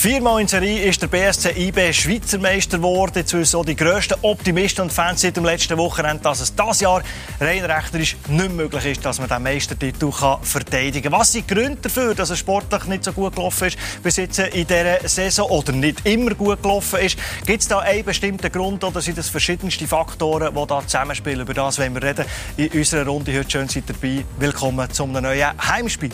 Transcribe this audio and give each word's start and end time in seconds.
Viermal 0.00 0.40
in 0.40 0.48
Serie 0.48 0.84
ist 0.84 1.02
der 1.02 1.08
BSC 1.08 1.50
IB 1.50 1.92
Schweizer 1.92 2.38
Meister 2.38 2.78
geworden. 2.78 3.12
Jetzt 3.16 3.34
wissen 3.34 3.62
die 3.66 3.76
grössten 3.76 4.14
Optimisten 4.22 4.84
und 4.84 4.92
Fans 4.94 5.20
seit 5.20 5.36
dem 5.36 5.44
letzten 5.44 5.76
Wochenende, 5.76 6.22
dass 6.22 6.40
es 6.40 6.54
dieses 6.54 6.80
Jahr 6.80 7.02
rein 7.38 7.62
rechnerisch 7.62 8.16
nicht 8.28 8.50
möglich 8.50 8.86
ist, 8.86 9.04
dass 9.04 9.18
man 9.18 9.28
den 9.28 9.42
Meistertitel 9.42 10.10
verteidigen 10.40 11.10
kann. 11.10 11.20
Was 11.20 11.32
sind 11.32 11.50
die 11.50 11.54
Gründe 11.54 11.82
dafür, 11.82 12.14
dass 12.14 12.30
es 12.30 12.38
sportlich 12.38 12.84
nicht 12.86 13.04
so 13.04 13.12
gut 13.12 13.36
gelaufen 13.36 13.68
ist 13.68 13.76
bis 14.02 14.16
jetzt 14.16 14.38
in 14.38 14.66
dieser 14.66 15.06
Saison 15.06 15.50
oder 15.50 15.72
nicht 15.72 16.06
immer 16.06 16.34
gut 16.34 16.62
gelaufen 16.62 17.00
ist? 17.00 17.18
Gibt 17.44 17.60
es 17.60 17.68
da 17.68 17.80
einen 17.80 18.02
bestimmten 18.02 18.50
Grund 18.50 18.82
oder 18.82 19.02
sind 19.02 19.18
es 19.18 19.28
verschiedenste 19.28 19.86
Faktoren, 19.86 20.54
die 20.54 20.66
da 20.66 20.80
zusammenspielen? 20.80 21.42
Über 21.42 21.52
das 21.52 21.78
wollen 21.78 21.92
wir 21.92 22.02
reden 22.02 22.24
in 22.56 22.68
unserer 22.68 23.06
Runde. 23.06 23.38
Heute 23.38 23.50
schön 23.50 23.68
seid 23.68 23.84
ihr 23.86 23.94
dabei. 23.94 24.24
Willkommen 24.38 24.90
zum 24.90 25.12
neuen 25.12 25.68
Heimspiel. 25.68 26.12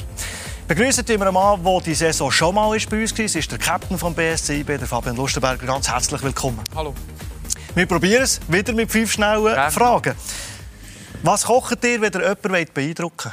Begrüßen 0.68 1.06
wir 1.06 1.20
einen 1.20 1.32
Mann, 1.32 1.62
der 1.62 1.80
die 1.80 1.94
Saison 1.94 2.28
schon 2.28 2.52
mal 2.52 2.76
ist 2.76 2.90
bei 2.90 3.00
uns 3.00 3.16
war. 3.16 3.24
ist 3.24 3.52
der 3.52 3.58
Captain 3.58 3.96
vom 3.96 4.12
BSC 4.12 4.60
IB, 4.60 4.78
der 4.78 4.88
Fabian 4.88 5.14
Lustenberger. 5.14 5.64
Ganz 5.64 5.88
herzlich 5.88 6.20
willkommen. 6.24 6.60
Hallo. 6.74 6.92
Wir 7.76 7.86
probieren 7.86 8.24
es 8.24 8.40
wieder 8.48 8.72
mit 8.72 8.90
fünf 8.90 9.12
schnellen 9.12 9.46
ja. 9.46 9.70
Fragen. 9.70 10.16
Was 11.22 11.44
kocht 11.44 11.84
ihr, 11.84 12.00
wenn 12.00 12.12
ihr 12.12 12.36
jemanden 12.44 12.74
beeindrucken 12.74 13.30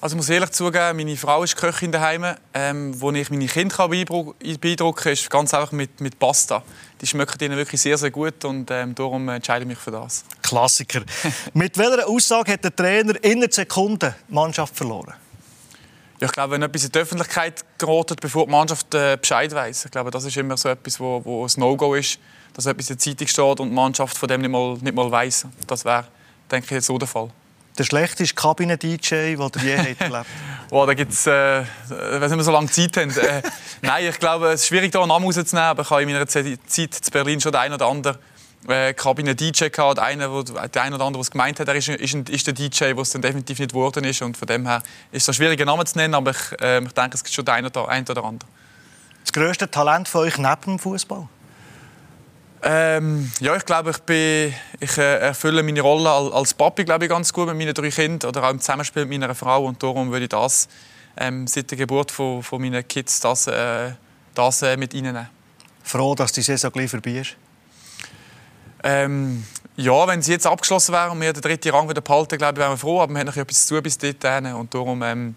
also 0.00 0.14
ich 0.14 0.18
muss 0.18 0.28
ehrlich 0.28 0.52
zugeben, 0.52 0.96
meine 0.98 1.16
Frau 1.16 1.42
ist 1.42 1.56
Köchin 1.56 1.90
daheim. 1.90 2.24
Ähm, 2.54 3.00
wo 3.00 3.10
ich 3.10 3.28
meine 3.30 3.46
Kinder 3.46 3.88
beeindrucken 3.88 4.94
kann, 4.94 5.12
ist 5.12 5.28
ganz 5.28 5.52
einfach 5.52 5.72
mit, 5.72 6.00
mit 6.00 6.20
Pasta. 6.20 6.62
Die 7.00 7.06
schmecken 7.08 7.42
ihnen 7.42 7.56
wirklich 7.56 7.80
sehr, 7.80 7.98
sehr 7.98 8.12
gut 8.12 8.44
und 8.44 8.70
ähm, 8.70 8.94
darum 8.94 9.28
entscheide 9.28 9.64
ich 9.64 9.68
mich 9.68 9.78
für 9.78 9.90
das. 9.90 10.24
Klassiker. 10.40 11.00
mit 11.54 11.76
welcher 11.76 12.08
Aussage 12.08 12.52
hat 12.52 12.62
der 12.62 12.76
Trainer 12.76 13.14
in 13.24 13.42
einer 13.42 13.50
Sekunde 13.50 14.14
die 14.28 14.34
Mannschaft 14.34 14.76
verloren? 14.76 15.14
Ja, 16.20 16.26
ich 16.26 16.32
glaube, 16.32 16.54
wenn 16.54 16.62
etwas 16.62 16.84
in 16.84 16.92
die 16.92 16.98
Öffentlichkeit 16.98 17.64
gerät, 17.78 18.20
bevor 18.20 18.46
die 18.46 18.50
Mannschaft 18.50 18.92
äh, 18.94 19.16
Bescheid 19.20 19.54
weiß, 19.54 19.84
ich 19.84 19.90
glaube, 19.90 20.10
das 20.10 20.24
ist 20.24 20.36
immer 20.36 20.56
so 20.56 20.68
etwas, 20.68 20.98
wo, 20.98 21.24
wo 21.24 21.44
ein 21.44 21.50
No-Go 21.56 21.94
ist, 21.94 22.18
dass 22.54 22.66
etwas 22.66 22.90
in 22.90 22.96
der 22.96 22.98
Zeitung 22.98 23.28
steht 23.28 23.60
und 23.60 23.68
die 23.68 23.74
Mannschaft 23.74 24.18
von 24.18 24.28
dem 24.28 24.40
nicht 24.40 24.50
mal, 24.50 24.74
nicht 24.80 24.94
mal 24.94 25.10
weiss. 25.10 25.46
Das 25.66 25.84
wäre, 25.84 26.06
denke 26.50 26.66
ich, 26.66 26.70
jetzt 26.72 26.86
so 26.86 26.98
der 26.98 27.06
Fall. 27.06 27.30
Der 27.78 27.84
schlechteste 27.84 28.34
Kabinen-DJ, 28.34 29.36
den 29.36 29.38
ihr 29.38 29.62
je 29.62 29.96
erlebt 29.98 30.26
wow, 30.70 30.86
da 30.86 30.94
gibt 30.94 31.12
es, 31.12 31.26
äh, 31.26 31.64
wenn 31.88 32.36
wir 32.36 32.44
so 32.44 32.52
lange 32.52 32.68
Zeit 32.68 32.96
haben. 32.96 33.10
Äh, 33.10 33.42
nein, 33.82 34.06
ich 34.06 34.18
glaube, 34.18 34.48
es 34.48 34.62
ist 34.62 34.68
schwierig, 34.68 34.92
da 34.92 35.00
einen 35.00 35.08
Namen 35.08 35.24
rauszunehmen, 35.24 35.68
aber 35.68 35.82
ich 35.82 35.90
habe 35.90 36.02
in 36.02 36.10
meiner 36.10 36.26
Zeit 36.26 36.46
in 36.46 36.88
Berlin 37.12 37.40
schon 37.40 37.52
den 37.52 37.60
einen 37.60 37.74
oder 37.74 37.86
anderen 37.86 38.18
äh, 38.66 38.92
Kabine 38.94 39.34
DJ 39.34 39.68
gehabt, 39.68 39.98
einer, 39.98 40.32
wo, 40.32 40.42
der 40.42 40.82
eine 40.82 40.96
oder 40.96 41.04
andere, 41.04 41.22
der 41.22 41.30
gemeint 41.30 41.60
hat, 41.60 41.68
er 41.68 41.74
ist, 41.74 41.88
ist, 41.88 42.14
ist 42.14 42.46
der 42.46 42.54
DJ, 42.54 42.92
der 42.92 42.98
es 42.98 43.10
dann 43.10 43.22
definitiv 43.22 43.58
nicht 43.58 43.72
geworden 43.72 44.04
ist. 44.04 44.22
Und 44.22 44.36
von 44.36 44.48
dem 44.48 44.66
her 44.66 44.82
ist 45.12 45.22
es 45.22 45.28
ein 45.28 45.34
schwieriger 45.34 45.64
Name 45.64 45.84
zu 45.84 45.96
nennen, 45.96 46.14
aber 46.14 46.32
ich, 46.32 46.60
äh, 46.60 46.82
ich 46.82 46.92
denke, 46.92 47.14
es 47.14 47.22
gibt 47.22 47.34
schon 47.34 47.44
den 47.44 47.54
einen 47.54 47.66
oder, 47.68 47.88
einen 47.88 48.06
oder 48.08 48.24
anderen. 48.24 48.50
Das 49.22 49.32
grösste 49.32 49.70
Talent 49.70 50.08
von 50.08 50.22
euch 50.22 50.38
neben 50.38 50.62
dem 50.64 50.78
Fußball? 50.78 51.28
Ähm, 52.62 53.30
ja, 53.40 53.54
ich 53.54 53.64
glaube, 53.64 53.90
ich, 53.90 53.98
bin, 53.98 54.52
ich 54.80 54.98
äh, 54.98 55.18
erfülle 55.18 55.62
meine 55.62 55.80
Rolle 55.80 56.10
als 56.10 56.54
Papi 56.54 56.84
glaube 56.84 57.04
ich, 57.04 57.10
ganz 57.10 57.32
gut 57.32 57.46
mit 57.46 57.56
meinen 57.56 57.72
drei 57.72 57.90
Kindern 57.90 58.28
oder 58.28 58.42
auch 58.42 58.50
im 58.50 58.58
Zusammenspiel 58.58 59.06
mit 59.06 59.20
meiner 59.20 59.34
Frau 59.34 59.64
und 59.64 59.80
darum 59.80 60.10
würde 60.10 60.24
ich 60.24 60.30
das 60.30 60.68
ähm, 61.16 61.46
seit 61.46 61.70
der 61.70 61.78
Geburt 61.78 62.10
von, 62.10 62.42
von 62.42 62.60
meinen 62.60 62.86
Kids 62.86 63.20
das, 63.20 63.46
äh, 63.46 63.92
das 64.34 64.62
äh, 64.62 64.76
mit 64.76 64.92
ihnen 64.94 65.14
nehmen. 65.14 65.28
Froh, 65.84 66.14
dass 66.14 66.32
die 66.32 66.42
Saison 66.42 66.72
gleich 66.72 66.90
vorbei 66.90 67.12
ist? 67.12 67.36
Ähm, 68.82 69.44
ja, 69.76 70.06
wenn 70.08 70.22
sie 70.22 70.32
jetzt 70.32 70.46
abgeschlossen 70.46 70.92
wäre 70.92 71.10
und 71.10 71.20
wir 71.20 71.32
den 71.32 71.42
dritten 71.42 71.70
Rang 71.70 71.88
wieder 71.88 72.00
behalten, 72.00 72.36
glaube 72.38 72.54
ich, 72.54 72.58
wären 72.58 72.72
wir 72.72 72.78
froh. 72.78 73.00
Aber 73.00 73.12
wir 73.12 73.20
haben 73.20 73.26
noch 73.26 73.36
etwas 73.36 73.66
zu 73.66 73.80
bis 73.80 73.98
dahin. 73.98 74.52
Und 74.54 74.74
darum 74.74 75.02
ähm, 75.02 75.34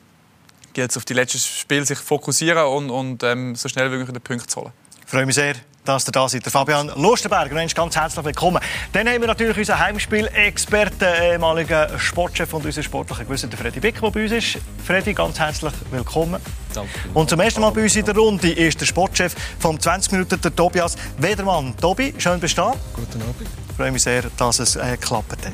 gilt 0.74 0.92
es 0.92 0.98
auf 0.98 1.06
die 1.06 1.14
letzten 1.14 1.40
Spiele 1.40 1.86
sich 1.86 1.98
fokussieren 1.98 2.66
und, 2.66 2.90
und 2.90 3.24
ähm, 3.24 3.56
so 3.56 3.70
schnell 3.70 3.92
wie 3.92 3.98
möglich 3.98 4.14
den 4.14 4.22
Punkt 4.22 4.50
zu 4.50 4.62
holen. 4.62 4.74
Ich 5.06 5.12
freue 5.12 5.26
mich 5.26 5.36
sehr 5.36 5.56
dass 5.86 6.08
ihr 6.08 6.12
da 6.12 6.28
seid. 6.28 6.46
Der 6.46 6.52
Fabian 6.52 6.92
Lustenberger, 6.96 7.54
Mensch, 7.54 7.74
ganz 7.74 7.96
herzlich 7.96 8.24
willkommen. 8.24 8.62
Dann 8.94 9.08
haben 9.08 9.22
wir 9.22 9.28
natürlich 9.28 9.58
unseren 9.58 9.80
Heimspiel-Experten, 9.80 11.08
ehemaligen 11.24 12.00
Sportchef 12.00 12.54
und 12.54 12.66
unseren 12.66 12.84
sportlichen 12.84 13.26
Gewissen, 13.26 13.50
der 13.50 13.58
Freddy 13.58 13.80
Bick, 13.80 14.00
der 14.00 14.12
bei 14.12 14.24
uns 14.24 14.32
ist. 14.32 14.58
Freddy, 14.86 15.14
ganz 15.14 15.40
herzlich 15.40 15.74
willkommen. 15.90 16.42
Danke. 16.74 16.92
Und 17.14 17.30
zum 17.30 17.40
ersten 17.40 17.62
Mal 17.62 17.72
bei 17.72 17.84
uns 17.84 17.96
in 17.96 18.06
der 18.06 18.16
Runde 18.16 18.52
ist 18.52 18.80
der 18.80 18.86
Sportchef 18.86 19.36
vom 19.60 19.80
20 19.80 20.12
Minuten, 20.12 20.40
der 20.40 20.56
Tobias 20.56 20.96
Wedermann. 21.18 21.76
Tobi, 21.78 22.14
schön 22.18 22.40
bestehen. 22.40 22.74
Guten 22.94 23.22
Abend. 23.22 23.50
Ich 23.70 23.76
freue 23.76 23.92
mich 23.92 24.04
sehr, 24.04 24.24
dass 24.38 24.60
es 24.60 24.76
äh, 24.76 24.92
geklappt 24.92 25.32
hat. 25.32 25.52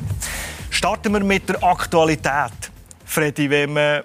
Starten 0.70 1.12
wir 1.12 1.20
mit 1.20 1.48
der 1.48 1.62
Aktualität. 1.62 2.52
Freddy, 3.04 3.48
wenn 3.48 3.72
man 3.72 4.02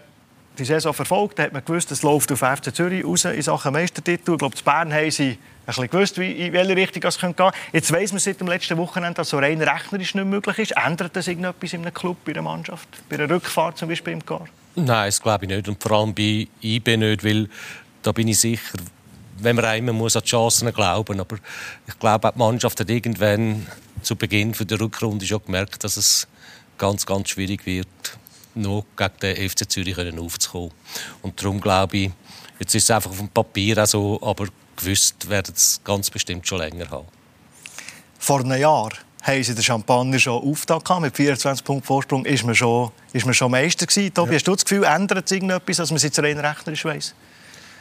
die 0.58 0.66
Saison 0.66 0.94
verfolgt, 0.94 1.40
hat 1.40 1.52
man 1.52 1.66
gewusst, 1.66 1.92
es 1.92 2.04
läuft 2.04 2.32
auf 2.32 2.40
FC 2.40 2.74
Zürich 2.74 3.04
raus 3.04 3.26
in 3.26 3.42
Sachen 3.42 3.74
Meistertitel. 3.74 4.34
Ich 4.34 4.38
glaube, 4.38 4.56
in 4.56 4.64
Bern 4.64 4.94
haben 4.94 5.12
sie 5.12 5.38
bisschen 5.66 5.90
gewusst, 5.90 6.20
wie, 6.20 6.32
in 6.32 6.54
welche 6.54 6.76
Richtung 6.76 7.04
es 7.04 7.20
gehen 7.20 7.36
könnte. 7.36 7.58
Jetzt 7.72 7.92
weiss 7.92 8.12
man 8.12 8.20
seit 8.20 8.40
dem 8.40 8.48
letzten 8.48 8.78
Wochenende, 8.78 9.16
dass 9.16 9.30
so 9.30 9.38
rein 9.38 9.62
rechnerisch 9.62 10.16
nicht 10.16 10.26
möglich 10.26 10.60
ist. 10.60 10.72
Ändert 10.72 11.16
das 11.16 11.28
irgendetwas 11.28 11.74
in 11.74 11.82
einem 11.82 11.94
Club, 11.94 12.18
bei 12.26 12.32
einer 12.32 12.42
Mannschaft? 12.42 12.88
Bei 13.10 13.18
einer 13.18 13.30
Rückfahrt 13.30 13.78
zum 13.78 13.90
Beispiel 13.90 14.14
im 14.14 14.26
Gar? 14.26 14.48
Nein, 14.76 15.08
das 15.08 15.22
glaube 15.22 15.46
ich 15.46 15.50
nicht. 15.50 15.68
Und 15.68 15.82
vor 15.82 15.92
allem 15.92 16.14
bei 16.14 16.48
IB 16.62 16.98
nicht, 16.98 17.24
weil 17.24 17.48
da 18.02 18.12
bin 18.12 18.28
ich 18.28 18.40
sicher, 18.40 18.78
wenn 19.38 19.56
man 19.56 19.66
einmal 19.66 19.94
muss 19.94 20.16
an 20.16 20.24
die 20.24 20.30
Chancen 20.30 20.72
glauben 20.74 21.20
aber 21.20 21.38
ich 21.88 22.00
glaube, 22.00 22.32
die 22.34 22.40
Mannschaft 22.40 22.80
hat 22.80 22.90
irgendwann 22.90 23.68
zu 24.02 24.16
Beginn 24.16 24.52
der 24.54 24.80
Rückrunde 24.80 25.26
schon 25.26 25.44
gemerkt, 25.44 25.84
dass 25.84 25.98
es 25.98 26.28
ganz, 26.78 27.06
ganz 27.06 27.30
schwierig 27.30 27.66
wird, 27.66 27.88
noch 28.56 28.86
gegen 28.96 29.14
den 29.22 29.50
FC 29.50 29.70
Zürich 29.70 29.98
aufzukommen. 29.98 30.72
Und 31.22 31.42
darum 31.42 31.60
glaube 31.60 31.98
ich, 31.98 32.12
jetzt 32.60 32.76
ist 32.76 32.84
es 32.84 32.92
einfach 32.92 33.12
auf 33.12 33.18
dem 33.18 33.30
Papier 33.30 33.82
auch 33.82 33.88
so, 33.88 34.20
aber 34.22 34.48
gewusst 34.84 35.30
werden 35.30 35.54
es 35.56 35.82
ganz 35.84 36.10
bestimmt 36.10 36.48
schon 36.48 36.60
länger 36.60 36.90
haben. 36.90 37.08
Vor 38.20 38.40
einem 38.40 38.60
Jahr 38.60 38.92
haben 39.22 39.44
sie 39.44 39.56
den 39.56 39.64
Champagner 39.64 40.20
schon 40.20 40.42
aufgetan. 40.44 41.02
Mit 41.02 41.16
24 41.16 41.64
Punkten 41.64 41.86
Vorsprung 41.86 42.26
ist 42.26 42.44
man 42.44 42.56
schon, 42.56 42.92
ist 43.14 43.26
man 43.26 43.34
schon 43.34 43.52
Meister 43.52 43.86
gewesen. 43.86 44.14
Tobi, 44.14 44.32
ja. 44.32 44.36
hast 44.36 44.48
du 44.48 44.54
das 44.54 44.66
Gefühl, 44.66 44.84
ändert 44.84 45.28
sich 45.28 45.38
irgendetwas, 45.38 45.78
dass 45.78 45.90
man 45.90 45.98
es 45.98 46.04
jetzt 46.04 46.20
rein 46.20 46.38
rechnerisch 46.38 46.86
weiss? 46.86 47.14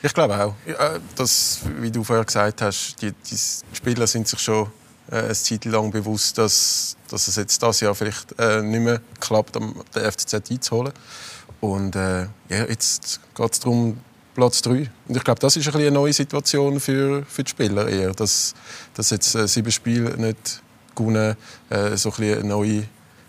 Ich 0.02 0.12
glaube 0.14 0.34
auch. 0.36 0.54
Ja, 0.66 0.98
das, 1.16 1.60
wie 1.78 1.90
du 1.90 2.02
vorher 2.02 2.24
gesagt 2.24 2.62
hast, 2.62 2.96
die, 3.00 3.12
die 3.12 3.36
Spieler 3.72 4.06
sind 4.06 4.26
sich 4.26 4.40
schon 4.40 4.68
äh, 5.10 5.16
eine 5.16 5.32
Zeit 5.32 5.64
lang 5.64 5.90
bewusst, 5.90 6.38
dass, 6.38 6.96
dass 7.08 7.28
es 7.28 7.36
jetzt 7.36 7.62
das 7.62 7.80
Jahr 7.80 7.94
vielleicht 7.94 8.38
äh, 8.38 8.62
nicht 8.62 8.80
mehr 8.80 9.00
klappt, 9.20 9.56
um 9.56 9.82
den 9.94 10.10
FCZ 10.10 10.50
einzuholen. 10.50 10.92
Und 11.60 11.94
äh, 11.94 12.22
ja, 12.48 12.66
jetzt 12.68 13.20
geht 13.34 13.52
es 13.52 13.60
darum, 13.60 13.98
Platz 14.34 14.62
3. 14.62 14.90
Und 15.08 15.16
ich 15.16 15.24
glaube, 15.24 15.40
das 15.40 15.56
ist 15.56 15.68
ein 15.68 15.74
eine 15.74 15.90
neue 15.90 16.12
Situation 16.12 16.80
für, 16.80 17.24
für 17.26 17.44
die 17.44 17.50
Spieler 17.50 17.88
eher, 17.88 18.12
dass, 18.12 18.54
dass 18.94 19.10
jetzt 19.10 19.34
äh, 19.34 19.46
sieben 19.46 19.72
Spiele 19.72 20.16
nicht 20.16 20.62
gewonnen, 20.94 21.36
äh, 21.70 21.96
so 21.96 22.12
ein 22.12 22.24
eine 22.24 22.44
neue, 22.44 22.84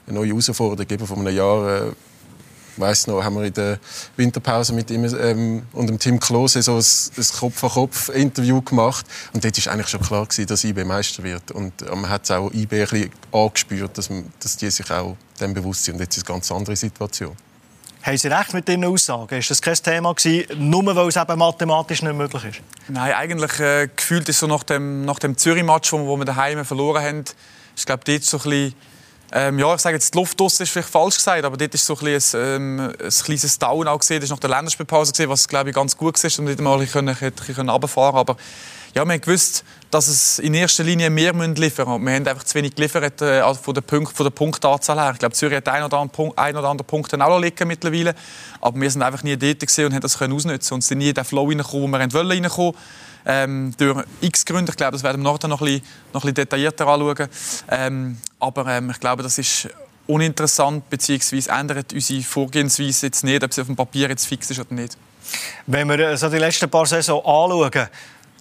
eine 0.08 0.20
neue 0.20 0.30
Herausforderung 0.30 0.88
geben 0.88 1.08
von 1.08 1.20
einem 1.20 1.36
Jahr. 1.36 1.88
Äh, 1.88 1.92
weiß 2.78 3.08
noch, 3.08 3.24
haben 3.24 3.36
wir 3.36 3.44
in 3.44 3.54
der 3.54 3.80
Winterpause 4.16 4.74
mit 4.74 4.90
ihm 4.90 5.06
ähm, 5.20 5.64
und 5.74 5.88
dem 5.88 6.00
Tim 6.00 6.20
Klose 6.20 6.62
so 6.62 6.76
ein, 6.76 6.84
ein 7.18 7.40
Kopf-an-Kopf-Interview 7.40 8.62
gemacht. 8.62 9.06
Und 9.34 9.44
dort 9.44 9.66
war 9.66 9.74
eigentlich 9.74 9.90
schon 9.90 10.02
klar, 10.02 10.26
gewesen, 10.26 10.48
dass 10.48 10.64
IB 10.64 10.84
Meister 10.84 11.24
wird. 11.24 11.52
Und 11.52 11.82
äh, 11.82 11.96
man 11.96 12.10
hat 12.10 12.24
es 12.24 12.32
auch 12.32 12.52
IB 12.52 12.74
ein 12.74 12.88
bisschen 12.88 13.12
angespürt, 13.32 13.98
dass, 13.98 14.10
man, 14.10 14.26
dass 14.40 14.58
die 14.58 14.70
sich 14.70 14.90
auch 14.92 15.18
dem 15.40 15.54
bewusst 15.54 15.84
sind. 15.84 15.96
Und 15.96 16.02
jetzt 16.02 16.18
ist 16.18 16.24
es 16.24 16.30
eine 16.30 16.36
ganz 16.36 16.52
andere 16.52 16.76
Situation. 16.76 17.36
Haben 18.04 18.18
Sie 18.18 18.28
recht 18.28 18.54
mit 18.54 18.68
Ihren 18.68 18.84
Aussagen? 18.84 19.40
Ist 19.40 19.50
das 19.50 19.62
kein 19.62 19.76
Thema 19.76 20.14
gewesen, 20.14 20.70
nur 20.70 20.94
weil 20.94 21.08
es 21.08 21.16
eben 21.16 21.40
mathematisch 21.40 22.02
nicht 22.02 22.14
möglich 22.14 22.44
ist? 22.44 22.62
Nein, 22.90 23.14
eigentlich 23.14 23.58
äh, 23.62 23.88
gefühlt 23.96 24.28
ist 24.28 24.40
so 24.40 24.48
nach 24.48 24.64
dem, 24.64 25.06
nach 25.06 25.20
dem 25.20 25.38
Zürich-Match, 25.38 25.94
wo, 25.94 26.06
wo 26.06 26.18
wir 26.18 26.26
daheim 26.26 26.66
verloren 26.66 27.02
haben, 27.02 27.24
ist 27.74 27.86
glaube 27.86 28.04
dort 28.04 28.24
so 28.24 28.38
ein 28.40 28.44
bisschen, 28.44 28.76
ähm, 29.32 29.58
ja, 29.58 29.74
ich 29.74 29.80
sage 29.80 29.96
jetzt, 29.96 30.14
die 30.14 30.18
Luft 30.18 30.42
ist 30.42 30.70
vielleicht 30.70 30.90
falsch 30.90 31.16
gesagt, 31.16 31.46
aber 31.46 31.56
dort 31.56 31.74
ist 31.74 31.86
so 31.86 31.98
ein, 31.98 32.04
bisschen 32.04 32.42
ein, 32.42 32.56
ähm, 32.56 32.94
ein 33.02 33.10
kleines 33.10 33.58
Down 33.58 33.88
auch 33.88 34.00
gesehen. 34.00 34.18
Das 34.18 34.26
ist 34.26 34.32
nach 34.32 34.40
der 34.40 34.50
Länderspielpause 34.50 35.14
gesehen, 35.14 35.30
was 35.30 35.48
glaube 35.48 35.70
ich 35.70 35.76
ganz 35.76 35.96
gut 35.96 36.22
war, 36.22 36.40
um 36.40 36.46
nicht 36.46 36.60
mal 36.60 36.74
ein 36.74 36.80
bisschen, 36.82 37.08
ein 37.08 37.16
bisschen 37.16 37.70
runterfahren. 37.70 38.18
Aber 38.18 38.36
ja, 38.94 39.04
wir 39.06 39.14
haben 39.14 39.22
gewusst, 39.22 39.64
dass 39.90 40.08
es 40.08 40.40
in 40.40 40.54
erster 40.54 40.84
Linie 40.84 41.10
mehr 41.10 41.34
liefern 41.34 41.88
müssen. 41.88 42.06
Wir 42.06 42.14
haben 42.14 42.28
einfach 42.28 42.44
zu 42.44 42.56
wenig 42.56 42.76
geliefert 42.76 43.22
äh, 43.22 43.40
also 43.40 43.62
von, 43.62 43.74
der 43.74 43.82
Punkt, 43.82 44.16
von 44.16 44.24
der 44.24 44.32
Punktanzahl 44.32 45.00
her. 45.00 45.12
Ich 45.14 45.20
glaube, 45.20 45.34
Zürich 45.34 45.58
hat 45.58 45.68
ein 45.68 45.84
oder 45.84 45.98
andere 45.98 46.16
Punkt, 46.16 46.38
ein 46.38 46.56
oder 46.56 46.70
andere 46.70 46.86
Punkt 46.86 47.14
auch 47.20 47.40
liegen 47.40 47.68
mittlerweile. 47.68 48.14
Aber 48.62 48.80
wir 48.80 48.90
sind 48.90 49.02
einfach 49.02 49.24
nie 49.24 49.36
dort 49.36 49.64
und 49.64 49.94
haben 49.94 50.02
das 50.02 50.18
können 50.18 50.34
ausnutzen 50.34 50.76
und 50.76 50.82
sind 50.82 51.00
nie 51.00 51.10
in 51.10 51.16
den 51.16 51.24
Flow 51.24 51.48
reingekommen, 51.48 51.92
wo 51.92 51.98
wir 51.98 52.14
wollen 52.14 52.44
reinkommen. 52.44 52.74
Ähm, 53.26 53.74
durch 53.78 54.04
x 54.20 54.46
Gründe. 54.46 54.72
Ich 54.72 54.76
glaube, 54.76 54.92
das 54.92 55.04
werden 55.04 55.24
wir 55.24 55.32
nachher 55.32 55.48
noch 55.48 55.62
ein 55.62 55.66
bisschen, 55.66 55.84
noch 56.14 56.24
ein 56.24 56.34
bisschen 56.34 56.36
detaillierter 56.36 56.88
anschauen. 56.88 57.28
Ähm, 57.70 58.18
aber 58.40 58.68
ähm, 58.68 58.90
ich 58.90 59.00
glaube, 59.00 59.24
das 59.24 59.38
ist 59.38 59.70
uninteressant, 60.08 60.90
beziehungsweise 60.90 61.50
ändert 61.50 61.94
unsere 61.94 62.22
Vorgehensweise 62.22 63.08
jetzt 63.08 63.24
nicht, 63.24 63.44
ob 63.44 63.54
sie 63.54 63.62
auf 63.62 63.68
dem 63.68 63.76
Papier 63.78 64.10
jetzt 64.10 64.26
fix 64.26 64.52
ist 64.52 64.60
oder 64.60 64.74
nicht. 64.74 64.98
Wenn 65.66 65.88
wir 65.88 66.00
äh, 66.00 66.18
so 66.18 66.30
die 66.30 66.38
letzten 66.38 66.70
paar 66.70 66.86
Saisons 66.86 67.24
anschauen, 67.24 67.88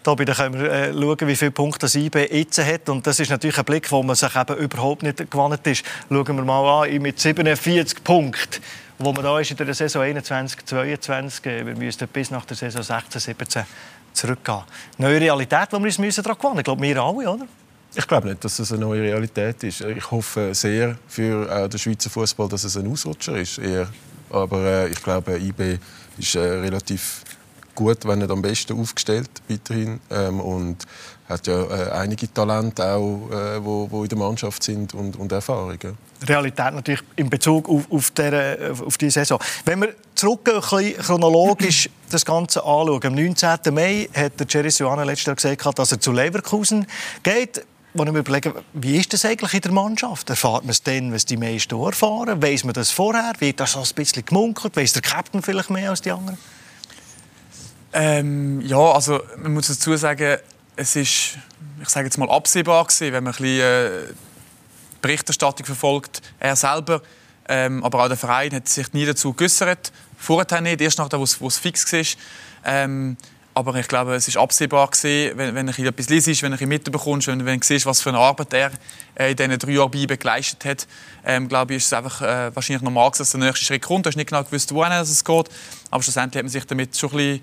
Tobi, 0.02 0.24
dann 0.24 0.34
können 0.34 0.60
wir 0.60 0.70
äh, 0.70 0.92
schauen, 0.92 1.28
wie 1.28 1.36
viele 1.36 1.50
Punkte 1.50 1.80
das 1.80 1.94
IB 1.94 2.28
jetzt 2.30 2.58
hat. 2.58 2.88
Und 2.88 3.06
das 3.06 3.20
ist 3.20 3.30
natürlich 3.30 3.58
ein 3.58 3.64
Blick, 3.64 3.90
wo 3.92 4.02
man 4.02 4.16
sich 4.16 4.34
eben 4.34 4.56
überhaupt 4.56 5.02
nicht 5.02 5.30
gewandt 5.30 5.66
ist. 5.66 5.84
Schauen 6.08 6.36
wir 6.36 6.44
mal 6.44 6.84
an, 6.84 7.02
mit 7.02 7.20
47 7.20 8.02
Punkten, 8.02 8.62
wo 8.98 9.12
man 9.12 9.22
da 9.22 9.38
ist 9.38 9.50
in 9.50 9.56
der 9.56 9.72
Saison 9.74 10.02
21, 10.02 10.64
22. 10.64 11.44
Wir 11.44 11.64
müssten 11.64 12.08
bis 12.08 12.30
nach 12.30 12.44
der 12.44 12.56
Saison 12.56 12.82
16, 12.82 13.20
17 13.20 13.64
zurückgehen. 14.12 14.62
Neue 14.98 15.20
Realität, 15.20 15.68
die 15.70 15.76
wir 15.76 15.84
uns 15.84 15.98
müssen 15.98 16.22
daran 16.22 16.38
müssen. 16.42 16.58
Ich 16.58 16.64
glaube, 16.64 16.82
wir 16.82 17.02
alle, 17.02 17.30
oder? 17.30 17.46
Ich 17.94 18.06
glaube 18.08 18.28
nicht, 18.28 18.42
dass 18.42 18.58
es 18.58 18.72
eine 18.72 18.80
neue 18.80 19.02
Realität 19.02 19.62
ist. 19.64 19.82
Ich 19.82 20.10
hoffe 20.10 20.54
sehr 20.54 20.96
für 21.08 21.48
äh, 21.50 21.68
den 21.68 21.78
Schweizer 21.78 22.08
Fußball, 22.08 22.48
dass 22.48 22.64
es 22.64 22.76
ein 22.76 22.90
Ausrutscher 22.90 23.36
ist. 23.36 23.58
Eher. 23.58 23.88
Aber 24.30 24.64
äh, 24.64 24.88
ich 24.88 25.02
glaube, 25.02 25.38
IB 25.38 25.78
ist 26.18 26.34
äh, 26.34 26.40
relativ 26.40 27.21
gut, 27.74 28.06
wenn 28.06 28.18
nicht 28.18 28.30
am 28.30 28.42
besten 28.42 28.78
aufgestellt 28.78 29.30
weiterhin 29.48 30.00
ähm, 30.10 30.40
und 30.40 30.86
hat 31.28 31.46
ja 31.46 31.62
äh, 31.62 31.90
einige 31.92 32.32
Talente 32.32 32.84
auch, 32.84 33.30
äh, 33.30 33.64
wo, 33.64 33.90
wo 33.90 34.02
in 34.02 34.08
der 34.08 34.18
Mannschaft 34.18 34.62
sind 34.62 34.94
und, 34.94 35.16
und 35.16 35.32
Erfahrungen. 35.32 35.96
Realität 36.26 36.74
natürlich 36.74 37.02
in 37.16 37.30
Bezug 37.30 37.68
auf, 37.68 37.90
auf, 37.90 38.10
der, 38.10 38.72
auf 38.84 38.98
die 38.98 39.10
Saison. 39.10 39.40
Wenn 39.64 39.80
wir 39.80 39.94
bisschen 40.14 40.96
chronologisch 41.02 41.88
das 42.10 42.24
Ganze 42.24 42.60
anschauen. 42.60 43.00
Am 43.04 43.14
19. 43.14 43.74
Mai 43.74 44.08
hat 44.14 44.38
der 44.38 44.46
Jerry 44.48 44.70
Suane 44.70 45.04
letztes 45.04 45.26
Jahr 45.26 45.56
gesagt, 45.56 45.78
dass 45.78 45.92
er 45.92 46.00
zu 46.00 46.12
Leverkusen 46.12 46.86
geht. 47.22 47.64
Wenn 47.94 48.06
ich 48.06 48.12
mir 48.12 48.20
überlege, 48.20 48.54
wie 48.72 48.96
ist 48.96 49.12
das 49.12 49.24
eigentlich 49.24 49.52
in 49.52 49.60
der 49.60 49.72
Mannschaft? 49.72 50.30
Erfahrt 50.30 50.64
man 50.64 50.70
es 50.70 50.82
dann, 50.82 51.12
was 51.12 51.26
die 51.26 51.36
meisten 51.36 51.78
erfahren? 51.78 52.42
Weiß 52.42 52.64
man 52.64 52.72
das 52.72 52.90
vorher? 52.90 53.32
Wird 53.38 53.60
das 53.60 53.76
ein 53.76 53.84
bisschen 53.94 54.24
gemunkelt? 54.24 54.76
Weiß 54.76 54.94
der 54.94 55.02
Captain 55.02 55.42
vielleicht 55.42 55.68
mehr 55.68 55.90
als 55.90 56.00
die 56.00 56.10
anderen? 56.10 56.38
Ähm, 57.92 58.60
ja, 58.62 58.78
also 58.78 59.20
man 59.36 59.54
muss 59.54 59.68
dazu 59.68 59.96
sagen, 59.96 60.38
es 60.76 60.96
ist, 60.96 61.38
ich 61.82 61.88
sage 61.88 62.06
jetzt 62.06 62.16
mal 62.16 62.30
absehbar 62.30 62.84
gewesen, 62.84 63.12
wenn 63.12 63.24
man 63.24 63.34
ein 63.34 63.42
bisschen, 63.42 63.60
äh, 63.60 64.14
Berichterstattung 65.02 65.66
verfolgt. 65.66 66.22
Er 66.38 66.56
selber, 66.56 67.02
ähm, 67.48 67.84
aber 67.84 68.04
auch 68.04 68.08
der 68.08 68.16
Verein 68.16 68.52
hat 68.52 68.68
sich 68.68 68.92
nie 68.94 69.04
dazu 69.04 69.34
geäußert. 69.34 69.92
Vorher 70.16 70.60
nicht, 70.60 70.80
erst 70.80 70.98
nachdem, 70.98 71.20
wo 71.20 71.46
es 71.48 71.58
fix 71.58 71.92
war. 71.92 72.06
Ähm, 72.64 73.16
aber 73.54 73.74
ich 73.74 73.88
glaube, 73.88 74.14
es 74.14 74.28
ist 74.28 74.38
absehbar 74.38 74.88
gewesen, 74.88 75.36
wenn, 75.36 75.54
wenn 75.54 75.66
du 75.66 75.86
etwas 75.86 76.08
liest, 76.08 76.42
wenn 76.42 76.56
du 76.56 76.66
mitbekommst, 76.66 77.26
wenn, 77.26 77.44
wenn 77.44 77.60
du 77.60 77.66
siehst, 77.66 77.84
was 77.84 78.00
für 78.00 78.08
eine 78.08 78.18
Arbeit 78.18 78.54
er 78.54 78.70
in 79.18 79.36
diesen 79.36 79.58
drei 79.58 79.72
Jahren 79.72 79.90
bei 79.90 80.16
geleistet 80.16 80.64
hat, 80.64 80.86
ähm, 81.26 81.48
glaube 81.48 81.74
ich, 81.74 81.78
ist 81.78 81.86
es 81.86 81.92
einfach 81.92 82.22
äh, 82.22 82.54
wahrscheinlich 82.54 82.82
normal, 82.82 83.10
dass 83.16 83.32
der 83.32 83.40
nächste 83.40 83.66
Schritt 83.66 83.82
kommt. 83.82 84.06
Du 84.06 84.08
hast 84.08 84.16
nicht 84.16 84.30
genau 84.30 84.42
gewusst, 84.42 84.72
wohin 84.72 84.92
es 84.92 85.22
geht, 85.22 85.50
aber 85.90 86.02
schlussendlich 86.02 86.38
hat 86.38 86.44
man 86.44 86.50
sich 86.50 86.64
damit 86.64 86.96
schon 86.96 87.10
ein 87.10 87.16
bisschen 87.16 87.42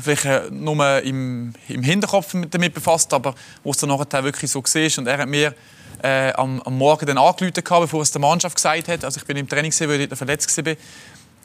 vielleicht 0.00 0.24
äh, 0.24 0.42
nur 0.50 1.02
im, 1.02 1.54
im 1.68 1.82
Hinterkopf 1.82 2.34
damit 2.50 2.74
befasst, 2.74 3.12
aber 3.12 3.34
wo 3.62 3.70
es 3.70 3.78
dann 3.78 3.90
nachher 3.90 4.24
wirklich 4.24 4.50
so 4.50 4.62
war. 4.62 4.98
Und 4.98 5.06
er 5.06 5.18
hat 5.18 5.28
mir 5.28 5.54
äh, 6.02 6.32
am, 6.32 6.60
am, 6.62 6.76
Morgen 6.76 7.06
dann 7.06 7.18
angerufen, 7.18 7.52
bevor 7.54 8.02
es 8.02 8.10
der 8.10 8.20
Mannschaft 8.20 8.56
gesagt 8.56 8.88
hat. 8.88 9.04
Also 9.04 9.18
ich 9.18 9.26
bin 9.26 9.36
im 9.36 9.48
Training, 9.48 9.72
weil 9.80 10.00
ich 10.00 10.14
verletzt 10.14 10.64
war. 10.64 10.74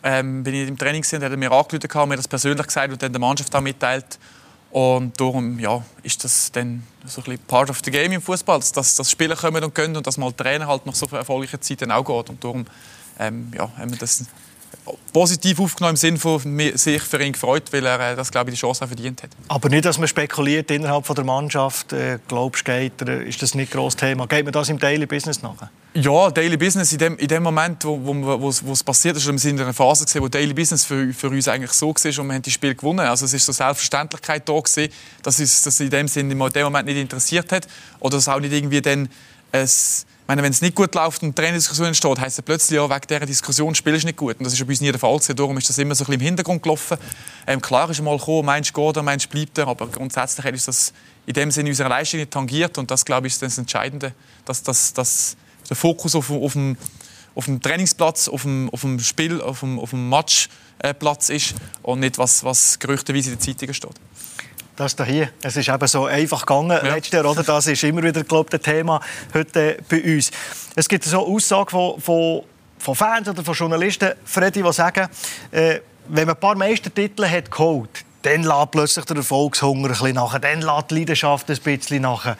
Ähm, 0.04 0.44
bin 0.44 0.56
ich 0.56 0.68
im 0.68 0.78
Training 0.78 1.04
und 1.14 1.24
hat 1.24 1.32
er 1.32 1.38
mir 1.38 1.52
angerufen, 1.52 2.10
mir 2.10 2.16
das 2.16 2.28
persönlich 2.28 2.66
gesagt 2.66 2.92
und 2.92 3.02
dann 3.02 3.12
der 3.12 3.22
Mannschaft 3.22 3.56
auch 3.56 3.62
mitteilt. 3.62 4.20
Und 4.72 5.20
darum 5.20 5.60
ja, 5.60 5.84
ist 6.02 6.24
das 6.24 6.52
dann 6.52 6.84
so 7.06 7.22
ein 7.22 7.26
bisschen 7.26 7.40
part 7.46 7.70
of 7.70 7.82
the 7.84 7.92
game 7.92 8.14
im 8.14 8.22
Fußball, 8.22 8.60
dass, 8.60 8.72
dass, 8.72 8.96
dass 8.96 9.12
Spieler 9.12 9.36
kommen 9.36 9.64
und 9.64 9.76
können 9.76 9.98
und 9.98 10.08
dass 10.08 10.18
mal 10.18 10.32
Trainer 10.32 10.66
halt 10.66 10.86
nach 10.86 10.96
so 10.96 11.06
erfolgreicher 11.08 11.60
Zeit 11.60 11.82
dann 11.82 11.92
auch 11.92 12.06
geht. 12.06 12.30
Und 12.30 12.44
darum 12.44 12.66
ähm, 13.20 13.52
ja, 13.56 13.70
haben 13.78 13.92
wir 13.92 13.98
das 13.98 14.26
positiv 15.14 15.60
aufgenommen 15.60 15.94
im 15.94 15.98
Sinne 15.98 16.18
von 16.18 16.40
sich 16.76 17.02
für 17.02 17.22
ihn 17.22 17.34
gefreut, 17.34 17.64
weil 17.72 17.86
er 17.86 18.12
äh, 18.12 18.16
das 18.16 18.32
glaube 18.32 18.50
ich 18.50 18.56
die 18.56 18.62
Chance 18.62 18.84
auch 18.84 18.88
verdient 18.88 19.24
hat. 19.24 19.30
Aber 19.48 19.70
nicht, 19.70 19.86
dass 19.86 19.98
man 19.98 20.08
spekuliert 20.08 20.72
innerhalb 20.72 21.06
von 21.06 21.16
der 21.16 21.26
Mannschaft, 21.26 21.94
äh, 21.94 22.20
glaubst 22.28 22.66
geht, 22.66 23.02
ist 23.02 23.42
das 23.42 23.54
nicht 23.54 23.72
groß 23.72 23.96
Thema? 23.96 24.28
Geht 24.28 24.46
man 24.46 24.54
das 24.54 24.70
im 24.70 24.80
Daily 24.80 25.06
Business 25.06 25.42
nach? 25.42 25.56
Ja, 25.94 26.32
Daily 26.32 26.56
Business 26.56 26.94
in 26.94 27.00
dem, 27.00 27.18
in 27.18 27.28
dem 27.28 27.44
Moment, 27.44 27.84
wo, 27.84 28.00
wo, 28.02 28.40
wo 28.42 28.72
es 28.72 28.84
passiert 28.84 29.18
ist, 29.18 29.30
wir 29.30 29.38
sind 29.38 29.58
in 29.58 29.64
einer 29.64 29.74
Phase 29.74 30.06
gesehen, 30.06 30.22
wo 30.22 30.30
Daily 30.30 30.54
Business 30.54 30.86
für, 30.86 31.14
für 31.14 31.30
uns 31.30 31.48
eigentlich 31.50 31.74
so 31.74 31.90
war 31.90 32.20
und 32.20 32.28
wir 32.28 32.34
haben 32.34 32.42
das 32.42 32.54
Spiel 32.54 32.76
gewonnen. 32.76 33.02
Also 33.02 33.26
es 33.26 33.34
ist 33.34 33.46
so 33.46 33.52
Selbstverständlichkeit 33.52 34.48
da 34.48 34.58
gewesen, 34.58 34.92
dass 35.22 35.40
es 35.40 35.64
das 35.64 35.80
in 35.82 35.90
dem 35.90 36.08
Sinne 36.08 36.34
in 36.34 36.50
dem 36.54 36.64
Moment 36.64 36.86
nicht 36.86 36.98
interessiert 36.98 37.52
hat 37.52 37.68
oder 38.00 38.18
dass 38.18 38.30
auch 38.30 38.40
nicht 38.40 38.54
irgendwie 38.54 38.82
dann 38.82 39.10
es 39.52 40.06
meine, 40.32 40.44
wenn 40.44 40.52
es 40.52 40.62
nicht 40.62 40.76
gut 40.76 40.96
läuft 40.96 41.24
und 41.24 41.38
eine 41.38 41.52
Diskussion 41.52 41.88
entsteht, 41.88 42.18
heisst 42.22 42.40
es 42.40 42.46
plötzlich, 42.46 42.78
ja, 42.78 42.90
wegen 42.90 43.02
dieser 43.06 43.26
Diskussion 43.26 43.76
spielst 43.76 44.04
du 44.04 44.08
nicht 44.08 44.18
gut. 44.18 44.38
Und 44.40 44.46
das 44.46 44.54
ist 44.54 44.66
bei 44.66 44.70
uns 44.70 44.80
nie 44.80 44.90
der 44.90 44.98
Fall. 44.98 45.20
Darum 45.36 45.58
ist 45.58 45.68
das 45.68 45.78
immer 45.78 45.94
so 45.94 46.06
ein 46.06 46.14
im 46.14 46.22
Hintergrund 46.22 46.64
gelaufen. 46.64 46.98
Ähm, 47.46 47.62
klar 47.62 47.90
ist 47.90 48.02
mal 48.02 48.18
gekommen, 48.18 48.46
meinst 48.46 48.74
geht 48.74 48.96
er, 48.96 49.04
meinst 49.04 49.30
bleibt 49.30 49.58
er, 49.58 49.68
aber 49.68 49.88
grundsätzlich 49.88 50.46
ist 50.54 50.70
das 50.70 50.94
in 51.26 51.34
dem 51.34 51.52
Sinne 51.52 51.70
unsere 51.70 51.90
Leistung 51.90 52.22
nicht 52.22 52.32
tangiert 52.32 52.78
und 52.78 52.90
das, 52.90 53.04
glaube 53.04 53.28
ich, 53.28 53.34
ist 53.34 53.42
das 53.42 53.58
Entscheidende, 53.58 54.14
dass, 54.46 54.64
dass, 54.64 54.94
dass 54.94 55.36
der 55.68 55.76
Fokus 55.76 56.16
auf, 56.16 56.32
auf, 56.32 56.54
dem, 56.54 56.78
auf 57.36 57.44
dem 57.44 57.62
Trainingsplatz, 57.62 58.30
auf 58.30 58.44
dem, 58.44 58.70
auf 58.70 58.82
dem 58.82 59.02
Spiel, 59.02 59.42
auf 59.42 59.60
dem, 59.60 59.80
auf 59.80 59.90
dem 59.90 60.08
Matchplatz 60.08 61.28
ist 61.28 61.56
und 61.84 62.00
nicht, 62.00 62.18
was, 62.18 62.46
was 62.46 62.80
gerüchteweise 62.80 63.32
in 63.32 63.36
den 63.36 63.42
Zeitungen 63.42 63.74
steht. 63.74 64.00
Das 64.76 64.96
da 64.96 65.04
hier. 65.04 65.30
Es 65.42 65.58
ist 65.58 65.70
eben 65.70 65.88
so 65.88 66.06
einfach 66.06 66.46
gegangen 66.46 66.72
ja. 66.72 66.96
letztes 66.96 67.14
Jahr, 67.14 67.26
oder? 67.26 67.44
Das 67.44 67.68
ist 67.68 67.84
immer 67.84 68.04
wieder, 68.04 68.24
glaube 68.24 68.56
ich, 68.56 68.62
Thema 68.62 69.02
heute 69.34 69.78
bei 69.90 70.02
uns. 70.02 70.32
Es 70.76 70.88
gibt 70.88 71.04
so 71.04 71.28
Aussagen 71.28 71.70
von, 71.70 72.00
von, 72.00 72.44
von 72.80 72.96
Fans 72.96 73.28
oder 73.28 73.44
von 73.44 73.54
Journalisten, 73.54 74.14
Freddy, 74.26 74.64
die 74.64 74.74
sagen, 74.74 75.08
äh, 75.52 75.80
wenn 76.08 76.26
man 76.26 76.36
ein 76.36 76.40
paar 76.40 76.56
Meistertitel 76.56 77.26
hat 77.28 77.52
geholt, 77.52 78.06
dann 78.22 78.44
lässt 78.44 78.72
plötzlich 78.72 79.06
der 79.06 79.18
Erfolgshunger 79.18 79.88
ein 79.88 79.92
bisschen 79.92 80.16
nach, 80.16 80.40
dann 80.40 80.62
lässt 80.62 80.92
die 80.92 80.96
Leidenschaft 80.96 81.50
ein 81.50 81.58
bisschen 81.58 82.02
nach. 82.02 82.36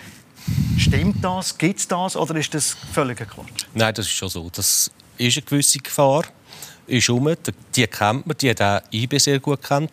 Stimmt 0.78 1.24
das? 1.24 1.58
Gibt 1.58 1.80
es 1.80 1.88
das? 1.88 2.16
Oder 2.16 2.36
ist 2.36 2.54
das 2.54 2.76
völliger 2.94 3.26
Quatsch? 3.26 3.66
Nein, 3.74 3.94
das 3.94 4.06
ist 4.06 4.14
schon 4.14 4.30
so. 4.30 4.50
Das 4.50 4.92
ist 5.18 5.38
eine 5.38 5.46
gewisse 5.46 5.80
Gefahr. 5.80 6.24
Ist 6.88 7.10
um. 7.10 7.34
Die 7.76 7.88
kennt 7.88 8.26
man, 8.26 8.36
die 8.38 8.50
hat 8.50 8.62
auch 8.62 8.82
IB 8.92 9.18
sehr 9.20 9.40
gut 9.40 9.62
kennt. 9.62 9.92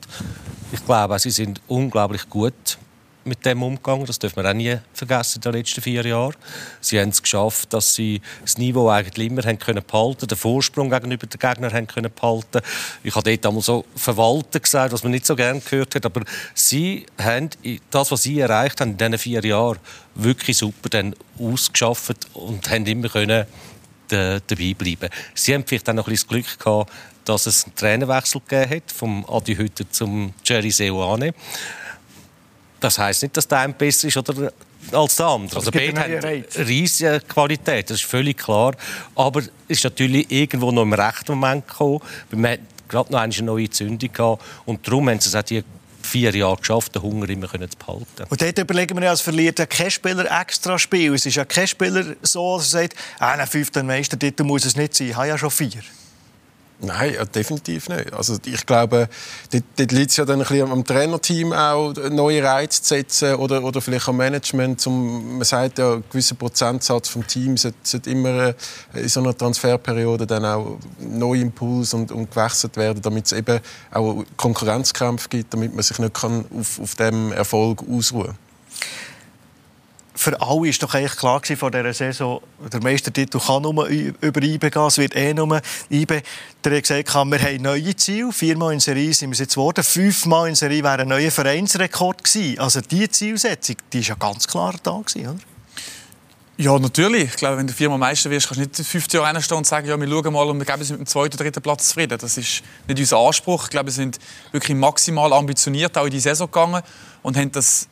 Ich 0.71 0.85
glaube, 0.85 1.19
sie 1.19 1.31
sind 1.31 1.63
unglaublich 1.67 2.29
gut 2.29 2.79
mit 3.25 3.45
dem 3.47 3.63
umgegangen. 3.63 4.05
Das 4.05 4.19
dürfen 4.19 4.43
wir 4.43 4.51
auch 4.51 4.55
nie 4.55 4.77
vergessen 4.93 5.37
in 5.37 5.43
den 5.43 5.53
letzten 5.53 5.81
vier 5.81 6.05
Jahren. 6.05 6.35
Sie 6.81 7.01
haben 7.01 7.09
es 7.09 7.23
geschafft, 7.23 7.73
dass 7.73 7.95
sie 7.95 8.21
das 8.43 8.59
Niveau 8.59 8.91
eigentlich 8.91 9.29
immer 9.29 9.43
haben 9.43 9.59
können 9.59 9.83
behalten, 9.83 10.27
den 10.27 10.37
Vorsprung 10.37 10.91
gegenüber 10.91 11.27
den 11.27 11.39
Gegnern 11.39 11.73
haben 11.73 11.87
können 11.87 12.13
behalten. 12.15 12.61
Ich 13.03 13.15
habe 13.15 13.31
dort 13.31 13.47
einmal 13.47 13.63
so 13.63 13.87
verwalten 13.97 14.61
gesagt, 14.61 14.93
was 14.93 15.03
man 15.03 15.13
nicht 15.13 15.25
so 15.25 15.37
gerne 15.37 15.61
gehört 15.61 15.95
hat, 15.95 16.05
aber 16.05 16.23
sie 16.55 17.07
haben 17.19 17.49
das, 17.91 18.11
was 18.11 18.23
sie 18.23 18.41
erreicht 18.41 18.81
haben 18.81 18.93
in 18.93 18.99
diesen 18.99 19.19
vier 19.19 19.45
Jahren, 19.45 19.79
wirklich 20.15 20.59
super 20.59 20.91
dann 20.91 21.15
ausgeschafft 21.39 22.17
und 22.35 22.69
haben 22.71 22.85
immer 22.87 23.09
können 23.09 23.47
dabei 24.09 24.75
bleiben. 24.75 25.11
Sie 25.35 25.55
haben 25.55 25.65
vielleicht 25.67 25.89
auch 25.89 25.95
noch 25.95 26.07
ein 26.07 26.13
bisschen 26.13 26.29
das 26.29 26.45
Glück 26.47 26.59
gehabt, 26.59 26.91
dass 27.29 27.47
es 27.47 27.65
einen 27.65 27.75
Trainerwechsel 27.75 28.41
gegeben 28.47 28.77
hat, 28.77 28.93
vom 28.93 29.25
Adi 29.29 29.55
Hütter 29.55 29.85
zum 29.91 30.33
Jerry 30.45 30.71
Seoane. 30.71 31.35
Das 32.81 32.99
heißt 32.99 33.23
nicht, 33.23 33.37
dass 33.37 33.47
der 33.49 33.59
eine 33.59 33.73
besser 33.73 34.09
ist 34.09 34.17
oder 34.17 34.53
als 34.93 35.17
der 35.17 35.27
andere. 35.27 35.57
Also 35.59 35.71
beide 35.71 36.01
haben 36.01 36.45
riesige 36.67 37.21
Qualität, 37.21 37.91
das 37.91 38.01
ist 38.01 38.07
völlig 38.07 38.39
klar. 38.39 38.75
Aber 39.15 39.41
es 39.41 39.51
ist 39.67 39.85
natürlich 39.85 40.31
irgendwo 40.31 40.71
noch 40.71 40.83
im 40.83 40.93
rechten 40.93 41.33
Moment 41.33 41.67
gekommen. 41.67 42.01
Wir 42.31 42.51
hatten 42.51 42.67
gerade 42.89 43.13
noch 43.13 43.21
eine 43.21 43.35
neue 43.43 43.69
Zündung 43.69 44.13
gehabt. 44.13 44.43
Und 44.65 44.87
darum 44.87 45.09
haben 45.11 45.21
sie 45.21 45.29
es 45.29 45.35
auch 45.35 45.43
die 45.43 45.63
vier 46.01 46.35
Jahre 46.35 46.57
geschafft, 46.57 46.95
den 46.95 47.03
Hunger 47.03 47.29
immer 47.29 47.49
zu 47.49 47.59
behalten. 47.79 48.25
Und 48.31 48.41
dort 48.41 48.59
überlegen 48.59 48.97
wir 48.97 49.05
ja, 49.05 49.11
als 49.11 49.21
verliert 49.21 49.59
ja 49.59 49.67
kein 49.67 49.91
Spieler 49.91 50.41
extra 50.41 50.79
Spiel. 50.79 51.15
Es 51.15 51.27
ist 51.27 51.35
ja 51.35 51.45
kein 51.45 51.67
Spieler 51.67 52.17
so, 52.23 52.57
dass 52.57 52.73
er 52.73 52.83
sagt, 52.83 52.95
ah, 53.19 53.45
fünfter 53.47 53.83
Meistertitel 53.83 54.45
muss 54.45 54.65
es 54.65 54.77
nicht 54.77 54.95
sein. 54.95 55.09
Ich 55.09 55.17
habe 55.17 55.29
ja 55.29 55.37
schon 55.37 55.51
vier. 55.51 55.83
Nein, 56.81 57.17
definitiv 57.35 57.89
nicht. 57.89 58.13
Also 58.13 58.37
ich 58.45 58.65
glaube, 58.65 59.09
dort, 59.51 59.65
dort 59.77 59.93
liegt 59.93 60.13
es 60.13 60.17
ja 60.17 60.25
dann 60.25 60.41
ein 60.41 60.47
bisschen 60.47 60.71
am 60.71 60.85
Trainerteam 60.85 61.53
auch, 61.53 61.93
neue 62.11 62.45
Reize 62.45 62.83
zu 62.83 62.89
setzen 62.89 63.35
oder, 63.35 63.65
oder 63.65 63.81
vielleicht 63.81 64.09
am 64.09 64.17
Management. 64.19 64.81
Zum, 64.81 65.39
man 65.39 65.45
sagt 65.45 65.79
ja, 65.79 65.95
ein 65.95 66.05
gewisser 66.09 66.37
Prozentsatz 66.37 67.09
vom 67.09 67.27
Team 67.27 67.57
sollte, 67.57 67.79
sollte 67.83 68.11
immer 68.11 68.55
äh, 68.95 69.01
in 69.01 69.09
so 69.09 69.19
einer 69.19 69.37
Transferperiode 69.37 70.25
dann 70.25 70.45
auch 70.45 70.79
neu 71.01 71.41
Impuls 71.41 71.95
und, 71.95 72.13
und 72.13 72.31
gewechselt 72.31 72.77
werden, 72.77 73.03
damit 73.03 73.27
es 73.27 73.33
eben 73.33 73.59
auch 73.91 74.25
Konkurrenzkämpfe 74.37 75.29
gibt, 75.29 75.53
damit 75.55 75.75
man 75.75 75.83
sich 75.83 75.99
nicht 75.99 76.15
kann 76.15 76.45
auf, 76.57 76.79
auf 76.79 76.95
dem 76.95 77.33
Erfolg 77.33 77.83
ausruhen 77.91 78.27
kann 78.27 78.48
für 80.19 80.41
alle 80.41 80.51
war 80.51 80.73
doch 80.81 80.95
eigentlich 80.95 81.17
klar 81.17 81.41
vor 81.57 81.71
dieser 81.71 81.95
Saison, 81.95 82.41
der 82.73 82.83
Meistertitel 82.83 83.39
kann 83.39 83.63
nur 83.63 83.87
über 83.87 84.43
IBE 84.43 84.71
gehen, 84.71 84.83
es 84.83 84.99
wird 84.99 85.15
eh 85.15 85.33
nur 85.33 85.61
IBE. 85.91 86.23
Der 86.65 86.77
hat 86.77 86.83
gesagt, 86.83 87.15
wir 87.15 87.41
haben 87.41 87.63
neue 87.63 87.95
Ziele, 87.95 88.33
viermal 88.33 88.75
in 88.75 88.81
Serie 88.81 89.15
sind 89.15 89.31
wir 89.31 89.39
jetzt 89.39 89.55
geworden, 89.55 89.85
fünfmal 89.85 90.49
in 90.49 90.57
Serie 90.57 90.83
wäre 90.83 91.03
ein 91.03 91.09
neuer 91.09 91.31
Vereinsrekord 91.31 92.25
gewesen. 92.25 92.59
Also 92.59 92.81
diese 92.81 93.11
Zielsetzung, 93.11 93.77
die 93.93 94.01
war 94.01 94.09
ja 94.09 94.15
ganz 94.17 94.49
klar 94.49 94.75
da 94.83 94.99
gewesen, 94.99 95.29
oder? 95.29 95.39
Ja, 96.57 96.77
natürlich. 96.77 97.23
Ich 97.23 97.37
glaube, 97.37 97.59
wenn 97.59 97.69
du 97.69 97.73
viermal 97.73 97.99
Meister 97.99 98.29
wirst, 98.31 98.49
kannst 98.49 98.59
du 98.59 98.83
nicht 98.83 98.91
50 98.91 99.15
Jahre 99.15 99.33
hinstehen 99.33 99.59
und 99.59 99.67
sagen, 99.69 99.87
ja, 99.87 99.97
wir 99.97 100.09
schauen 100.09 100.33
mal 100.33 100.49
und 100.49 100.59
wir 100.59 100.67
geben 100.67 100.81
uns 100.81 100.91
mit 100.91 100.99
dem 100.99 101.07
zweiten 101.07 101.37
dritten 101.37 101.63
Platz 101.63 101.91
zufrieden. 101.91 102.19
Das 102.19 102.37
ist 102.37 102.65
nicht 102.89 102.99
unser 102.99 103.19
Anspruch. 103.19 103.65
Ich 103.67 103.71
glaube, 103.71 103.87
wir 103.87 103.93
sind 103.93 104.19
wirklich 104.51 104.77
maximal 104.77 105.33
ambitioniert 105.33 105.97
auch 105.97 106.07
in 106.07 106.11
die 106.11 106.19
Saison 106.19 106.49
gegangen 106.49 106.83
und 107.23 107.37
haben 107.37 107.53
das 107.53 107.87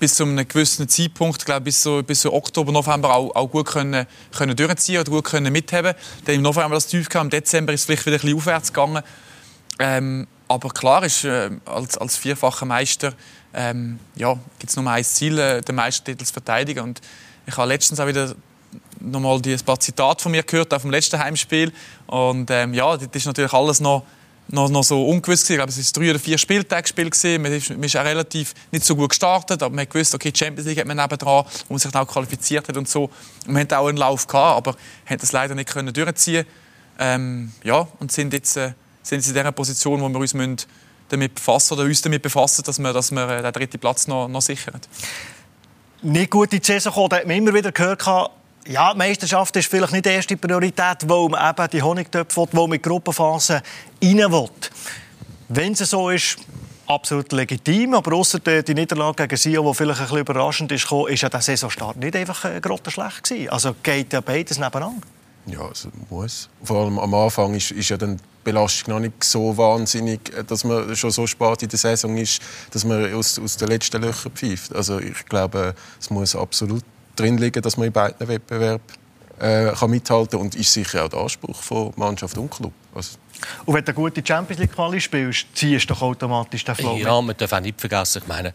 bis 0.00 0.14
zu 0.14 0.24
einem 0.24 0.48
gewissen 0.48 0.88
Zeitpunkt, 0.88 1.44
glaube 1.44 1.60
bis 1.60 1.82
so, 1.82 2.02
bis 2.02 2.22
so 2.22 2.32
Oktober, 2.32 2.72
November 2.72 3.14
auch, 3.14 3.36
auch 3.36 3.46
gut 3.48 3.66
können, 3.66 4.06
können 4.36 4.56
durchziehen 4.56 5.00
oder 5.00 5.10
gut 5.10 5.24
können 5.24 5.52
mitheben. 5.52 5.94
Dann 6.24 6.34
im 6.34 6.42
November 6.42 6.74
das 6.74 6.86
tief 6.86 7.08
kam, 7.08 7.26
im 7.26 7.30
Dezember 7.30 7.72
ist 7.72 7.80
es 7.80 7.86
vielleicht 7.86 8.06
wieder 8.06 8.16
ein 8.16 8.20
bisschen 8.20 8.36
aufwärts 8.36 8.72
gegangen. 8.72 9.02
Ähm, 9.78 10.26
aber 10.48 10.70
klar 10.70 11.04
ist, 11.04 11.24
äh, 11.24 11.50
als, 11.66 11.96
als 11.98 12.16
vierfacher 12.16 12.66
Meister 12.66 13.12
ähm, 13.52 14.00
ja, 14.16 14.38
gibt 14.58 14.70
es 14.70 14.76
nur 14.76 14.90
ein 14.90 15.04
Ziel, 15.04 15.38
äh, 15.38 15.60
den 15.60 15.74
Meistertitel 15.74 16.24
zu 16.24 16.32
verteidigen. 16.32 16.82
Und 16.82 17.00
ich 17.46 17.56
habe 17.56 17.68
letztens 17.68 18.00
auch 18.00 18.06
wieder 18.06 18.34
nochmal 19.00 19.40
ein 19.44 19.60
paar 19.60 19.78
Zitate 19.78 20.22
von 20.22 20.32
mir 20.32 20.42
gehört, 20.42 20.72
auch 20.72 20.80
vom 20.80 20.90
letzten 20.90 21.18
Heimspiel. 21.18 21.72
Und 22.06 22.50
ähm, 22.50 22.74
ja, 22.74 22.96
das 22.96 23.08
ist 23.12 23.26
natürlich 23.26 23.52
alles 23.52 23.80
noch, 23.80 24.04
noch, 24.52 24.68
noch 24.68 24.84
so 24.84 25.06
ungewiss. 25.06 25.48
Ich 25.48 25.56
glaube, 25.56 25.70
es 25.70 25.78
war 25.78 26.02
drei 26.02 26.10
oder 26.10 26.18
vier 26.18 26.38
Spieltagsspiel. 26.38 27.38
Man 27.38 27.52
ist, 27.52 27.70
man 27.70 27.82
ist 27.82 27.96
auch 27.96 28.04
relativ 28.04 28.54
nicht 28.70 28.84
so 28.84 28.96
gut 28.96 29.10
gestartet, 29.10 29.62
aber 29.62 29.74
man 29.74 29.82
hat 29.82 29.90
gewusst, 29.90 30.14
okay, 30.14 30.32
die 30.32 30.38
Champions 30.38 30.68
League 30.68 30.78
hat 30.78 30.86
man 30.86 30.96
nebendran, 30.96 31.44
wo 31.68 31.74
man 31.74 31.78
sich 31.78 31.90
dann 31.90 32.02
auch 32.02 32.08
qualifiziert 32.08 32.68
hat 32.68 32.76
und 32.76 32.88
so. 32.88 33.10
Und 33.46 33.54
wir 33.54 33.60
hatten 33.60 33.74
auch 33.74 33.86
einen 33.86 33.98
Lauf 33.98 34.26
gehabt, 34.26 34.56
aber 34.56 34.76
haben 35.06 35.18
das 35.18 35.32
leider 35.32 35.54
nicht 35.54 35.70
können 35.70 35.92
durchziehen. 35.92 36.44
Ähm, 36.98 37.52
ja, 37.62 37.86
und 37.98 38.12
sind 38.12 38.32
jetzt, 38.32 38.56
äh, 38.56 38.72
sind 39.02 39.18
jetzt 39.18 39.28
in 39.28 39.34
dieser 39.34 39.52
Position, 39.52 40.00
wo 40.00 40.08
wir 40.08 40.18
uns 40.18 40.34
müssen 40.34 40.56
damit 41.08 41.34
befassen 41.34 41.74
oder 41.74 41.84
uns 41.84 42.02
damit 42.02 42.22
befassen, 42.22 42.62
dass 42.64 42.78
wir, 42.78 42.92
dass 42.92 43.10
wir 43.10 43.28
äh, 43.28 43.42
den 43.42 43.52
dritten 43.52 43.78
Platz 43.78 44.06
noch, 44.06 44.28
noch 44.28 44.42
sichern. 44.42 44.80
Nicht 46.02 46.30
gut 46.30 46.52
in 46.52 46.60
die 46.60 46.66
Saison 46.66 46.92
gekommen, 46.92 47.08
da 47.10 47.16
hat 47.16 47.26
man 47.26 47.36
immer 47.36 47.54
wieder 47.54 47.72
gehört, 47.72 48.00
ja, 48.66 48.92
die 48.92 48.98
Meisterschaft 48.98 49.56
ist 49.56 49.68
vielleicht 49.68 49.92
nicht 49.92 50.04
die 50.04 50.10
erste 50.10 50.36
Priorität, 50.36 50.98
wo 51.06 51.28
man 51.28 51.50
eben 51.50 51.70
die 51.70 51.82
Honigtöpfe 51.82 52.40
will, 52.40 52.48
man 52.52 52.70
mit 52.70 52.82
Gruppenphasen 52.82 53.60
rein 54.02 54.32
will. 54.32 54.48
Wenn 55.48 55.72
es 55.72 55.78
so 55.78 56.10
ist, 56.10 56.38
absolut 56.86 57.32
legitim, 57.32 57.94
aber 57.94 58.14
außer 58.16 58.38
die 58.40 58.74
Niederlage 58.74 59.26
gegen 59.26 59.36
Sion, 59.36 59.66
die 59.66 59.74
vielleicht 59.74 60.00
ein 60.00 60.06
bisschen 60.06 60.18
überraschend 60.18 60.72
ist, 60.72 60.90
ist 61.08 61.22
ja 61.22 61.28
der 61.28 61.40
Saisonstart 61.40 61.96
nicht 61.96 62.16
einfach 62.16 62.44
äh, 62.44 62.60
grottenschlecht 62.60 63.24
gewesen. 63.24 63.48
Also 63.50 63.74
geht 63.82 64.12
ja 64.12 64.20
beides 64.20 64.58
nebeneinander. 64.58 65.06
Ja, 65.46 65.62
also 65.62 65.88
muss. 66.10 66.48
Vor 66.62 66.84
allem 66.84 66.98
am 66.98 67.14
Anfang 67.14 67.54
ist, 67.54 67.70
ist 67.70 67.88
ja 67.88 67.96
dann 67.96 68.16
die 68.16 68.22
Belastung 68.44 68.94
noch 68.94 69.00
nicht 69.00 69.24
so 69.24 69.56
wahnsinnig, 69.56 70.36
äh, 70.36 70.44
dass 70.44 70.64
man 70.64 70.94
schon 70.96 71.10
so 71.10 71.26
spät 71.26 71.62
in 71.62 71.68
der 71.68 71.78
Saison 71.78 72.16
ist, 72.16 72.42
dass 72.72 72.84
man 72.84 73.12
aus, 73.14 73.38
aus 73.38 73.56
den 73.56 73.68
letzten 73.68 74.02
Löchern 74.02 74.32
pfeift. 74.32 74.74
Also 74.74 74.98
ich 74.98 75.24
glaube, 75.26 75.74
es 75.98 76.10
muss 76.10 76.36
absolut 76.36 76.84
drin 77.20 77.38
liegen, 77.38 77.62
dass 77.62 77.76
man 77.76 77.86
in 77.86 77.92
beiden 77.92 78.26
Wettbewerben 78.26 78.84
äh, 79.38 79.72
kann 79.72 79.90
mithalten 79.90 80.32
kann. 80.32 80.40
Und 80.40 80.54
ist 80.54 80.72
sicher 80.72 81.04
auch 81.04 81.08
der 81.08 81.20
Anspruch 81.20 81.62
von 81.62 81.92
Mannschaft 81.96 82.36
und 82.38 82.50
Club. 82.50 82.72
Also 82.94 83.16
und 83.64 83.74
wenn 83.74 83.84
du 83.84 83.88
eine 83.88 83.94
gute 83.94 84.22
Champions 84.26 84.60
League 84.60 84.72
Quali 84.72 85.00
spielst, 85.00 85.46
ziehst 85.54 85.88
du 85.88 85.94
doch 85.94 86.02
automatisch 86.02 86.64
den 86.64 86.74
Flow 86.74 86.96
Ja, 86.96 87.20
man 87.20 87.36
darf 87.36 87.52
auch 87.52 87.60
nicht 87.60 87.80
vergessen, 87.80 88.20
ich 88.22 88.28
meine, 88.28 88.52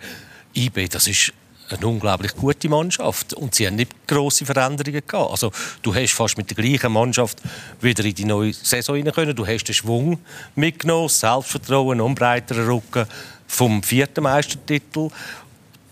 IB, 0.56 0.88
das 0.88 1.08
ist 1.08 1.34
eine 1.70 1.88
unglaublich 1.88 2.36
gute 2.36 2.70
Mannschaft 2.70 3.34
und 3.34 3.56
sie 3.56 3.66
haben 3.66 3.76
nicht 3.76 3.92
große 4.08 4.46
Veränderungen 4.46 5.02
gehabt. 5.06 5.32
Also 5.32 5.52
du 5.82 5.96
hast 5.96 6.14
fast 6.14 6.38
mit 6.38 6.50
der 6.50 6.64
gleichen 6.64 6.92
Mannschaft 6.92 7.42
wieder 7.82 8.06
in 8.06 8.14
die 8.14 8.26
neue 8.26 8.54
Saison 8.54 8.96
rein 8.96 9.12
können. 9.12 9.36
Du 9.36 9.48
hast 9.48 9.64
den 9.64 9.74
Schwung 9.74 10.20
mitgenommen, 10.54 11.10
Selbstvertrauen, 11.10 12.00
einen 12.00 12.14
breiteren 12.14 12.68
Rücken 12.68 13.08
vom 13.48 13.82
vierten 13.82 14.24
Meistertitel 14.24 15.10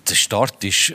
der 0.10 0.15
Start 0.15 0.63
ist, 0.63 0.93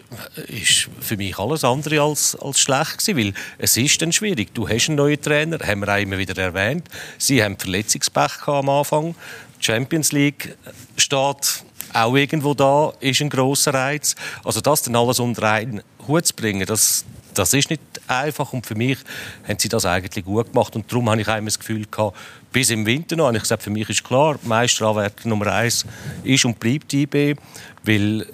ist 0.48 0.88
für 1.00 1.16
mich 1.16 1.38
alles 1.38 1.64
andere 1.64 2.02
als, 2.02 2.36
als 2.36 2.60
schlecht 2.60 2.98
gewesen, 2.98 3.16
weil 3.16 3.34
es 3.58 3.76
ist 3.76 4.02
dann 4.02 4.12
schwierig. 4.12 4.54
Du 4.54 4.68
hast 4.68 4.88
einen 4.88 4.96
neuen 4.96 5.20
Trainer, 5.20 5.58
haben 5.66 5.80
wir 5.80 5.88
auch 5.88 6.00
immer 6.00 6.18
wieder 6.18 6.40
erwähnt. 6.42 6.88
Sie 7.16 7.42
haben 7.42 7.58
Verletzungspech 7.58 8.46
am 8.46 8.68
Anfang. 8.68 9.14
Die 9.60 9.64
Champions 9.64 10.12
League 10.12 10.56
steht 10.96 11.64
auch 11.92 12.14
irgendwo 12.14 12.54
da, 12.54 12.92
ist 13.00 13.20
ein 13.20 13.30
großer 13.30 13.72
Reiz. 13.72 14.14
Also 14.44 14.60
das 14.60 14.82
dann 14.82 14.96
alles 14.96 15.20
unter 15.20 15.50
einen 15.50 15.82
Hut 16.06 16.26
zu 16.26 16.34
bringen, 16.34 16.66
das, 16.66 17.04
das 17.34 17.54
ist 17.54 17.70
nicht 17.70 17.82
einfach 18.06 18.52
und 18.52 18.66
für 18.66 18.74
mich 18.74 18.98
haben 19.46 19.58
sie 19.58 19.68
das 19.68 19.84
eigentlich 19.84 20.24
gut 20.24 20.52
gemacht 20.52 20.74
und 20.76 20.90
darum 20.90 21.08
habe 21.10 21.20
ich 21.20 21.28
immer 21.28 21.44
das 21.44 21.58
Gefühl 21.58 21.86
gehabt, 21.90 22.16
bis 22.52 22.70
im 22.70 22.86
Winter 22.86 23.16
noch, 23.16 23.32
ich 23.32 23.42
gesagt, 23.42 23.62
für 23.62 23.70
mich 23.70 23.88
ist 23.88 24.04
klar, 24.04 24.38
Meisteranwärter 24.42 25.28
Nummer 25.28 25.52
eins 25.52 25.84
ist 26.24 26.44
und 26.44 26.58
bleibt 26.58 26.92
die 26.92 27.02
IB, 27.02 27.36
weil 27.84 28.26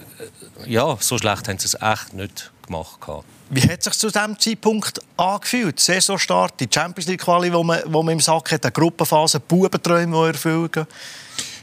ja, 0.66 0.96
so 1.00 1.18
schlecht 1.18 1.48
haben 1.48 1.58
sie 1.58 1.66
es 1.66 1.74
echt 1.80 2.12
nicht 2.12 2.50
gemacht. 2.66 2.98
Wie 3.50 3.62
hat 3.62 3.78
es 3.78 3.84
sich 3.84 3.94
zu 3.94 4.10
diesem 4.10 4.38
Zeitpunkt 4.38 5.00
angefühlt? 5.16 5.78
Saisonstart, 5.78 6.58
die 6.60 6.68
Champions 6.72 7.08
League 7.08 7.20
Quali, 7.20 7.52
wo 7.52 7.62
man, 7.62 7.82
wo 7.86 8.02
man 8.02 8.14
im 8.14 8.20
Sack 8.20 8.52
hat, 8.52 8.64
eine 8.64 8.72
Gruppenphase, 8.72 9.40
Bubenträume, 9.40 10.16
die 10.16 10.28
erfüllen. 10.28 10.86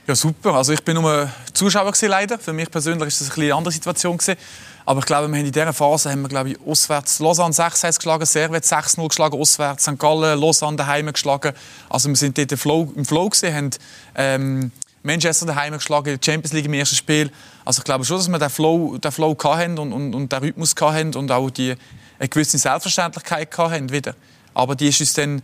Ja, 0.08 0.16
super. 0.16 0.56
Also 0.56 0.74
ich 0.74 0.84
bin 0.84 0.96
nur 0.96 1.30
Zuschauer 1.54 1.92
gewesen, 1.92 2.10
leider. 2.10 2.40
Für 2.40 2.54
mich 2.54 2.70
persönlich 2.70 3.08
ist 3.08 3.22
das 3.22 3.38
eine 3.38 3.54
andere 3.54 3.72
Situation 3.72 4.18
gewesen. 4.18 4.38
Aber 4.86 5.00
ich 5.00 5.06
glaube, 5.06 5.28
wir 5.28 5.38
haben 5.38 5.46
in 5.46 5.52
dieser 5.52 5.74
Phase 5.74 6.12
haben 6.12 6.24
wir, 6.24 6.30
glaube 6.30 6.50
ich, 6.52 6.60
auswärts 6.66 7.20
Lausanne 7.20 7.54
6-1 7.54 7.98
geschlagen, 7.98 8.26
Servet 8.26 8.64
6-0 8.64 9.08
geschlagen, 9.08 9.40
auswärts 9.40 9.84
St. 9.84 9.98
Gallen, 10.00 10.40
Lausanne 10.40 10.78
daheim 10.78 11.12
geschlagen. 11.12 11.54
Also 11.88 12.10
wir 12.10 12.16
sind 12.16 12.38
dort 12.38 12.52
im 12.52 12.58
Flow, 12.58 12.92
im 12.96 13.06
Flow 13.06 13.30
gewesen, 13.30 13.56
haben 13.56 13.70
ähm, 14.16 14.72
Manchester 15.04 15.46
daheim 15.46 15.74
geschlagen, 15.74 16.20
Champions 16.24 16.54
League 16.54 16.66
im 16.66 16.74
ersten 16.74 16.96
Spiel. 16.96 17.32
Also 17.66 17.80
ich 17.80 17.84
glaube 17.84 18.06
schon, 18.06 18.18
dass 18.18 18.28
wir 18.28 18.40
den 18.40 18.50
Flow, 18.50 18.98
den 18.98 19.12
Flow 19.12 19.36
und, 19.42 19.80
und, 19.80 20.14
und 20.14 20.32
den 20.32 20.40
Rhythmus 20.40 20.76
hatten 20.80 21.16
und 21.16 21.32
auch 21.32 21.50
die, 21.50 21.76
eine 22.20 22.30
gewisse 22.30 22.58
Selbstverständlichkeit 22.58 23.58
hatten 23.58 23.92
wieder. 23.92 24.16
Aber 24.54 24.76
die 24.76 24.90
ist 24.90 25.00
uns 25.00 25.14
dann 25.14 25.42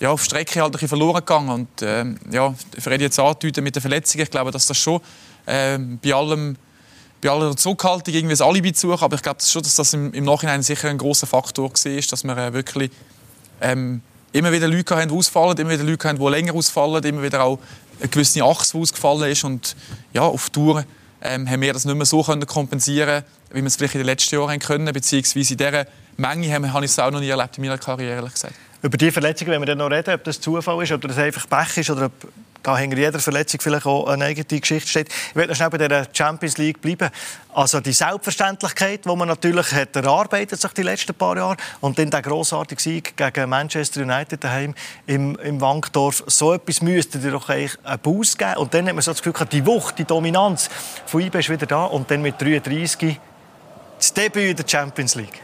ja, 0.00 0.10
auf 0.10 0.22
Strecke 0.22 0.60
halt 0.60 0.80
ein 0.80 0.88
verloren 0.88 1.20
gegangen. 1.20 1.48
Und 1.48 1.68
ähm, 1.82 2.18
ja, 2.30 2.54
Freddy 2.78 3.04
jetzt 3.04 3.18
andeuten 3.18 3.64
mit 3.64 3.74
der 3.74 3.82
Verletzung, 3.82 4.20
ich 4.20 4.30
glaube, 4.30 4.50
dass 4.50 4.66
das 4.66 4.76
schon 4.76 5.00
ähm, 5.46 5.98
bei 6.02 6.14
allem 6.14 6.56
bei 7.20 7.30
aller 7.30 7.56
Zurückhaltung 7.56 8.14
irgendwie 8.14 8.40
ein 8.40 8.48
Alibi 8.48 8.72
zu 8.72 8.90
suchen, 8.92 9.02
aber 9.02 9.16
ich 9.16 9.22
glaube 9.22 9.42
schon, 9.42 9.62
dass 9.62 9.74
das 9.74 9.92
im, 9.92 10.12
im 10.12 10.24
Nachhinein 10.24 10.62
sicher 10.62 10.88
ein 10.88 10.98
großer 10.98 11.26
Faktor 11.26 11.64
war, 11.64 11.72
dass 11.72 12.24
wir 12.24 12.36
äh, 12.36 12.52
wirklich 12.52 12.92
ähm, 13.60 14.02
immer 14.32 14.52
wieder 14.52 14.68
Leute 14.68 14.96
haben, 14.96 15.08
die 15.08 15.14
ausfallen, 15.14 15.56
immer 15.58 15.70
wieder 15.70 15.84
Leute 15.84 16.08
haben, 16.08 16.18
die 16.18 16.28
länger 16.28 16.54
ausfallen, 16.54 17.02
immer 17.02 17.22
wieder 17.22 17.42
auch 17.42 17.58
eine 18.00 18.08
gewisse 18.08 18.42
Achse, 18.44 18.76
ausgefallen 18.78 19.30
ist. 19.30 19.44
Und 19.44 19.76
ja, 20.12 20.22
auf 20.22 20.50
Tour 20.50 20.84
ähm, 21.22 21.48
haben 21.48 21.60
wir 21.60 21.72
das 21.72 21.84
nicht 21.84 21.96
mehr 21.96 22.06
so 22.06 22.22
können 22.22 22.46
kompensieren 22.46 23.24
wie 23.50 23.60
wir 23.60 23.66
es 23.66 23.76
vielleicht 23.76 23.94
in 23.94 24.00
den 24.00 24.06
letzten 24.06 24.34
Jahren 24.34 24.50
haben 24.50 24.58
können. 24.58 24.92
Beziehungsweise 24.92 25.54
in 25.54 25.58
dieser 25.58 25.86
Menge 26.16 26.52
habe 26.52 26.84
ich 26.84 26.90
es 26.90 26.98
auch 26.98 27.10
noch 27.10 27.20
nie 27.20 27.28
erlebt 27.28 27.56
in 27.58 27.64
meiner 27.64 27.78
Karriere, 27.78 28.16
ehrlich 28.16 28.32
gesagt. 28.32 28.54
Über 28.82 28.96
die 28.96 29.10
Verletzungen, 29.10 29.50
wenn 29.50 29.62
wir 29.62 29.66
dann 29.66 29.78
noch 29.78 29.90
reden, 29.90 30.14
ob 30.14 30.24
das 30.24 30.40
Zufall 30.40 30.82
ist, 30.82 30.92
ob 30.92 31.00
das 31.00 31.18
einfach 31.18 31.48
Pech 31.48 31.78
ist 31.78 31.90
oder 31.90 32.06
ob 32.06 32.12
da 32.62 32.76
hinter 32.76 32.96
jeder 32.96 33.18
Verletzung 33.18 33.60
vielleicht 33.60 33.86
auch 33.86 34.06
eine 34.08 34.24
eigene 34.24 34.60
Geschichte 34.60 34.88
steht. 34.88 35.08
Ich 35.08 35.34
möchte 35.34 35.50
noch 35.50 35.56
schnell 35.56 35.70
bei 35.70 35.78
der 35.78 36.06
Champions 36.12 36.58
League 36.58 36.80
bleiben. 36.80 37.10
Also 37.54 37.80
die 37.80 37.92
Selbstverständlichkeit, 37.92 39.04
die 39.04 39.16
man 39.16 39.28
natürlich 39.28 39.72
hat 39.72 39.96
erarbeitet 39.96 40.60
sich 40.60 40.72
die 40.72 40.82
letzten 40.82 41.14
paar 41.14 41.36
Jahre 41.36 41.56
und 41.80 41.98
dann 41.98 42.10
der 42.10 42.22
grossartige 42.22 42.80
Sieg 42.80 43.16
gegen 43.16 43.48
Manchester 43.48 44.02
United 44.02 44.42
daheim 44.42 44.74
im, 45.06 45.36
im 45.36 45.60
Wankdorf. 45.60 46.24
So 46.26 46.52
etwas 46.52 46.82
müsste 46.82 47.18
dir 47.18 47.30
doch 47.30 47.48
eigentlich 47.48 47.78
einen 47.84 47.98
Boost 48.00 48.38
geben. 48.38 48.56
Und 48.56 48.74
dann 48.74 48.86
hat 48.86 48.94
man 48.94 49.02
so 49.02 49.12
das 49.12 49.22
Gefühl, 49.22 49.46
die 49.46 49.64
Wucht, 49.64 49.98
die 49.98 50.04
Dominanz 50.04 50.68
von 51.06 51.20
IB 51.20 51.38
ist 51.38 51.50
wieder 51.50 51.66
da 51.66 51.84
und 51.84 52.10
dann 52.10 52.22
mit 52.22 52.40
33 52.40 53.18
das 53.98 54.14
Debüt 54.14 54.50
in 54.50 54.56
der 54.56 54.68
Champions 54.68 55.14
League. 55.16 55.42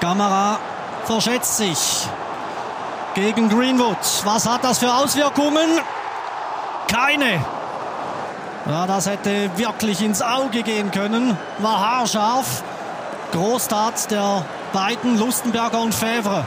Kamera 0.00 0.60
verschätzt 1.06 1.56
sich 1.56 2.06
gegen 3.14 3.48
Greenwood. 3.48 3.98
Was 4.24 4.46
hat 4.46 4.64
das 4.64 4.78
für 4.78 4.92
Auswirkungen? 4.92 5.80
Keine. 6.88 7.44
Ja, 8.66 8.86
das 8.86 9.06
hätte 9.06 9.50
wirklich 9.56 10.02
ins 10.02 10.22
Auge 10.22 10.62
gehen 10.62 10.90
können. 10.90 11.36
War 11.58 11.80
haarscharf. 11.80 12.62
Großtat 13.32 14.10
der 14.10 14.44
beiden, 14.72 15.18
Lustenberger 15.18 15.80
und 15.80 15.94
Fevre. 15.94 16.46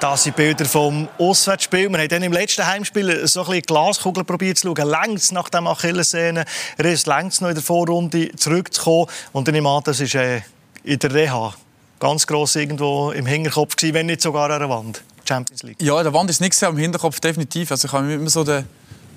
Das 0.00 0.22
sind 0.22 0.34
Bilder 0.34 0.64
vom 0.64 1.08
Auswärtsspiel. 1.18 1.90
Wir 1.90 1.98
haben 1.98 2.08
dann 2.08 2.22
im 2.22 2.32
letzten 2.32 2.66
Heimspiel 2.66 3.26
so 3.26 3.40
ein 3.40 3.46
bisschen 3.46 3.62
Glaskugel 3.62 4.24
probiert 4.24 4.56
zu 4.56 4.74
schauen. 4.74 4.88
Längst 4.88 5.32
nach 5.32 5.50
dem 5.50 5.66
Achillessehne. 5.66 6.44
Er 6.78 6.84
ist 6.86 7.06
längst 7.06 7.42
noch 7.42 7.50
in 7.50 7.54
der 7.54 7.62
Vorrunde 7.62 8.34
zurückzukommen. 8.34 9.06
Und 9.32 9.46
dann 9.46 9.54
im 9.54 9.68
das 9.84 10.00
ist 10.00 10.14
äh, 10.14 10.40
in 10.84 10.98
der 10.98 11.12
Reha 11.12 11.54
ganz 12.00 12.26
gross 12.26 12.56
irgendwo 12.56 13.12
im 13.12 13.26
Hinterkopf 13.26 13.76
gewesen, 13.76 13.94
wenn 13.94 14.06
nicht 14.06 14.22
sogar 14.22 14.50
an 14.50 14.58
der 14.58 14.68
Wand. 14.68 15.02
Champions 15.28 15.62
League. 15.62 15.80
Ja, 15.80 16.02
der 16.02 16.12
Wand 16.12 16.30
ist 16.30 16.40
nichts 16.40 16.60
am 16.64 16.76
Hinterkopf 16.76 17.20
definitiv. 17.20 17.70
Also 17.70 17.86
ich 17.86 17.92
habe 17.92 18.12
immer 18.12 18.30
so 18.30 18.42
den, 18.42 18.64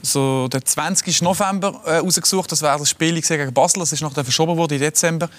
so 0.04 0.48
den 0.48 0.64
20. 0.64 1.22
November 1.24 1.82
äh, 1.86 1.98
rausgesucht. 1.98 2.52
Das 2.52 2.62
wäre 2.62 2.78
das 2.78 2.90
Spiel 2.90 3.20
gegen 3.20 3.54
Basel. 3.54 3.80
Das 3.80 3.92
ist 3.92 4.02
noch 4.02 4.14
verschoben 4.14 4.56
worden 4.58 4.74
im 4.74 4.80
Dezember. 4.80 5.30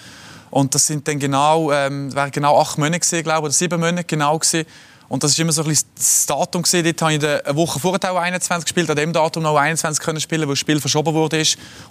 Und 0.51 0.75
das 0.75 0.87
sind 0.87 1.07
dann 1.07 1.19
genau, 1.19 1.71
ähm, 1.71 2.13
wären 2.13 2.31
genau 2.31 2.59
acht 2.59 2.77
Monate 2.77 2.99
gewesen, 2.99 3.23
glaube 3.23 3.39
ich, 3.39 3.43
oder 3.45 3.53
sieben 3.53 3.79
Monate 3.79 4.03
genau 4.03 4.37
gewesen. 4.37 4.65
Und 5.07 5.23
das 5.23 5.31
ist 5.31 5.39
immer 5.39 5.51
so 5.51 5.61
ein 5.61 5.67
bisschen 5.67 5.87
das 5.95 6.25
Datum 6.25 6.63
gewesen. 6.63 6.83
Dort 6.83 7.01
habe 7.01 7.13
ich 7.13 7.23
eine 7.23 7.55
Woche 7.55 7.79
vorher 7.79 8.11
auch 8.11 8.17
21 8.17 8.65
gespielt, 8.65 8.89
an 8.89 8.95
dem 8.95 9.13
Datum 9.13 9.43
noch 9.43 9.55
21 9.55 10.03
können 10.03 10.19
spielen, 10.19 10.47
wo 10.47 10.53
das 10.53 10.59
Spiel 10.59 10.79
verschoben 10.81 11.13
wurde 11.13 11.43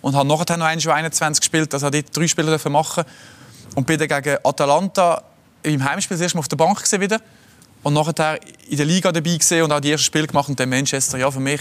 und 0.03 0.17
habe 0.17 0.27
nachher 0.27 0.57
noch 0.57 0.67
21 0.67 1.41
gespielt, 1.41 1.73
also 1.73 1.91
dort 1.91 2.17
drei 2.17 2.27
Spiele 2.27 2.59
machen. 2.71 3.05
Und 3.77 3.87
bin 3.87 3.99
dann 3.99 4.09
gegen 4.09 4.39
Atalanta 4.45 5.23
im 5.65 5.85
Heimspiel 5.85 6.17
das 6.17 6.35
Mal 6.35 6.41
auf 6.41 6.49
der 6.49 6.57
Bank 6.57 6.81
gesehen 6.81 7.01
wieder 7.01 7.21
und 7.83 7.95
nachher 7.95 8.39
in 8.69 8.77
der 8.77 8.87
Liga 8.87 9.13
dabei 9.13 9.37
gesehen 9.37 9.63
und 9.65 9.73
auch 9.73 9.81
die 9.81 9.91
ersten 9.91 10.07
Spiele 10.07 10.27
gemacht 10.27 10.49
und 10.49 10.59
dann 10.59 10.69
Manchester. 10.69 11.19
Ja, 11.19 11.31
für 11.31 11.41
mich, 11.41 11.61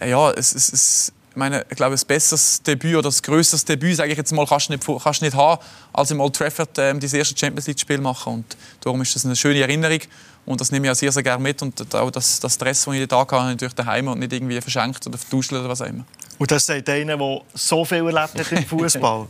äh, 0.00 0.10
ja, 0.10 0.30
es, 0.30 0.54
es, 0.54 0.72
es 0.72 1.12
meine, 1.34 1.64
ich 1.68 1.76
glaube, 1.76 1.94
ein 1.94 2.06
besseres 2.06 2.62
Debüt 2.62 2.94
oder 2.94 3.02
das 3.02 3.22
größeres 3.22 3.64
Debüt, 3.64 3.96
sage 3.96 4.10
ich 4.10 4.18
jetzt 4.18 4.32
mal, 4.32 4.46
kannst 4.46 4.68
du 4.68 4.72
nicht, 4.72 4.86
kannst 5.02 5.22
nicht 5.22 5.34
haben, 5.34 5.60
als 5.92 6.10
im 6.10 6.20
Old 6.20 6.34
Trafford 6.34 6.70
ähm, 6.78 7.00
das 7.00 7.12
erste 7.12 7.36
Champions 7.36 7.66
League-Spiel 7.66 7.98
machen. 7.98 8.34
Und 8.34 8.56
darum 8.80 9.00
ist 9.02 9.14
das 9.14 9.24
eine 9.24 9.36
schöne 9.36 9.60
Erinnerung. 9.60 10.00
Und 10.46 10.60
das 10.60 10.72
nehme 10.72 10.86
ich 10.86 10.92
auch 10.92 10.96
sehr, 10.96 11.12
sehr 11.12 11.22
gerne 11.22 11.42
mit. 11.42 11.62
Und 11.62 11.94
auch 11.94 12.10
das, 12.10 12.40
das 12.40 12.54
Stress, 12.54 12.84
das 12.84 12.94
ich 12.94 13.06
da 13.06 13.20
hatte, 13.20 13.36
habe 13.36 13.48
ich 13.50 13.54
natürlich 13.54 13.74
daheim 13.74 14.08
und 14.08 14.18
nicht 14.18 14.32
irgendwie 14.32 14.60
verschenkt 14.60 15.06
oder 15.06 15.18
vertauscht 15.18 15.52
oder 15.52 15.68
was 15.68 15.82
auch 15.82 15.86
immer. 15.86 16.04
Und 16.38 16.50
das 16.50 16.66
sagt 16.66 16.88
einer, 16.88 17.16
der 17.16 17.40
so 17.54 17.84
viel 17.84 17.98
erlebt 17.98 18.38
hat 18.38 18.52
im 18.52 18.64
Fußball. 18.66 19.28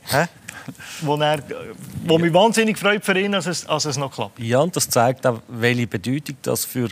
wo, 1.01 1.17
er, 1.17 1.43
wo 2.05 2.19
mich 2.19 2.33
wahnsinnig 2.33 2.79
freut 2.79 3.05
für 3.05 3.19
ihn, 3.19 3.33
dass 3.33 3.47
es, 3.47 3.67
dass 3.67 3.85
es 3.85 3.97
noch 3.97 4.13
klappt. 4.13 4.39
Ja, 4.39 4.61
und 4.61 4.77
das 4.77 4.89
zeigt 4.89 5.27
auch, 5.27 5.41
welche 5.49 5.87
Bedeutung 5.87 6.37
das 6.43 6.65
für 6.65 6.89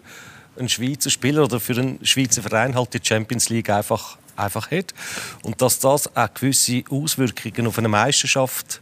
einen 0.58 0.68
Schweizer 0.68 1.10
Spieler 1.10 1.44
oder 1.44 1.60
für 1.60 1.74
einen 1.74 2.04
Schweizer 2.04 2.42
Verein 2.42 2.74
halt 2.74 2.92
die 2.94 3.00
Champions 3.02 3.48
League 3.48 3.70
einfach, 3.70 4.18
einfach 4.36 4.70
hat. 4.70 4.92
Und 5.42 5.62
dass 5.62 5.78
das 5.78 6.14
auch 6.16 6.34
gewisse 6.34 6.82
Auswirkungen 6.90 7.68
auf 7.68 7.78
eine 7.78 7.88
Meisterschaft 7.88 8.80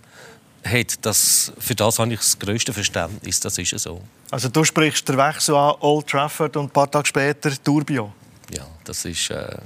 hat, 0.67 1.05
das, 1.05 1.53
für 1.59 1.75
das 1.75 1.99
habe 1.99 2.13
ich 2.13 2.21
das 2.21 2.39
größte 2.39 2.73
Verständnis. 2.73 3.41
Das 3.41 3.59
ist 3.59 3.79
so. 3.79 4.01
Also 4.31 4.49
du 4.49 4.65
sprichst 4.65 5.09
den 5.09 5.17
Wechsel 5.17 5.55
an 5.55 5.75
Old 5.81 6.07
Trafford 6.07 6.57
und 6.57 6.67
ein 6.67 6.71
paar 6.71 6.91
Tage 6.91 7.07
später 7.07 7.53
Turbio. 7.63 8.13
Ja, 8.51 8.67
das 8.85 9.05
ist... 9.05 9.31
Äh 9.31 9.57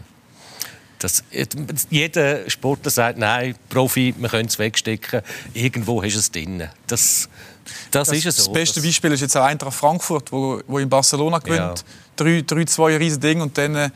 das, 1.00 1.24
jeder 1.88 2.48
Sportler 2.48 2.90
sagt, 2.90 3.18
nein, 3.18 3.56
Profi, 3.68 4.14
wir 4.18 4.28
können 4.28 4.48
es 4.48 4.58
wegstecken. 4.58 5.22
Irgendwo 5.54 6.02
hast 6.02 6.14
du 6.14 6.18
es 6.18 6.30
drin. 6.30 6.68
Das, 6.86 7.28
das, 7.90 8.08
das, 8.08 8.18
ist 8.18 8.26
es 8.26 8.36
so. 8.36 8.44
Das 8.44 8.52
beste 8.52 8.82
Beispiel 8.82 9.12
ist 9.12 9.22
jetzt 9.22 9.36
auch 9.36 9.44
Eintracht 9.44 9.74
Frankfurt, 9.74 10.30
wo, 10.30 10.60
wo 10.66 10.78
in 10.78 10.88
Barcelona 10.88 11.38
gewinnt. 11.38 11.84
3-2 12.18 12.90
ja. 12.90 12.96
riesen 12.98 13.20
Ding 13.20 13.40
und 13.40 13.56
dann 13.56 13.74
äh, 13.74 13.90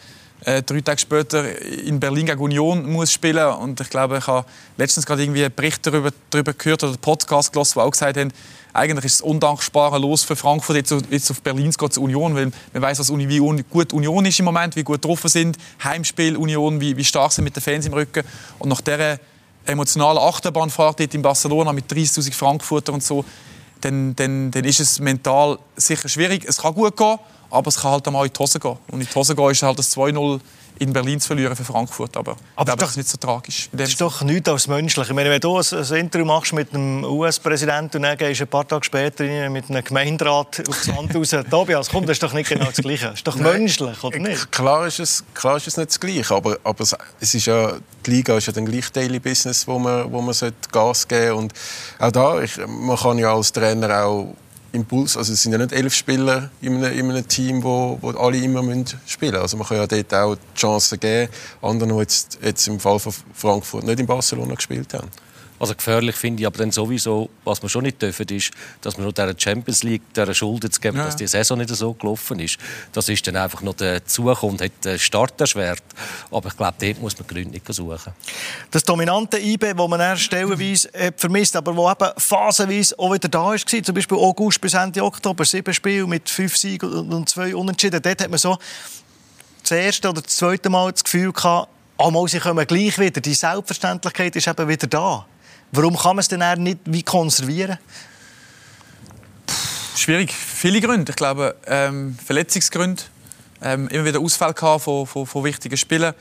drei 0.45 0.81
Tage 0.81 1.01
später 1.01 1.59
in 1.61 1.99
Berlin 2.01 2.27
gegen 2.27 2.41
Union 2.41 2.91
muss 2.91 3.13
spielen. 3.13 3.47
Und 3.55 3.81
ich 3.81 3.89
glaube, 3.89 4.19
ich 4.19 4.27
habe 4.27 4.47
letztens 4.77 5.07
gerade 5.07 5.23
irgendwie 5.23 5.45
einen 5.45 5.55
Bericht 5.55 5.87
darüber, 5.87 6.11
darüber 6.31 6.53
gehört 6.53 6.83
oder 6.83 6.93
einen 6.93 7.01
Podcast 7.01 7.53
gelesen, 7.53 7.77
wo 7.77 7.81
auch 7.81 7.91
gesagt 7.91 8.19
haben, 8.19 8.33
eigentlich 8.75 9.05
ist 9.05 9.15
es 9.15 9.21
undankbarer 9.21 9.99
Los 9.99 10.25
für 10.25 10.37
Frankfurt 10.37 10.77
jetzt, 10.77 10.95
jetzt 11.11 11.31
auf 11.31 11.41
Berlin 11.41 11.73
zu 11.73 11.89
zur 11.89 12.03
Union, 12.03 12.35
weil 12.35 12.51
man 12.73 12.83
weiß, 12.83 12.99
was 12.99 13.17
wie 13.17 13.65
gut 13.71 13.93
Union 13.93 14.27
ist 14.27 14.39
im 14.39 14.45
Moment, 14.45 14.75
wie 14.77 14.83
gut 14.83 15.01
getroffen 15.01 15.31
sind, 15.31 15.57
Heimspiel 15.83 16.37
Union, 16.37 16.81
wie, 16.81 16.97
wie 16.97 17.05
stark 17.05 17.33
sind 17.33 17.45
mit 17.45 17.55
den 17.55 17.63
Fans 17.63 17.87
im 17.87 17.95
Rücken. 17.95 18.25
Und 18.59 18.69
nach 18.69 18.81
dieser 18.81 19.19
emotionalen 19.65 20.19
Achterbahnfahrt 20.19 21.01
dort 21.01 21.15
in 21.15 21.23
Barcelona 21.23 21.73
mit 21.73 21.91
30'000 21.91 22.35
Frankfurter 22.35 22.93
und 22.93 23.03
so, 23.03 23.25
dann, 23.81 24.17
dann, 24.17 24.51
dann 24.51 24.65
ist 24.65 24.81
es 24.81 24.99
mental 24.99 25.59
sicher 25.77 26.09
schwierig. 26.09 26.45
Es 26.47 26.59
kann 26.59 26.75
gut 26.75 26.97
gehen, 26.97 27.19
aber 27.55 27.69
es 27.69 27.77
kann 27.77 27.93
halt 27.93 28.09
auch 28.09 28.25
in 28.25 28.33
die 28.33 28.39
Hose 28.39 28.59
gehen. 28.59 28.77
Und 28.89 29.01
in 29.01 29.07
die 29.07 29.15
Hose 29.15 29.35
gehen 29.35 29.51
ist 29.51 29.63
halt 29.63 29.79
das 29.79 29.97
2-0 29.97 30.41
in 30.79 30.93
Berlin 30.93 31.21
zu 31.21 31.29
verlieren 31.29 31.55
für 31.55 31.65
Frankfurt. 31.65 32.17
Aber, 32.17 32.37
aber 32.57 32.65
glaube, 32.65 32.81
das 32.81 32.91
ist 32.91 32.97
nicht 32.97 33.09
so 33.09 33.17
tragisch. 33.17 33.69
Das 33.73 33.89
ist 33.91 34.01
doch 34.01 34.23
nichts 34.23 34.49
als 34.49 34.67
menschlich. 34.67 35.09
Ich 35.09 35.15
meine, 35.15 35.31
wenn 35.31 35.41
du 35.41 35.57
ein 35.57 35.95
Interview 35.95 36.25
machst 36.25 36.53
mit 36.53 36.75
einem 36.75 37.05
US-Präsidenten 37.05 37.99
und 37.99 38.03
dann 38.03 38.19
gehst 38.19 38.41
du 38.41 38.45
ein 38.45 38.49
paar 38.49 38.67
Tage 38.67 38.85
später 38.85 39.25
mit 39.51 39.71
einem 39.71 39.85
Gemeinderat 39.85 40.69
aufs 40.69 40.87
Land 40.89 41.15
raus, 41.15 41.31
Tobias, 41.51 41.89
komm, 41.89 42.07
das 42.07 42.13
ist 42.17 42.23
doch 42.23 42.33
nicht 42.33 42.49
genau 42.49 42.67
das 42.67 42.77
Gleiche. 42.77 43.07
Das 43.07 43.15
ist 43.15 43.27
doch 43.27 43.37
Nein, 43.37 43.61
menschlich, 43.61 44.03
oder 44.03 44.19
nicht? 44.19 44.51
Klar 44.51 44.87
ist 44.87 44.99
es, 44.99 45.25
klar 45.33 45.57
ist 45.57 45.69
es 45.69 45.77
nicht 45.77 45.91
das 45.91 46.01
Gleiche, 46.01 46.35
aber, 46.35 46.59
aber 46.65 46.85
es 47.21 47.35
ist 47.35 47.47
ja, 47.47 47.75
die 48.05 48.11
Liga 48.11 48.37
ist 48.37 48.47
ja 48.47 48.53
dann 48.53 48.67
gleich 48.67 48.91
Daily 48.91 49.21
Business, 49.21 49.67
wo 49.69 49.79
man, 49.79 50.11
wo 50.11 50.21
man 50.21 50.35
Gas 50.73 51.07
geben 51.07 51.25
sollte. 51.25 51.35
Und 51.37 51.53
auch 52.01 52.13
da, 52.13 52.41
ich, 52.43 52.57
man 52.67 52.97
kann 52.97 53.19
ja 53.19 53.33
als 53.33 53.53
Trainer 53.53 54.05
auch 54.05 54.35
Impuls. 54.75 55.17
Also 55.17 55.33
es 55.33 55.43
sind 55.43 55.53
ja 55.53 55.59
nicht 55.59 55.73
elf 55.73 55.95
Spieler 55.95 56.51
in 56.61 56.77
einem, 56.77 56.99
in 56.99 57.11
einem 57.11 57.27
Team, 57.27 57.63
wo, 57.63 57.99
wo 58.01 58.11
alle 58.11 58.39
immer 58.39 58.63
spielen 59.07 59.33
müssen. 59.33 59.43
Also 59.43 59.57
man 59.57 59.67
kann 59.67 59.77
ja 59.79 59.87
dort 59.87 60.15
auch 60.15 60.35
die 60.35 60.61
Chance 60.61 60.99
geben, 60.99 61.33
anderen, 61.63 61.95
die 61.95 62.01
jetzt, 62.01 62.39
jetzt 62.43 62.67
im 62.69 62.81
Fall 62.81 62.99
von 62.99 63.13
Frankfurt 63.33 63.85
nicht 63.85 64.01
in 64.01 64.07
Barcelona 64.07 64.55
gespielt 64.55 64.93
haben. 64.95 65.09
Also 65.59 65.75
gefährlich 65.75 66.17
finde 66.17 66.43
ich 66.43 66.47
aber 66.47 66.59
dann 66.59 66.73
sowieso, 66.73 67.31
was 67.45 67.63
wir 67.63 67.69
schon 67.69 67.85
nicht 67.85 68.03
dürfen, 68.03 68.27
ist, 68.29 68.51
dass 68.81 68.97
wir 68.97 69.05
nur 69.05 69.13
der 69.13 69.35
Champions 69.39 69.83
League 69.83 70.03
der 70.15 70.33
Schuld 70.35 70.73
zu 70.73 70.81
geben, 70.81 70.97
ja. 70.97 71.05
dass 71.07 71.17
die 71.17 71.27
Saison 71.27 71.59
nicht 71.59 71.71
so 71.71 71.95
gelaufen 71.95 72.41
ist. 72.41 72.59
Das 72.93 73.09
ist 73.09 73.27
dann 73.27 73.37
einfach 73.37 73.63
noch 73.63 73.75
dazu 73.75 74.25
und 74.25 74.61
hat 74.61 74.73
den 74.85 74.99
Start 74.99 75.41
erschwert. 75.41 75.83
Aber 76.31 76.49
ich 76.49 76.57
glaube, 76.57 76.75
dort 76.81 77.01
muss 77.01 77.19
man 77.19 77.29
Gründe 77.29 77.61
suchen. 77.69 78.13
Das 78.71 78.83
dominante 78.83 79.39
IB, 79.39 79.75
das 79.75 79.89
man 79.89 80.01
erst 80.01 80.23
stellenweise 80.23 80.89
vermisst, 81.17 81.55
aber 81.55 81.77
wo 81.77 81.91
eben 81.91 82.11
phasenweise 82.19 82.99
auch 82.99 83.13
wieder 83.13 83.29
da 83.29 83.45
war, 83.45 83.57
zum 83.57 83.95
Beispiel 83.95 84.19
August 84.19 84.61
bis 84.61 84.75
Ende 84.75 85.05
Oktober, 85.05 85.45
sieben 85.45 85.73
Spiele 85.73 86.07
mit 86.07 86.29
fünf 86.29 86.57
Siegen 86.57 86.91
und 86.91 87.29
zwei 87.29 87.55
Unentschieden, 87.55 88.03
dort 88.03 88.21
hat 88.21 88.31
man 88.31 88.39
so 88.39 88.59
das 89.63 89.71
erste 89.71 90.11
oder 90.11 90.21
das 90.21 90.37
zweite 90.37 90.69
Mal 90.69 90.93
das 90.93 91.05
Gefühl 91.05 91.33
gehabt, 91.33 91.69
einmal, 91.97 92.29
sie 92.29 92.39
kommen 92.39 92.67
gleich 92.67 92.99
wieder. 92.99 93.21
Die 93.21 93.35
Selbstverständlichkeit 93.35 94.37
ist 94.37 94.47
eben 94.47 94.69
wieder 94.69 94.87
da. 94.87 95.27
Warum 95.77 95.97
kann 95.97 96.15
man 96.15 96.21
es 96.21 96.29
denn 96.29 96.63
nicht 96.63 96.79
wie 96.85 97.03
konservieren? 97.03 97.79
Schwierig. 99.97 100.33
Viele 100.33 100.81
Gründe. 100.81 101.11
Ich 101.11 101.17
glaube, 101.17 101.57
ähm, 101.67 102.17
Verletzungsgründe. 102.25 103.03
Ähm, 103.61 103.89
immer 103.89 104.05
wieder 104.05 104.21
Ausfall 104.21 104.55
von, 104.55 105.05
von, 105.05 105.27
von 105.27 105.43
wichtigen 105.43 105.77
Spielen. 105.77 106.15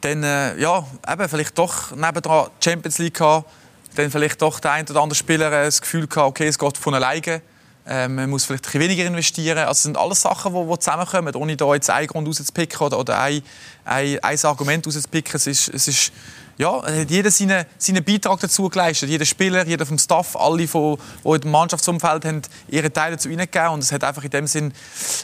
Dann, 0.00 0.22
äh, 0.22 0.58
ja, 0.58 0.82
eben, 1.12 1.28
vielleicht 1.28 1.58
doch 1.58 1.94
nebendran 1.94 2.48
Champions 2.64 2.96
League 2.96 3.18
gehabt. 3.18 3.50
Dann 3.96 4.10
vielleicht 4.10 4.40
doch 4.40 4.60
der 4.60 4.72
ein 4.72 4.88
oder 4.88 5.02
andere 5.02 5.14
Spieler 5.14 5.48
äh, 5.48 5.66
das 5.66 5.82
Gefühl 5.82 6.06
gehabt, 6.06 6.28
okay, 6.28 6.46
es 6.46 6.58
geht 6.58 6.78
von 6.78 6.94
alleine. 6.94 7.42
Ähm, 7.86 8.14
man 8.14 8.30
muss 8.30 8.46
vielleicht 8.46 8.74
ein 8.74 8.80
weniger 8.80 9.04
investieren. 9.04 9.58
Also, 9.58 9.68
das 9.68 9.82
sind 9.82 9.98
alles 9.98 10.22
Sachen, 10.22 10.54
die, 10.54 10.72
die 10.72 10.78
zusammenkommen, 10.78 11.34
ohne 11.34 11.54
da 11.54 11.74
jetzt 11.74 11.90
einen 11.90 12.06
Grund 12.06 12.26
rauszupicken 12.28 12.80
oder, 12.80 12.98
oder 12.98 13.20
ein, 13.20 13.42
ein, 13.84 14.18
ein 14.20 14.38
Argument 14.42 14.86
rauszupicken. 14.86 15.36
Es 15.36 15.46
ist, 15.46 15.68
es 15.68 15.86
ist 15.86 16.12
ja, 16.58 16.82
hat 16.82 17.10
jeder 17.10 17.30
seinen, 17.30 17.66
seinen 17.76 18.02
Beitrag 18.02 18.40
dazu 18.40 18.68
geleistet. 18.68 19.10
Jeder 19.10 19.24
Spieler, 19.24 19.66
jeder 19.66 19.84
vom 19.84 19.98
Staff, 19.98 20.36
alle, 20.36 20.66
die, 20.66 20.66
die 20.66 21.30
im 21.44 21.50
Mannschaftsumfeld 21.50 22.24
haben, 22.24 22.42
ihre 22.68 22.92
Teile 22.92 23.16
dazu 23.16 23.28
hineingegeben. 23.28 23.68
Und 23.70 23.82
es 23.82 23.92
hat 23.92 24.04
einfach 24.04 24.24
in 24.24 24.30
dem 24.30 24.46
Sinn 24.46 24.72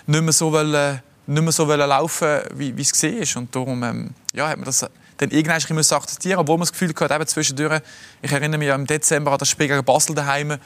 nicht 0.07 0.23
mehr 0.23 0.33
so, 0.33 0.53
wollen, 0.53 1.01
nicht 1.27 1.43
mehr 1.43 1.53
so 1.53 1.67
wollen 1.67 1.89
laufen, 1.89 2.41
wie, 2.55 2.77
wie 2.77 2.83
es 2.83 2.93
gesehen 2.93 3.19
ist. 3.19 3.37
Und 3.37 3.55
darum 3.55 3.83
ähm, 3.83 4.11
ja, 4.35 4.49
hat 4.49 4.59
man 4.59 4.67
das 4.67 4.87
dann 5.19 5.31
irgendwann 5.31 5.77
müssen 5.77 5.95
akzeptieren 5.95 6.39
obwohl 6.39 6.57
man 6.57 6.63
das 6.63 6.73
Gefühl 6.73 6.93
hatte, 6.99 7.15
eben 7.15 7.27
zwischendurch, 7.27 7.81
ich 8.23 8.33
erinnere 8.33 8.59
mich 8.59 8.69
im 8.69 8.87
Dezember 8.87 9.33
an 9.33 9.39
das 9.39 9.49
Spiel 9.49 9.69
gegen 9.69 9.85
Basel 9.85 10.15
daheim, 10.15 10.59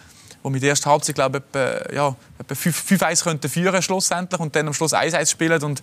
wo 0.42 0.52
wir 0.52 0.60
die 0.60 0.66
erste 0.66 0.88
Halbzeit, 0.88 1.14
glaube 1.14 1.38
ich, 1.38 1.44
etwa, 1.44 1.94
ja, 1.94 2.16
etwa 2.38 2.54
5-1 2.54 3.22
könnten 3.22 3.48
führen 3.50 3.82
schlussendlich 3.82 4.40
und 4.40 4.56
dann 4.56 4.68
am 4.68 4.74
Schluss 4.74 4.94
1-1 4.94 5.30
spielen 5.30 5.62
und 5.62 5.82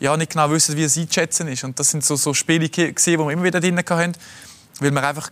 ja, 0.00 0.16
nicht 0.16 0.32
genau 0.32 0.50
wissen, 0.50 0.76
wie 0.76 0.84
es 0.84 0.96
einzuschätzen 0.96 1.48
ist. 1.48 1.64
Und 1.64 1.78
das 1.78 1.90
sind 1.90 2.04
so, 2.04 2.16
so 2.16 2.34
Spiele, 2.34 2.68
die 2.68 2.94
wir 2.94 3.30
immer 3.30 3.42
wieder 3.42 3.60
drin 3.60 3.78
hatten, 3.78 4.12
weil 4.80 4.90
wir 4.90 5.02
einfach 5.02 5.30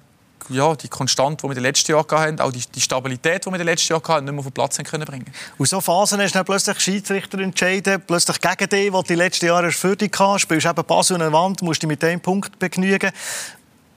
ja, 0.48 0.74
die 0.74 0.88
Konstante, 0.88 1.42
die 1.42 1.44
wir 1.44 1.50
in 1.50 1.56
den 1.56 1.62
letzten 1.64 1.92
Jahren 1.92 2.18
hatten, 2.18 2.40
auch 2.40 2.52
die, 2.52 2.62
die 2.74 2.80
Stabilität, 2.80 3.44
die 3.44 3.48
wir 3.48 3.54
in 3.54 3.58
den 3.58 3.66
letzten 3.66 3.92
Jahren 3.92 4.08
hatten, 4.08 4.24
nicht 4.24 4.32
mehr 4.32 4.40
auf 4.40 4.46
den 4.46 4.52
Platz 4.52 4.78
können 4.78 5.04
bringen 5.04 5.32
Und 5.58 5.68
so 5.68 5.80
Phasen 5.80 6.20
hast 6.20 6.34
du 6.34 6.38
dann 6.38 6.44
plötzlich 6.44 6.80
Schiedsrichter 6.80 7.38
entschieden, 7.38 8.02
plötzlich 8.06 8.40
gegen 8.40 8.68
dich, 8.68 8.92
die 8.92 9.02
die 9.08 9.14
letzten 9.14 9.46
Jahre 9.46 9.70
für 9.70 9.96
dich 9.96 10.12
hatten, 10.18 10.38
spielst 10.38 10.66
eben 10.66 10.84
Basel 10.84 11.14
an 11.14 11.20
der 11.20 11.32
Wand, 11.32 11.62
musst 11.62 11.82
dich 11.82 11.88
mit 11.88 12.02
dem 12.02 12.20
Punkt 12.20 12.58
begnügen. 12.58 13.12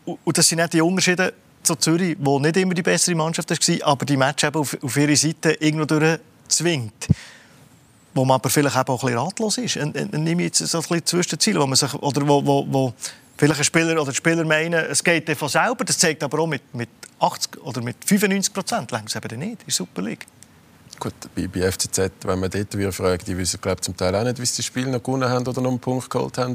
Und 0.05 0.37
das 0.37 0.47
sind 0.47 0.59
nicht 0.59 0.73
die 0.73 0.81
Unterschiede 0.81 1.33
zu 1.63 1.75
Zürich, 1.75 2.15
wo 2.19 2.39
nicht 2.39 2.57
immer 2.57 2.73
die 2.73 2.83
bessere 2.83 3.15
Mannschaft 3.15 3.49
war, 3.49 3.87
aber 3.87 4.05
die 4.05 4.17
Match 4.17 4.43
eben 4.43 4.59
auf, 4.59 4.77
auf 4.81 4.97
ihre 4.97 5.15
Seite 5.15 5.53
irgendwo 5.53 5.85
durch 5.85 6.19
zwingt 6.47 7.07
wo 8.15 8.25
man 8.25 8.35
aber 8.35 8.49
vielleicht 8.49 8.75
auch 8.75 8.87
ein 8.87 8.95
bisschen 8.95 9.17
ratlos 9.17 9.57
ist. 9.57 9.77
Und, 9.77 9.95
und, 9.95 10.13
und 10.13 10.23
nehme 10.23 10.43
jetzt 10.43 10.59
so 10.59 10.77
ein 10.79 10.81
bisschen 10.81 11.05
Zwischenziele, 11.05 11.59
wo 11.59 11.67
man 11.67 11.75
sich, 11.75 11.93
oder 11.93 12.27
wo, 12.27 12.43
wo, 12.43 12.65
wo 12.67 12.93
vielleicht 13.37 13.59
ein 13.59 13.63
Spieler 13.65 14.01
oder 14.01 14.13
Spieler 14.13 14.45
meinen, 14.45 14.85
es 14.89 15.03
geht 15.03 15.29
von 15.37 15.49
selber. 15.49 15.83
Das 15.83 15.97
zeigt 15.97 16.23
aber 16.23 16.39
auch 16.39 16.47
mit, 16.47 16.73
mit 16.73 16.89
80 17.19 17.61
oder 17.61 17.81
mit 17.81 17.97
95 18.05 18.53
Prozent 18.53 18.91
längt 18.91 19.09
es 19.09 19.15
eben 19.15 19.39
nicht 19.39 19.63
in 19.63 19.69
Super 19.71 20.01
League. 20.01 20.25
Gut, 20.97 21.13
bei, 21.35 21.47
bei 21.47 21.69
FCZ, 21.69 21.99
wenn 22.23 22.39
man 22.39 22.49
dort 22.49 22.77
wieder 22.77 22.93
fragt, 22.93 23.27
die 23.27 23.37
wissen 23.37 23.59
glaub, 23.61 23.83
zum 23.83 23.97
Teil 23.97 24.15
auch 24.15 24.23
nicht, 24.23 24.39
wie 24.39 24.45
sie 24.45 24.57
das 24.57 24.65
Spiel 24.65 24.87
noch 24.87 25.03
gewonnen 25.03 25.29
haben 25.29 25.45
oder 25.45 25.59
noch 25.59 25.71
einen 25.71 25.79
Punkt 25.79 26.09
geholt 26.09 26.37
haben 26.37 26.53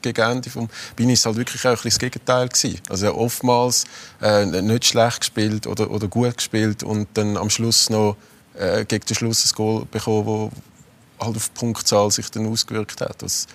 gegen 0.00 0.20
Ende. 0.22 0.48
Vom 0.48 0.70
Bin 0.96 1.10
es 1.10 1.26
halt 1.26 1.36
wirklich 1.36 1.66
auch 1.66 1.72
ein 1.72 1.78
das 1.84 1.98
Gegenteil 1.98 2.48
gewesen. 2.48 2.80
Also 2.88 3.14
oftmals 3.14 3.84
äh, 4.22 4.46
nicht 4.46 4.86
schlecht 4.86 5.20
gespielt 5.20 5.66
oder, 5.66 5.90
oder 5.90 6.08
gut 6.08 6.38
gespielt 6.38 6.82
und 6.82 7.08
dann 7.12 7.36
am 7.36 7.50
Schluss 7.50 7.90
noch 7.90 8.16
äh, 8.54 8.86
gegen 8.86 9.04
den 9.04 9.14
Schluss 9.14 9.44
ein 9.44 9.54
Goal 9.54 9.84
bekommen, 9.90 10.26
wo, 10.26 10.50
halt 11.20 11.36
auf 11.36 11.48
die 11.48 11.58
Punktzahl 11.58 12.10
sich 12.10 12.30
dann 12.30 12.46
ausgewirkt 12.46 13.00
hat. 13.00 13.22
Was 13.22 13.46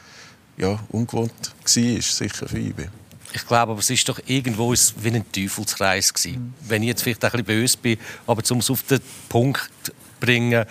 ja, 0.58 0.80
ungewohnt 0.90 1.32
war, 1.42 2.02
sicher 2.02 2.48
für 2.48 2.58
IB. 2.58 2.88
Ich 3.36 3.48
glaube, 3.48 3.72
aber 3.72 3.80
es 3.80 3.90
ist 3.90 4.08
doch 4.08 4.20
irgendwo 4.28 4.72
wie 4.74 5.10
ein 5.10 5.32
Teufelskreis 5.32 6.14
gewesen. 6.14 6.40
Mhm. 6.40 6.54
Wenn 6.70 6.84
ich 6.84 6.90
jetzt 6.90 7.02
vielleicht 7.02 7.24
ein 7.26 7.32
bisschen 7.32 7.46
böse 7.46 7.78
bin, 7.78 7.98
aber 8.28 8.44
um 8.52 8.60
es 8.60 8.70
auf 8.70 8.84
den 8.84 9.02
Punkt 9.28 9.72
zu 9.82 9.92
bringen, 10.20 10.66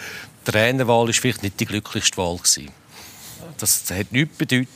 die 0.46 0.50
Trainerwahl 0.50 1.06
war 1.06 1.12
vielleicht 1.12 1.42
nicht 1.42 1.58
die 1.58 1.66
glücklichste 1.66 2.16
Wahl 2.16 2.36
gewesen. 2.36 2.70
Das 3.58 3.84
hat 3.90 4.12
nichts 4.12 4.36
bedeutet 4.36 4.68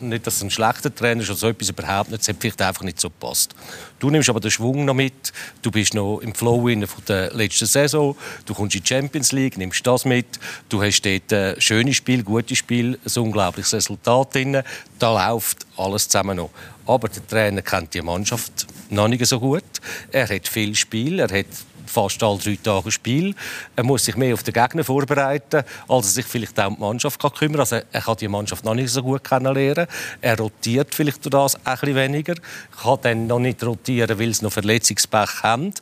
nicht, 0.00 0.26
dass 0.26 0.36
es 0.36 0.42
ein 0.42 0.50
schlechter 0.50 0.94
Trainer 0.94 1.22
ist 1.22 1.30
oder 1.30 1.38
so 1.38 1.48
etwas 1.48 1.68
überhaupt 1.68 2.10
nicht. 2.10 2.22
Es 2.22 2.28
hat 2.28 2.36
vielleicht 2.40 2.60
einfach 2.62 2.82
nicht 2.82 3.00
so 3.00 3.08
gepasst. 3.08 3.54
Du 3.98 4.10
nimmst 4.10 4.28
aber 4.28 4.40
den 4.40 4.50
Schwung 4.50 4.84
noch 4.84 4.94
mit. 4.94 5.32
Du 5.62 5.70
bist 5.70 5.94
noch 5.94 6.20
im 6.20 6.34
Flow 6.34 6.60
von 6.62 7.04
der 7.08 7.32
letzten 7.32 7.66
Saison. 7.66 8.16
Du 8.44 8.54
kommst 8.54 8.76
in 8.76 8.82
die 8.82 8.88
Champions 8.88 9.32
League, 9.32 9.56
nimmst 9.56 9.86
das 9.86 10.04
mit. 10.04 10.26
Du 10.68 10.82
hast 10.82 11.02
dort 11.02 11.32
ein 11.32 11.60
schönes 11.60 11.96
Spiel, 11.96 12.22
gutes 12.22 12.58
Spiel, 12.58 12.98
ein 13.04 13.22
unglaubliches 13.22 13.74
Resultat 13.74 14.34
drin. 14.34 14.62
Da 14.98 15.30
läuft 15.30 15.66
alles 15.76 16.08
zusammen 16.08 16.36
noch. 16.36 16.50
Aber 16.86 17.08
der 17.08 17.26
Trainer 17.26 17.62
kennt 17.62 17.94
die 17.94 18.02
Mannschaft 18.02 18.66
noch 18.90 19.08
nicht 19.08 19.26
so 19.26 19.40
gut. 19.40 19.64
Er 20.12 20.28
hat 20.28 20.48
viel 20.48 20.74
Spiel, 20.74 21.18
er 21.18 21.38
hat 21.38 21.46
fast 21.86 22.22
alle 22.22 22.38
drei 22.38 22.58
Tage 22.62 22.90
Spiel. 22.90 23.34
Er 23.74 23.84
muss 23.84 24.04
sich 24.04 24.16
mehr 24.16 24.34
auf 24.34 24.42
den 24.42 24.54
Gegner 24.54 24.84
vorbereiten, 24.84 25.62
als 25.88 26.06
er 26.06 26.12
sich 26.12 26.26
vielleicht 26.26 26.58
auch 26.60 26.68
um 26.68 26.76
die 26.76 26.80
Mannschaft 26.80 27.20
kann 27.20 27.32
kümmern 27.32 27.52
kann. 27.52 27.60
Also 27.60 27.76
er 27.90 28.00
kann 28.00 28.16
die 28.16 28.28
Mannschaft 28.28 28.64
noch 28.64 28.74
nicht 28.74 28.90
so 28.90 29.02
gut 29.02 29.24
kennenlernen. 29.24 29.86
Er 30.20 30.38
rotiert 30.38 30.94
vielleicht 30.94 31.24
durch 31.24 31.30
das 31.30 31.54
ein 31.54 31.78
bisschen 31.78 31.94
weniger. 31.96 32.34
Kann 32.82 32.98
dann 33.02 33.26
noch 33.26 33.38
nicht 33.38 33.62
rotieren, 33.64 34.18
weil 34.18 34.32
sie 34.32 34.44
noch 34.44 34.52
Verletzungspech 34.52 35.42
haben. 35.42 35.72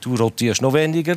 Du 0.00 0.14
rotierst 0.14 0.62
noch 0.62 0.72
weniger. 0.72 1.16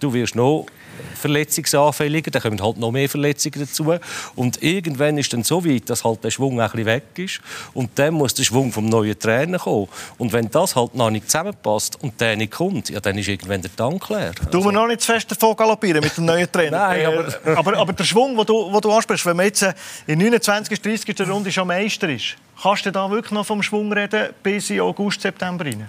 Du 0.00 0.12
wirst 0.12 0.34
noch 0.34 0.66
verletzungsanfälliger, 1.14 2.30
dann 2.30 2.42
kommen 2.42 2.62
halt 2.62 2.76
noch 2.78 2.90
mehr 2.90 3.08
Verletzungen 3.08 3.60
dazu. 3.60 3.94
Und 4.34 4.62
irgendwann 4.62 5.18
ist 5.18 5.32
dann 5.32 5.42
so 5.42 5.64
weit, 5.64 5.88
dass 5.90 6.04
halt 6.04 6.22
der 6.24 6.30
Schwung 6.30 6.60
ein 6.60 6.70
bisschen 6.70 6.86
weg 6.86 7.04
ist. 7.16 7.40
Und 7.72 7.90
dann 7.96 8.14
muss 8.14 8.34
der 8.34 8.44
Schwung 8.44 8.72
vom 8.72 8.86
neuen 8.86 9.18
Trainer 9.18 9.58
kommen. 9.58 9.88
Und 10.18 10.32
wenn 10.32 10.50
das 10.50 10.76
halt 10.76 10.94
noch 10.94 11.10
nicht 11.10 11.30
zusammenpasst 11.30 12.02
und 12.02 12.20
der 12.20 12.36
nicht 12.36 12.52
kommt, 12.52 12.90
ja, 12.90 13.00
dann 13.00 13.18
ist 13.18 13.28
irgendwann 13.28 13.62
der 13.62 13.74
Tank 13.74 14.08
leer. 14.08 14.32
Also. 14.38 14.50
Tun 14.50 14.64
wir 14.64 14.72
noch 14.72 14.86
nicht 14.86 15.00
zu 15.00 15.12
fest 15.12 15.30
davon 15.30 15.56
galoppieren 15.56 16.02
mit 16.02 16.16
dem 16.16 16.24
neuen 16.24 16.50
Trainer. 16.50 16.78
Nein, 16.88 17.06
aber... 17.06 17.28
Äh, 17.44 17.54
aber, 17.56 17.76
aber 17.78 17.92
der 17.92 18.04
Schwung, 18.04 18.36
den 18.36 18.46
du, 18.46 18.80
du 18.80 18.92
ansprichst, 18.92 19.26
wenn 19.26 19.36
man 19.36 19.46
jetzt 19.46 19.62
äh, 19.62 19.72
in 20.06 20.18
29. 20.18 20.80
30. 20.80 21.28
Runde 21.28 21.50
schon 21.50 21.66
Meister 21.66 22.08
ist, 22.08 22.36
kannst 22.60 22.86
du 22.86 22.92
da 22.92 23.10
wirklich 23.10 23.32
noch 23.32 23.46
vom 23.46 23.62
Schwung 23.62 23.92
reden 23.92 24.30
bis 24.42 24.70
in 24.70 24.80
August, 24.80 25.20
September 25.20 25.64
rein? 25.64 25.88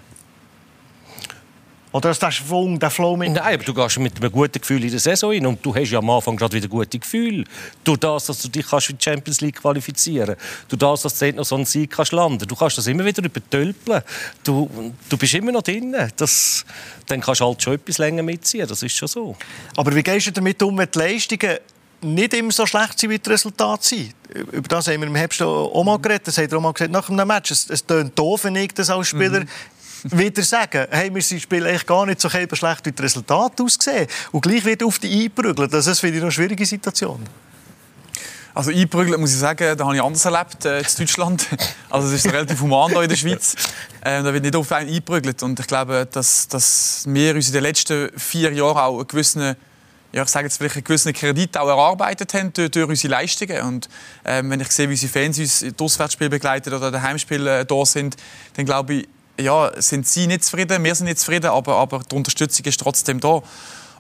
Oder 1.95 2.12
ist 2.12 2.21
der 2.21 2.29
Schwung, 2.29 2.77
der 2.77 2.89
Flow 2.89 3.15
mit? 3.15 3.31
Nein, 3.31 3.53
aber 3.53 3.63
du 3.63 3.73
gehst 3.73 3.97
mit 3.99 4.17
einem 4.17 4.29
guten 4.29 4.60
Gefühl 4.60 4.84
in 4.84 4.91
die 4.91 4.99
Saison 4.99 5.31
rein 5.31 5.45
und 5.45 5.65
du 5.65 5.73
hast 5.73 5.91
ja 5.91 5.99
am 5.99 6.10
Anfang 6.10 6.36
gerade 6.36 6.58
wieder 6.58 6.67
gute 6.67 6.99
Gefühl. 6.99 7.45
Durch 7.86 7.97
das, 7.99 8.25
dass 8.25 8.41
du 8.41 8.49
dich 8.49 8.67
kannst 8.67 8.88
für 8.88 8.93
die 8.93 9.01
Champions 9.01 9.39
League 9.39 9.62
qualifizieren 9.62 10.36
kannst. 10.36 10.65
Durch 10.67 10.79
das, 10.79 11.03
dass 11.03 11.17
du 11.17 11.31
noch 11.31 11.45
so 11.45 11.55
einen 11.55 11.63
Sieg 11.63 11.91
kannst 11.91 12.12
landen 12.12 12.45
Du 12.45 12.53
kannst 12.53 12.77
das 12.77 12.88
immer 12.88 13.05
wieder 13.05 13.23
übertölpeln. 13.23 14.01
Du, 14.43 14.93
du 15.08 15.17
bist 15.17 15.36
immer 15.36 15.53
noch 15.53 15.62
drin. 15.62 15.95
Das, 16.17 16.65
dann 17.05 17.21
kannst 17.21 17.39
du 17.39 17.45
halt 17.45 17.63
schon 17.63 17.75
etwas 17.75 17.97
länger 17.97 18.23
mitziehen. 18.23 18.67
Das 18.67 18.84
ist 18.84 18.93
schon 18.93 19.08
so. 19.08 19.38
Aber 19.77 19.95
wie 19.95 20.03
gehst 20.03 20.27
du 20.27 20.31
damit 20.34 20.62
um, 20.63 20.77
wenn 20.77 20.91
die 20.93 20.99
Leistungen 20.99 21.60
nicht 22.01 22.34
immer 22.34 22.51
so 22.51 22.65
schlecht 22.65 22.99
sind, 22.99 23.10
wie 23.10 23.19
die 23.19 23.29
Resultate 23.29 23.84
sind. 23.84 24.13
Über 24.51 24.67
das 24.67 24.89
haben 24.89 24.99
wir 24.99 25.08
im 25.08 25.15
Herbst 25.15 25.41
auch 25.41 25.84
mal 25.84 25.97
geredet. 25.97 26.27
Das 26.27 26.38
hat 26.38 26.51
er 26.51 26.58
auch 26.58 26.62
mal 26.62 26.73
gesagt 26.73 26.91
nach 26.91 27.10
einem 27.10 27.25
Match. 27.25 27.51
Es, 27.51 27.69
es 27.69 27.86
tönt 27.86 28.19
doof, 28.19 28.43
wenn 28.43 28.58
ich 28.58 28.73
das 28.73 28.89
als 28.89 29.08
Spieler 29.08 29.39
mhm 29.39 29.47
wieder 30.11 30.43
sagen, 30.43 30.87
hey, 30.91 31.13
wir 31.13 31.21
spielen 31.21 31.65
eigentlich 31.65 31.85
gar 31.85 32.05
nicht 32.05 32.21
so 32.21 32.29
schlecht, 32.29 32.85
wie 32.85 32.91
das 32.91 33.03
Resultat 33.03 33.59
aussehen. 33.59 34.07
Und 34.31 34.41
gleich 34.41 34.63
wird 34.65 34.83
auf 34.83 34.99
die 34.99 35.23
einprügeln. 35.23 35.69
Das 35.69 35.87
ist 35.87 36.03
ich 36.03 36.21
eine 36.21 36.31
schwierige 36.31 36.65
Situation. 36.65 37.19
Also 38.53 38.71
einprügeln, 38.71 39.19
muss 39.19 39.33
ich 39.33 39.39
sagen, 39.39 39.77
da 39.77 39.83
habe 39.83 39.95
ich 39.95 40.01
anders 40.01 40.23
erlebt 40.23 40.63
äh, 40.65 40.79
in 40.79 40.85
Deutschland. 40.97 41.47
Also 41.89 42.07
es 42.07 42.25
ist 42.25 42.31
relativ 42.31 42.59
human 42.61 42.91
hier 42.91 43.03
in 43.03 43.09
der 43.09 43.15
Schweiz. 43.15 43.55
Äh, 44.01 44.21
da 44.21 44.33
wird 44.33 44.43
nicht 44.43 44.55
auf 44.55 44.71
einen 44.71 44.93
einprügelt. 44.93 45.41
Und 45.43 45.59
ich 45.59 45.67
glaube, 45.67 46.07
dass, 46.11 46.47
dass 46.47 47.03
wir 47.07 47.35
uns 47.35 47.47
in 47.47 47.53
den 47.53 47.63
letzten 47.63 48.09
vier 48.17 48.53
Jahren 48.53 48.77
auch 48.77 48.97
einen 48.99 49.07
gewissen 49.07 49.55
ja, 50.15 50.23
ich 50.23 50.29
sage 50.29 50.45
jetzt 50.45 50.57
vielleicht 50.57 50.75
einen 50.75 50.85
gewissen 50.85 51.11
Kredit 51.11 51.57
auch 51.57 51.67
erarbeitet 51.67 52.33
haben 52.33 52.53
durch, 52.53 52.71
durch 52.71 52.87
unsere 52.87 53.11
Leistungen. 53.11 53.61
Und 53.63 53.89
ähm, 54.23 54.49
wenn 54.49 54.61
ich 54.61 54.71
sehe, 54.71 54.87
wie 54.87 54.93
unsere 54.93 55.11
Fans 55.11 55.37
uns 55.37 55.59
das 55.59 55.73
Auswärtsspiel 55.77 56.29
begleiten 56.29 56.73
oder 56.73 57.01
Heimspiel 57.01 57.45
äh, 57.45 57.65
da 57.65 57.85
sind, 57.85 58.15
dann 58.53 58.65
glaube 58.65 58.93
ich, 58.93 59.07
ja, 59.39 59.71
sind 59.82 60.08
sie 60.08 60.28
nicht 60.28 60.43
zufrieden, 60.43 60.84
wir 60.84 60.95
sind 60.95 61.08
nicht 61.08 61.19
zufrieden, 61.19 61.48
aber, 61.48 61.76
aber 61.76 62.02
die 62.10 62.15
Unterstützung 62.15 62.65
ist 62.65 62.80
trotzdem 62.80 63.19
da. 63.19 63.41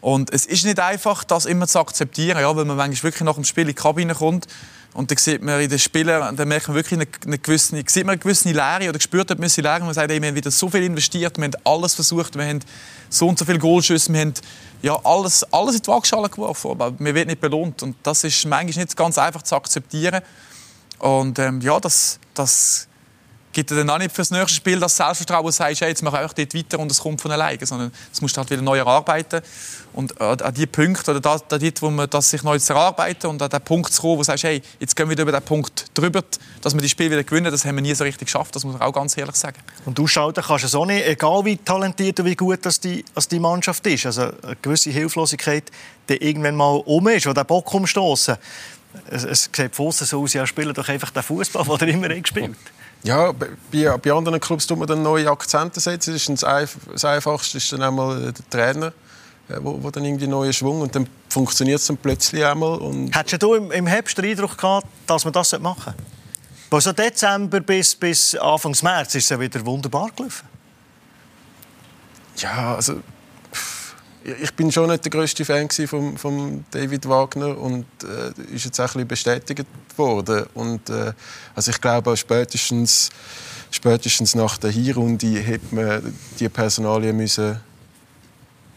Und 0.01 0.31
es 0.31 0.45
ist 0.45 0.65
nicht 0.65 0.79
einfach, 0.79 1.23
das 1.23 1.45
immer 1.45 1.67
zu 1.67 1.79
akzeptieren, 1.79 2.39
ja, 2.39 2.55
weil 2.55 2.65
man 2.65 2.77
manchmal 2.77 3.11
wirklich 3.11 3.23
nach 3.23 3.35
dem 3.35 3.43
Spiel 3.43 3.63
in 3.63 3.69
die 3.69 3.73
Kabine 3.73 4.13
kommt 4.13 4.47
und 4.95 5.11
dann 5.11 5.17
sieht 5.17 5.41
man 5.41 5.59
in 5.59 5.69
den 5.69 5.77
Spielern, 5.77 6.37
dann 6.37 6.47
merkt 6.47 6.69
man 6.69 6.75
wirklich 6.75 6.97
eine, 6.97 7.07
eine 7.25 7.37
gewisse, 7.37 7.75
sieht 7.85 8.05
man 8.05 8.13
eine 8.13 8.17
gewisse 8.17 8.49
Leere 8.49 8.87
oder 8.87 8.99
spürt 9.01 9.29
eine 9.29 9.45
Leere. 9.45 9.79
Man 9.81 9.93
sagt, 9.93 10.09
ey, 10.09 10.21
wir 10.21 10.29
haben 10.29 10.35
wieder 10.35 10.51
so 10.51 10.69
viel 10.69 10.83
investiert, 10.83 11.37
wir 11.37 11.43
haben 11.43 11.53
alles 11.65 11.95
versucht, 11.95 12.37
wir 12.37 12.45
haben 12.45 12.61
so 13.09 13.27
und 13.27 13.37
so 13.37 13.43
viele 13.43 13.59
Goalschüsse, 13.59 14.13
wir 14.13 14.21
haben 14.21 14.33
ja, 14.81 14.97
alles, 15.03 15.43
alles 15.51 15.75
in 15.75 15.81
die 15.81 15.87
Waagschale 15.87 16.29
geworfen, 16.29 16.71
aber 16.71 16.93
man 16.97 17.13
wird 17.13 17.27
nicht 17.27 17.41
belohnt. 17.41 17.83
Und 17.83 17.97
das 18.03 18.23
ist 18.23 18.45
manchmal 18.45 18.85
nicht 18.85 18.95
ganz 18.95 19.17
einfach 19.17 19.41
zu 19.41 19.57
akzeptieren. 19.57 20.21
Und 20.99 21.39
ähm, 21.39 21.59
ja, 21.59 21.77
das, 21.81 22.17
das 22.33 22.87
gibt 23.55 23.71
dir 23.71 23.75
dann 23.75 23.89
auch 23.89 23.97
nicht 23.97 24.11
für 24.11 24.21
das 24.21 24.31
nächste 24.31 24.53
Spiel 24.53 24.79
das 24.79 24.97
Selbstvertrauen, 24.97 25.45
dass 25.45 25.55
du 25.55 25.63
sagst, 25.63 25.81
hey, 25.81 25.87
jetzt 25.87 26.03
mache 26.03 26.23
ich 26.25 26.33
dort 26.33 26.53
weiter 26.53 26.77
und 26.77 26.91
es 26.91 26.99
kommt 26.99 27.21
von 27.21 27.31
alleine, 27.31 27.65
sondern 27.65 27.91
das 28.11 28.21
musst 28.21 28.35
du 28.35 28.39
halt 28.41 28.51
wieder 28.51 28.61
neu 28.61 28.77
erarbeiten. 28.77 29.41
Und 29.93 30.19
an 30.19 30.53
die 30.53 30.65
Punkte, 30.65 31.11
oder 31.11 31.21
da, 31.21 31.37
dort, 31.37 31.81
wo 31.81 31.89
man 31.89 32.09
das 32.09 32.29
sich 32.29 32.43
neu 32.43 32.57
erarbeiten 32.57 33.27
und 33.27 33.41
an 33.41 33.49
den 33.49 33.61
Punkt 33.61 33.93
zu 33.93 34.01
kommen, 34.01 34.15
wo 34.15 34.17
du 34.17 34.23
sagst, 34.25 34.43
hey, 34.43 34.61
jetzt 34.77 34.93
gehen 34.93 35.07
wir 35.07 35.11
wieder 35.11 35.23
über 35.23 35.31
den 35.31 35.41
Punkt 35.41 35.85
drüber, 35.93 36.21
dass 36.61 36.73
wir 36.73 36.81
die 36.81 36.89
Spiele 36.89 37.11
wieder 37.11 37.23
gewinnen, 37.23 37.49
das 37.49 37.63
haben 37.63 37.75
wir 37.75 37.81
nie 37.81 37.95
so 37.95 38.03
richtig 38.03 38.27
geschafft, 38.27 38.53
das 38.57 38.65
muss 38.65 38.73
man 38.73 38.81
auch 38.81 38.91
ganz 38.91 39.17
ehrlich 39.17 39.37
sagen. 39.37 39.57
Und 39.85 39.97
du 39.97 40.05
schauen 40.05 40.33
kannst 40.33 40.65
es 40.65 40.75
auch 40.75 40.85
nicht, 40.85 41.07
egal 41.07 41.45
wie 41.45 41.55
talentiert 41.55 42.19
und 42.19 42.25
wie 42.25 42.35
gut 42.35 42.65
das 42.65 42.81
die, 42.81 43.05
das 43.15 43.29
die 43.29 43.39
Mannschaft 43.39 43.87
ist. 43.87 44.05
Also 44.05 44.23
eine 44.43 44.57
gewisse 44.61 44.89
Hilflosigkeit, 44.89 45.71
die 46.09 46.17
irgendwann 46.17 46.57
mal 46.57 46.83
um 46.85 47.07
ist, 47.07 47.25
oder 47.25 47.45
den 47.45 47.47
Bock 47.47 47.73
umstoßen. 47.73 48.35
Es, 49.09 49.23
es 49.23 49.49
sieht 49.55 49.73
von 49.73 49.91
so 49.93 50.21
aus, 50.21 50.33
ja, 50.33 50.45
spielen 50.45 50.73
doch 50.73 50.89
einfach 50.89 51.11
den 51.11 51.23
Fußball, 51.23 51.77
den 51.77 51.87
er 51.87 51.93
immer 51.93 52.09
gespielt 52.21 52.49
hat. 52.49 52.84
Ja, 53.03 53.31
bei, 53.31 53.47
bei 53.97 54.11
anderen 54.11 54.39
Clubs 54.39 54.65
tut 54.65 54.79
man 54.79 54.87
dann 54.87 55.03
neue 55.03 55.29
Akzente 55.29 55.79
setzen. 55.79 56.13
Das, 56.13 56.27
ist 56.27 56.43
das 56.43 57.05
Einfachste 57.05 57.57
ist 57.57 57.71
dann 57.71 57.83
einmal 57.83 58.31
der 58.31 58.49
Trainer, 58.49 58.87
äh, 59.49 59.57
wo, 59.61 59.81
wo 59.81 59.91
dann 59.91 60.05
irgendwie 60.05 60.27
neuen 60.27 60.53
Schwung 60.53 60.81
und 60.81 60.95
dann 60.95 61.07
funktioniert 61.29 61.79
es 61.79 61.87
dann 61.87 61.97
plötzlich 61.97 62.43
einmal. 62.43 62.79
Und 62.79 63.15
Hättest 63.15 63.43
du 63.43 63.53
im, 63.53 63.71
im 63.71 63.85
Herbst 63.87 64.17
den 64.17 64.25
Eindruck 64.25 64.57
gehabt, 64.57 64.87
dass 65.05 65.23
man 65.23 65.33
das 65.33 65.57
machen 65.59 65.93
sollte? 66.71 66.83
So 66.83 66.91
Dezember 66.91 67.59
bis, 67.61 67.95
bis 67.95 68.35
Anfang 68.35 68.75
März 68.81 69.15
ist 69.15 69.25
es 69.25 69.29
ja 69.29 69.39
wieder 69.39 69.65
wunderbar 69.65 70.09
gelaufen. 70.15 70.47
Ja, 72.37 72.75
also 72.75 73.01
ich 74.25 74.53
bin 74.53 74.71
schon 74.71 74.89
nicht 74.89 75.05
der 75.05 75.11
größte 75.11 75.45
Fan 75.45 75.69
von, 75.69 76.17
von 76.17 76.65
David 76.71 77.07
Wagner 77.07 77.57
und 77.57 77.85
äh, 78.03 78.55
ist 78.55 78.65
jetzt 78.65 78.79
auch 78.79 78.95
ein 78.95 79.07
bisschen 79.07 79.37
bestätigt 79.37 79.65
worden. 79.97 80.45
Und, 80.55 80.89
äh, 80.89 81.13
also 81.53 81.71
ich 81.71 81.79
glaube, 81.79 82.17
spätestens, 82.17 83.09
spätestens 83.69 84.33
nach 84.33 84.57
der 84.57 84.71
Hinrunde 84.71 85.27
hätte 85.39 85.75
man 85.75 86.15
die 86.39 86.49
Personalien 86.49 87.15
müssen 87.15 87.59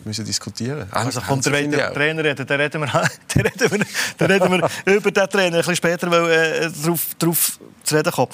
müssen 0.04 0.24
diskutieren. 0.24 0.86
Also 0.90 1.20
kommt 1.20 1.44
der, 1.44 1.62
der 1.66 1.92
Trainer 1.92 2.24
reden, 2.24 2.46
dann 2.46 2.60
reden 2.60 2.80
wir, 2.80 2.86
dann 2.88 3.42
reden 3.42 3.70
wir, 3.72 3.86
dann 4.16 4.30
reden 4.30 4.50
wir 4.84 4.94
über 4.94 5.10
den 5.10 5.28
Trainer 5.28 5.44
ein 5.44 5.52
bisschen 5.52 5.76
später, 5.76 6.10
weil 6.10 6.30
äh, 6.30 6.70
darauf, 6.82 7.06
darauf 7.18 7.58
zu 7.82 7.96
reden 7.96 8.12
kommen. 8.12 8.32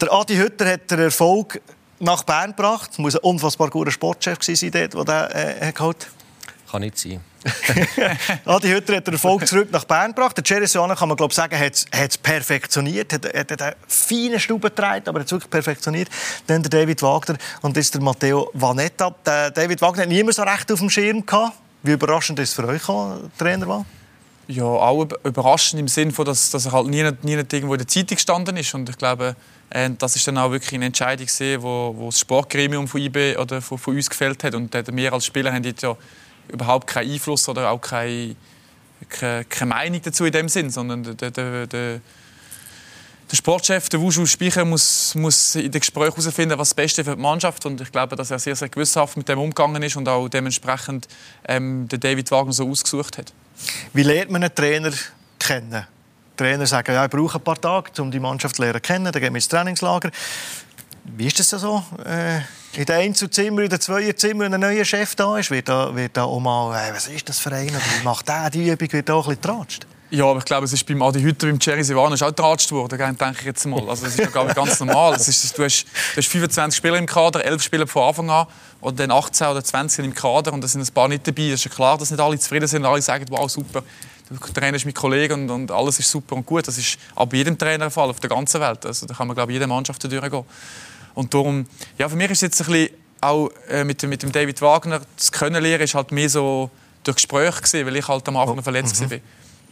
Der 0.00 0.12
Adi 0.12 0.36
Hütter 0.36 0.70
hat 0.70 0.90
den 0.90 1.00
Erfolg 1.00 1.60
nach 1.98 2.24
Bern 2.24 2.50
gebracht. 2.50 2.90
Es 2.92 2.98
muss 2.98 3.16
ein 3.16 3.22
unfassbar 3.22 3.70
guter 3.70 3.90
Sportchef 3.90 4.38
sein, 4.42 4.70
der 4.70 4.88
den 4.88 5.08
äh, 5.08 5.72
geholt 5.72 6.08
kann 6.72 6.80
nicht 6.80 6.98
sein. 6.98 7.20
Adi 8.46 8.68
Hütter 8.68 8.96
hat 8.96 9.06
den 9.06 9.14
Erfolg 9.14 9.46
zurück 9.46 9.68
nach 9.70 9.84
Bern 9.84 10.12
gebracht. 10.14 10.36
Der 10.36 10.44
Jerry 10.44 10.66
Soane, 10.66 10.96
kann 10.96 11.08
man 11.08 11.16
glaube 11.16 11.34
sagen, 11.34 11.58
hat 11.58 11.86
es 11.92 12.18
perfektioniert. 12.18 13.12
Hat, 13.12 13.26
hat, 13.26 13.50
hat 13.50 13.62
einen 13.62 13.74
feinen 13.86 14.40
Stube 14.40 14.70
getragen, 14.70 15.06
aber 15.06 15.18
er 15.18 15.20
hat 15.20 15.26
es 15.26 15.32
wirklich 15.32 15.50
perfektioniert. 15.50 16.08
Dann 16.46 16.62
der 16.62 16.70
David 16.70 17.02
Wagner 17.02 17.36
und 17.60 17.76
jetzt 17.76 17.94
der 17.94 18.00
Matteo 18.00 18.50
Vanetta. 18.54 19.14
Der 19.24 19.50
David 19.50 19.82
Wagner 19.82 20.02
hat 20.02 20.08
niemand 20.08 20.34
so 20.34 20.42
recht 20.42 20.72
auf 20.72 20.78
dem 20.78 20.90
Schirm 20.90 21.26
gehabt. 21.26 21.56
Wie 21.82 21.92
überraschend 21.92 22.38
ist 22.38 22.50
es 22.50 22.54
für 22.54 22.66
euch, 22.66 22.82
Trainer 23.38 23.68
war? 23.68 23.84
Ja, 24.48 24.64
auch 24.64 25.06
überraschend 25.24 25.80
im 25.80 25.88
Sinne 25.88 26.12
von, 26.12 26.24
dass, 26.24 26.50
dass 26.50 26.66
er 26.66 26.72
halt 26.72 26.88
nie, 26.88 27.02
nie 27.22 27.32
irgendwo 27.32 27.74
in 27.74 27.78
der 27.78 27.88
Zeitung 27.88 28.16
gestanden 28.16 28.56
ist. 28.56 28.74
Und 28.74 28.88
ich 28.88 28.98
glaube, 28.98 29.36
äh, 29.70 29.90
das 29.98 30.16
ist 30.16 30.26
dann 30.26 30.38
auch 30.38 30.50
wirklich 30.50 30.74
eine 30.74 30.86
Entscheidung, 30.86 31.26
wo, 31.60 31.94
wo 31.96 32.06
das 32.06 32.20
Sportgremium 32.20 32.88
von 32.88 33.00
IB 33.00 33.36
oder 33.36 33.60
von, 33.60 33.78
von 33.78 33.96
uns 33.96 34.08
gefällt 34.08 34.42
hat. 34.44 34.54
Und 34.54 34.74
wir 34.74 35.12
als 35.12 35.26
Spieler 35.26 35.52
haben 35.52 35.64
jetzt 35.64 35.82
ja 35.82 35.96
überhaupt 36.52 36.86
keinen 36.86 37.10
Einfluss 37.10 37.48
oder 37.48 37.70
auch 37.70 37.80
keine, 37.80 38.36
keine, 39.08 39.44
keine 39.44 39.68
Meinung 39.68 40.00
dazu 40.02 40.24
in 40.24 40.32
dem 40.32 40.48
Sinn, 40.48 40.70
sondern 40.70 41.02
der, 41.02 41.30
der, 41.30 41.66
der, 41.66 42.00
der 43.32 43.36
Sportchef, 43.36 43.88
der 43.88 44.00
Wushu 44.00 44.26
Speicher, 44.26 44.64
muss, 44.64 45.14
muss 45.14 45.54
in 45.54 45.70
den 45.70 45.80
Gesprächen 45.80 46.14
herausfinden, 46.16 46.58
was 46.58 46.68
das 46.68 46.74
Beste 46.74 47.04
für 47.04 47.16
die 47.16 47.22
Mannschaft 47.22 47.64
und 47.66 47.80
ich 47.80 47.90
glaube, 47.90 48.14
dass 48.14 48.30
er 48.30 48.38
sehr, 48.38 48.54
sehr 48.54 48.68
gewissenhaft 48.68 49.16
mit 49.16 49.28
dem 49.28 49.38
umgegangen 49.38 49.82
ist 49.82 49.96
und 49.96 50.08
auch 50.08 50.28
dementsprechend 50.28 51.08
ähm, 51.48 51.88
den 51.88 51.98
David 51.98 52.30
Wagner 52.30 52.52
so 52.52 52.68
ausgesucht 52.68 53.18
hat. 53.18 53.32
Wie 53.92 54.02
lernt 54.02 54.30
man 54.30 54.42
einen 54.42 54.54
Trainer 54.54 54.92
kennen? 55.38 55.86
Trainer 56.36 56.66
sagen, 56.66 56.92
ja, 56.92 57.04
ich 57.04 57.10
brauche 57.10 57.38
ein 57.38 57.44
paar 57.44 57.60
Tage, 57.60 58.02
um 58.02 58.10
die 58.10 58.20
Mannschaft 58.20 58.56
zu 58.56 58.62
lernen 58.62 58.80
dann 58.82 59.12
gehen 59.12 59.32
wir 59.32 59.36
ins 59.36 59.48
Trainingslager. 59.48 60.10
Wie 61.04 61.26
ist 61.26 61.38
das 61.38 61.50
so? 61.50 61.84
Äh 62.04 62.40
in 62.74 62.84
den 62.84 62.96
Einzelzimmer, 62.96 63.62
in 63.62 63.70
den 63.70 63.80
Zweierzimmer 63.80 64.44
ein 64.44 64.60
neuer 64.60 64.84
Chef 64.84 65.14
da 65.14 65.36
ist, 65.38 65.50
wird 65.50 65.68
da, 65.68 65.94
wird 65.94 66.16
da 66.16 66.24
auch 66.24 66.40
mal, 66.40 66.74
äh, 66.74 66.94
was 66.94 67.08
ist 67.08 67.28
das 67.28 67.38
für 67.38 67.52
einer, 67.52 67.78
wie 67.78 68.04
macht 68.04 68.28
der 68.28 68.50
die 68.50 68.68
Übung, 68.68 68.92
wird 68.92 69.08
da 69.08 69.14
auch 69.14 69.28
ein 69.28 69.36
bisschen 69.36 69.42
getratscht? 69.42 69.86
Ja, 70.12 70.26
aber 70.26 70.40
ich 70.40 70.44
glaube, 70.44 70.66
es 70.66 70.72
ist 70.74 70.86
beim 70.86 71.00
Adi 71.00 71.22
Hütter, 71.22 71.46
beim 71.46 71.58
Jerry 71.58 71.82
Silvano 71.82 72.14
auch 72.14 72.36
geratscht 72.36 72.70
worden, 72.70 72.98
denke 72.98 73.36
ich 73.38 73.46
jetzt 73.46 73.64
mal. 73.64 73.80
Also 73.88 74.04
das 74.04 74.14
ist 74.14 74.18
ja 74.18 74.26
ganz 74.52 74.78
normal. 74.78 75.14
Es 75.14 75.26
ist, 75.26 75.56
du, 75.56 75.64
hast, 75.64 75.84
du 75.84 76.18
hast 76.18 76.28
25 76.28 76.76
Spieler 76.76 76.98
im 76.98 77.06
Kader, 77.06 77.42
11 77.42 77.62
Spieler 77.62 77.86
von 77.86 78.08
Anfang 78.08 78.28
an 78.28 78.46
oder 78.82 78.96
dann 78.96 79.10
18 79.10 79.46
oder 79.46 79.64
20 79.64 80.04
im 80.04 80.14
Kader 80.14 80.52
und 80.52 80.60
da 80.60 80.68
sind 80.68 80.82
ein 80.82 80.92
paar 80.92 81.08
nicht 81.08 81.26
dabei. 81.26 81.44
Es 81.44 81.60
ist 81.60 81.64
ja 81.64 81.70
klar, 81.70 81.96
dass 81.96 82.10
nicht 82.10 82.20
alle 82.20 82.38
zufrieden 82.38 82.66
sind 82.68 82.82
und 82.82 82.90
alle 82.90 83.00
sagen, 83.00 83.24
wow, 83.30 83.50
super, 83.50 83.82
du 84.28 84.52
trainierst 84.52 84.84
mit 84.84 84.94
Kollegen 84.94 85.48
und, 85.48 85.50
und, 85.50 85.70
alles 85.70 85.98
ist 85.98 86.10
super 86.10 86.36
und 86.36 86.44
gut. 86.44 86.68
Das 86.68 86.76
ist 86.76 86.98
bei 87.14 87.36
jedem 87.38 87.56
Trainer 87.56 87.86
der 87.86 87.90
Fall, 87.90 88.10
auf 88.10 88.20
der 88.20 88.28
ganzen 88.28 88.60
Welt. 88.60 88.84
Also 88.84 89.06
da 89.06 89.14
kann 89.14 89.26
man, 89.26 89.34
glaube 89.34 89.50
ich, 89.52 89.54
jede 89.54 89.66
Mannschaft 89.66 90.04
durchgehen. 90.04 90.44
Und 91.14 91.34
darum, 91.34 91.66
ja, 91.98 92.08
für 92.08 92.16
mich 92.16 92.30
ist 92.30 92.42
jetzt 92.42 92.60
ein 92.62 92.66
bisschen 92.66 92.90
auch 93.20 93.50
äh, 93.68 93.84
mit, 93.84 94.02
mit 94.02 94.22
dem 94.22 94.32
David 94.32 94.60
Wagner, 94.60 95.00
das 95.16 95.30
Können 95.30 95.62
lernen 95.62 95.84
ist 95.84 95.94
halt 95.94 96.10
mehr 96.10 96.28
so 96.28 96.70
durch 97.04 97.16
Gespräche 97.16 97.62
gewesen, 97.62 97.86
weil 97.86 97.96
ich 97.96 98.08
halt 98.08 98.26
am 98.28 98.36
Anfang 98.36 98.56
noch 98.56 98.64
verletzt 98.64 99.00
mhm. 99.00 99.10
war. 99.10 99.18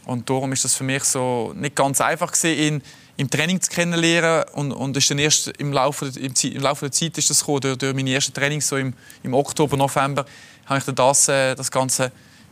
Und 0.05 0.29
darum 0.29 0.51
ist 0.53 0.63
das 0.63 0.75
für 0.75 0.83
mich 0.83 1.03
so 1.03 1.53
nicht 1.55 1.75
ganz 1.75 2.01
einfach 2.01 2.31
gewesen, 2.31 2.59
ihn 2.59 2.83
im 3.17 3.29
Training 3.29 3.61
zu 3.61 3.69
kennenlernen 3.69 4.45
und, 4.53 4.71
und 4.71 4.97
ist 4.97 5.09
dann 5.11 5.19
erst 5.19 5.47
im 5.59 5.73
Laufe, 5.73 6.07
im, 6.07 6.33
im 6.41 6.61
Laufe 6.61 6.85
der 6.85 6.91
Zeit 6.91 7.17
ist 7.17 7.29
das 7.29 7.39
gekommen, 7.39 7.61
durch, 7.61 7.77
durch 7.77 7.93
meine 7.93 8.11
ersten 8.13 8.33
Trainings 8.33 8.67
so 8.67 8.77
im, 8.77 8.93
im 9.21 9.33
Oktober, 9.33 9.77
November, 9.77 10.25
habe 10.65 10.79
ich 10.79 10.85
dann 10.85 10.95
das, 10.95 11.27
äh, 11.27 11.53
das 11.55 11.69
ganze 11.69 12.11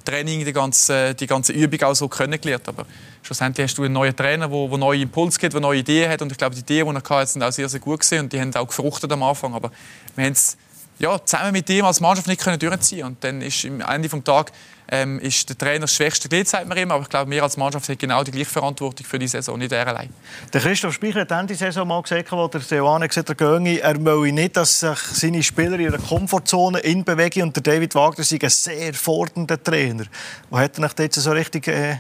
Training, 0.10 0.43
die 0.43 0.54
ganze, 0.54 1.13
die 1.13 1.28
ganze 1.28 1.54
Übung 1.54 1.82
auch 1.84 1.95
so 1.95 2.08
kennengelernt. 2.08 2.67
Aber 2.67 2.86
schlussendlich 3.22 3.65
hast 3.65 3.78
du 3.78 3.84
einen 3.84 3.93
neuen 3.93 4.15
Trainer, 4.15 4.48
der, 4.48 4.78
neue 4.78 5.02
Impulse 5.02 5.39
gibt, 5.39 5.54
der 5.54 5.62
neue 5.62 5.80
Ideen 5.80 6.10
hat 6.10 6.22
und 6.22 6.32
ich 6.32 6.38
glaube, 6.38 6.56
die 6.56 6.62
Ideen, 6.62 6.88
die 6.88 6.95
er 6.95 7.17
hatte, 7.17 7.32
sind 7.32 7.43
auch 7.43 7.52
sehr, 7.52 7.69
sehr 7.69 7.80
gut 7.80 8.00
gewesen 8.00 8.24
und 8.24 8.34
die 8.34 8.39
haben 8.39 8.54
auch 8.56 8.67
gefruchtet 8.67 9.12
am 9.12 9.24
Anfang. 9.24 9.54
Aber 9.54 9.72
wir 10.15 10.26
haben 10.26 10.34
es 10.34 10.58
ja, 11.00 11.24
zusammen 11.24 11.54
mit 11.54 11.69
ihm 11.69 11.86
als 11.86 12.02
Mannschaft 12.02 12.28
nicht 12.28 12.41
können 12.41 12.60
durchziehen 12.60 13.06
und 13.06 13.24
dann 13.24 13.41
ist 13.41 13.65
am 13.65 13.82
Ende 13.82 14.10
des 14.10 14.24
Tages 14.24 14.54
ähm, 14.91 15.19
ist 15.19 15.47
der 15.49 15.58
Trainer 15.58 15.82
das 15.82 15.93
schwächste 15.93 16.30
Glied, 16.30 16.47
sagt 16.47 16.67
man 16.67 16.78
immer. 16.78 16.95
Aber 16.95 17.04
ich 17.04 17.10
glaube, 17.10 17.30
wir 17.32 17.43
als 17.43 17.58
Mannschaft 17.58 17.89
haben 17.89 17.97
genau 17.97 18.23
die 18.23 18.32
gleiche 18.32 18.49
Verantwortung 18.49 19.06
für 19.06 19.19
die 19.19 19.28
Saison, 19.28 19.58
nicht 19.58 19.71
er 19.71 19.88
allein. 19.88 20.10
Der 20.54 20.62
Christoph 20.62 20.93
Speicher 20.93 21.21
hat 21.21 21.32
Ende 21.32 21.56
Saison 21.56 21.88
mal 21.88 22.02
gesagt, 22.02 22.32
wo 22.32 22.47
der 22.47 22.62
Seoane 22.62 23.08
gesagt 23.08 23.30
hat, 23.30 23.41
er 23.41 24.06
will 24.06 24.32
nicht, 24.32 24.58
dass 24.58 24.80
sich 24.80 24.99
seine 24.99 25.43
Spieler 25.43 25.80
in 25.80 25.88
einer 25.88 25.97
Komfortzone 25.97 26.80
in 26.80 27.04
bewegen. 27.04 27.43
Und 27.43 27.56
der 27.56 27.63
David 27.63 27.95
Wagner 27.95 28.19
ist 28.19 28.34
ein 28.34 28.49
sehr 28.49 28.93
fordernder 28.93 29.62
Trainer. 29.62 30.06
Wo 30.49 30.58
hat 30.58 30.78
er 30.78 30.89
jetzt 30.97 31.15
so 31.15 31.32
richtig... 31.32 31.67
Äh 31.67 31.97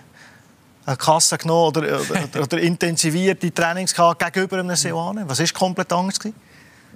eine 0.85 0.97
Kasse 0.97 1.37
genommen 1.37 1.67
oder, 1.67 2.01
oder, 2.01 2.41
oder 2.41 2.59
intensiviert 2.59 3.43
Trainings 3.51 3.93
gegenüber 3.93 4.57
einem 4.57 4.75
Seoane? 4.75 5.23
Was 5.27 5.39
war 5.39 5.47
komplett 5.53 5.93
anders? 5.93 6.19
Gewesen? 6.19 6.35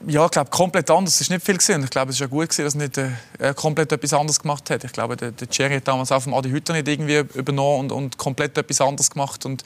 Ja, 0.07 0.25
ich 0.25 0.31
glaube, 0.31 0.49
komplett 0.49 0.89
anders 0.91 1.19
ist 1.21 1.29
nicht 1.29 1.45
viel 1.45 1.57
gewesen. 1.57 1.83
Ich 1.83 1.89
glaube, 1.89 2.09
es 2.09 2.17
ist 2.17 2.19
ja 2.19 2.27
gut 2.27 2.49
gewesen, 2.49 2.63
dass 2.65 2.75
er 2.75 2.81
nicht 2.81 2.97
äh, 3.39 3.53
komplett 3.53 3.91
etwas 3.91 4.13
anderes 4.13 4.39
gemacht 4.39 4.69
hat. 4.69 4.83
Ich 4.83 4.91
glaube, 4.91 5.15
der, 5.15 5.31
der 5.31 5.47
Jerry 5.51 5.75
hat 5.75 5.87
damals 5.87 6.11
auch 6.11 6.21
vom 6.21 6.33
Adi 6.33 6.49
Hütter 6.49 6.73
nicht 6.73 6.87
irgendwie 6.87 7.23
übernommen 7.37 7.79
und, 7.79 7.91
und 7.91 8.17
komplett 8.17 8.57
etwas 8.57 8.81
anderes 8.81 9.09
gemacht 9.09 9.45
und 9.45 9.63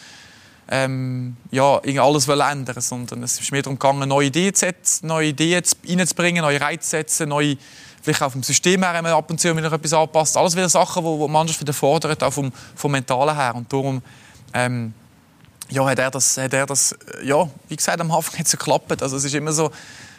ähm, 0.70 1.38
ja, 1.50 1.80
alles 1.80 2.28
ändern, 2.28 2.82
sondern 2.82 3.24
es 3.24 3.40
ist 3.40 3.52
mehr 3.52 3.62
darum 3.62 3.80
gegangen, 3.80 4.10
neue 4.10 4.28
Ideen, 4.28 4.54
zu 4.54 4.66
setzen, 4.66 5.08
neue 5.08 5.28
Ideen 5.28 5.64
reinzubringen, 5.88 6.42
neue 6.42 6.60
Reize 6.60 6.82
zu 6.82 6.90
setzen, 6.90 7.30
neue, 7.30 7.56
vielleicht 8.02 8.22
auch 8.22 8.32
vom 8.32 8.44
System 8.44 8.84
her 8.84 8.94
wenn 8.94 9.06
ab 9.08 9.30
und 9.30 9.40
zu 9.40 9.56
wieder 9.56 9.72
etwas 9.72 9.94
anpasst. 9.94 10.36
Alles 10.36 10.56
wieder 10.56 10.68
Sachen, 10.68 11.04
die 11.06 11.26
die 11.26 11.32
Mannschaft 11.32 11.62
wieder 11.62 11.74
fordert, 11.74 12.22
auch 12.22 12.34
vom, 12.34 12.52
vom 12.76 12.92
Mentalen 12.92 13.36
her. 13.36 13.56
Und 13.56 13.72
darum 13.72 14.02
ähm, 14.54 14.94
ja, 15.70 15.86
hat 15.86 16.00
er 16.00 16.12
das, 16.12 16.38
hat 16.38 16.54
er 16.54 16.66
das 16.66 16.96
ja, 17.24 17.50
wie 17.70 17.76
gesagt, 17.76 18.02
am 18.02 18.12
Anfang 18.12 18.40
hat 18.40 18.46
es 18.46 18.52
geklappt. 18.52 19.02
Also 19.02 19.16
es 19.16 19.24
ist 19.24 19.36
immer 19.36 19.54
so, 19.54 19.72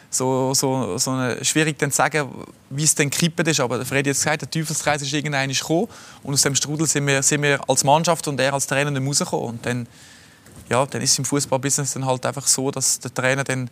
so, 0.09 0.53
so, 0.53 0.97
so 0.97 1.11
schwierig 1.43 1.79
zu 1.79 1.89
sagen, 1.91 2.29
wie 2.69 2.83
es 2.83 2.95
dann 2.95 3.09
gekippt 3.09 3.47
ist. 3.47 3.59
Aber 3.59 3.85
Freddy 3.85 3.99
hat 3.99 4.07
jetzt 4.07 4.23
gesagt, 4.23 4.41
der 4.41 4.49
Teufelskreis 4.49 5.01
ist 5.01 5.13
irgendwann 5.13 5.49
gekommen. 5.49 5.87
Und 6.23 6.33
aus 6.33 6.41
dem 6.41 6.55
Strudel 6.55 6.87
sind 6.87 7.05
wir, 7.05 7.21
sind 7.21 7.41
wir 7.43 7.59
als 7.69 7.83
Mannschaft 7.83 8.27
und 8.27 8.39
er 8.39 8.53
als 8.53 8.67
Trainer 8.67 8.91
nicht 8.91 9.07
rausgekommen. 9.07 9.49
Und 9.49 9.65
dann, 9.65 9.87
ja, 10.69 10.85
dann 10.85 11.01
ist 11.01 11.11
es 11.11 11.19
im 11.19 11.25
Fußballbusiness 11.25 11.93
dann 11.93 12.05
halt 12.05 12.25
einfach 12.25 12.47
so, 12.47 12.71
dass 12.71 12.99
der 12.99 13.13
Trainer 13.13 13.43
dann, 13.43 13.69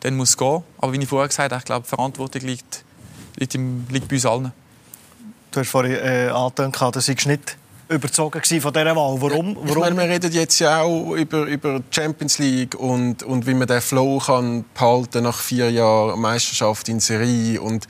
dann 0.00 0.16
muss 0.16 0.36
gehen. 0.36 0.62
Aber 0.78 0.92
wie 0.92 0.98
ich 0.98 1.08
vorher 1.08 1.28
gesagt 1.28 1.52
habe, 1.52 1.60
ich 1.60 1.64
glaube, 1.64 1.82
die 1.84 1.88
Verantwortung 1.88 2.42
liegt, 2.42 2.84
liegt, 3.36 3.54
im, 3.54 3.86
liegt 3.90 4.08
bei 4.08 4.16
uns 4.16 4.26
allen. 4.26 4.52
Du 5.52 5.60
hast 5.60 5.68
vorhin 5.68 5.92
äh, 5.92 6.28
angetönt, 6.28 6.96
dass 6.96 7.08
ich 7.08 7.24
nicht 7.26 7.56
überzogen 7.88 8.42
von 8.60 8.72
dieser 8.72 8.96
Wahl. 8.96 9.20
Warum? 9.20 9.56
Warum? 9.62 9.80
Meine, 9.80 9.96
wir 9.96 10.08
reden 10.08 10.32
jetzt 10.32 10.58
ja 10.58 10.82
auch 10.82 11.14
über, 11.14 11.44
über 11.44 11.80
Champions 11.90 12.38
League 12.38 12.74
und, 12.74 13.22
und 13.22 13.46
wie 13.46 13.54
man 13.54 13.68
den 13.68 13.80
Flow 13.80 14.18
kann 14.18 14.64
behalten 14.74 15.24
nach 15.24 15.38
vier 15.38 15.70
Jahren 15.70 16.20
Meisterschaft 16.20 16.88
in 16.88 17.00
Serie 17.00 17.60
und 17.60 17.86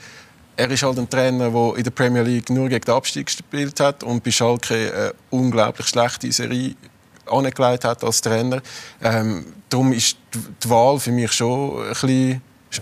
er 0.55 0.69
ist 0.71 0.83
halt 0.83 0.97
ein 0.97 1.09
Trainer, 1.09 1.51
der 1.51 1.77
in 1.77 1.83
der 1.83 1.91
Premier 1.91 2.23
League 2.23 2.49
nur 2.49 2.67
gegen 2.67 2.83
den 2.83 2.93
Abstieg 2.95 3.27
gespielt 3.27 3.79
hat 3.79 4.03
und 4.03 4.23
bei 4.23 4.31
Schalke 4.31 4.73
eine 4.93 5.13
unglaublich 5.29 5.87
schlechte 5.87 6.31
Serie 6.31 6.75
angelegt 7.27 7.85
hat 7.85 8.03
als 8.03 8.21
Trainer. 8.21 8.61
Ähm, 9.01 9.45
darum 9.69 9.93
ist 9.93 10.17
die 10.33 10.69
Wahl 10.69 10.99
für 10.99 11.11
mich 11.11 11.31
schon 11.31 11.83
ein 11.83 11.89
bisschen, 11.89 12.41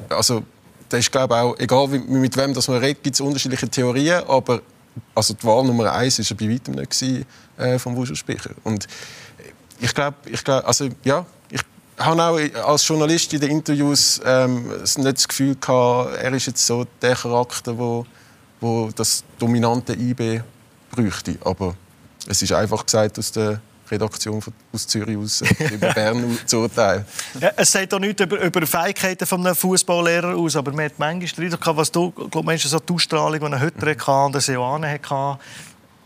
also 0.10 0.44
das 0.88 1.02
ist 1.02 1.12
glaube 1.12 1.36
auch, 1.36 1.60
egal 1.60 1.88
mit 1.88 2.38
wem 2.38 2.54
das 2.54 2.68
man 2.68 2.78
redet, 2.78 3.04
gibt 3.04 3.16
es 3.16 3.22
unterschiedliche 3.22 3.68
Theorien, 3.68 4.24
aber 4.28 4.62
also 5.14 5.34
die 5.34 5.44
Wahl 5.44 5.64
Nummer 5.64 5.92
eins 5.94 6.18
war 6.20 6.38
bei 6.38 6.50
weitem 6.50 6.76
nicht 6.76 6.92
gewesen, 6.92 7.26
äh, 7.58 7.80
vom 7.80 7.96
Wuschelspeicher. 7.96 8.52
Und 8.64 8.88
ich 9.80 9.94
glaube, 9.94 10.18
ich 10.26 10.44
glaub, 10.44 10.66
also 10.68 10.90
ja, 11.04 11.26
ich 11.50 11.62
habe 11.98 12.24
auch 12.24 12.70
als 12.70 12.88
Journalist 12.88 13.34
in 13.34 13.40
den 13.42 13.52
Interviews 13.52 14.22
ähm, 14.26 14.68
nicht 14.68 15.18
das 15.18 15.28
Gefühl 15.28 15.56
gehabt, 15.56 16.18
er 16.18 16.34
ist 16.34 16.48
jetzt 16.48 16.66
so 16.66 16.86
der 17.02 17.16
Charakter, 17.16 17.78
wo, 17.78 18.06
wo 18.60 18.90
das 18.96 19.24
dominante 19.38 19.94
IB 19.94 20.42
bräuchte. 20.92 21.38
Aber 21.42 21.76
es 22.28 22.42
ist 22.42 22.52
einfach 22.54 22.86
gesagt 22.86 23.20
aus 23.20 23.32
der 23.32 23.62
Redaktion 23.90 24.42
aus 24.74 24.88
Zürich 24.88 25.18
aus 25.18 25.42
über 25.72 25.94
Bern 25.94 26.38
zu 26.46 26.60
urteilen. 26.60 27.06
Ja, 27.40 27.52
es 27.56 27.72
sagt 27.72 27.94
auch 27.94 28.00
nichts 28.00 28.22
über, 28.22 28.40
über 28.42 28.66
Fähigkeiten 28.66 29.26
eines 29.32 29.58
Fußballlehrer 29.60 30.36
aus, 30.36 30.56
aber 30.56 30.72
man 30.72 30.86
hat 30.86 30.98
manchmal 30.98 31.50
den 31.50 31.58
was 31.78 31.92
du, 31.92 32.12
glaub, 32.12 32.46
Menschen 32.46 32.70
so 32.70 32.80
die 32.80 32.94
Ausstrahlung, 32.94 33.40
die 33.40 33.46
er 33.46 33.62
heute 33.62 33.86
hatte 33.86 34.12
und 34.26 34.48
der 34.48 34.56
Johanne 34.56 34.92
hatte, 34.92 35.40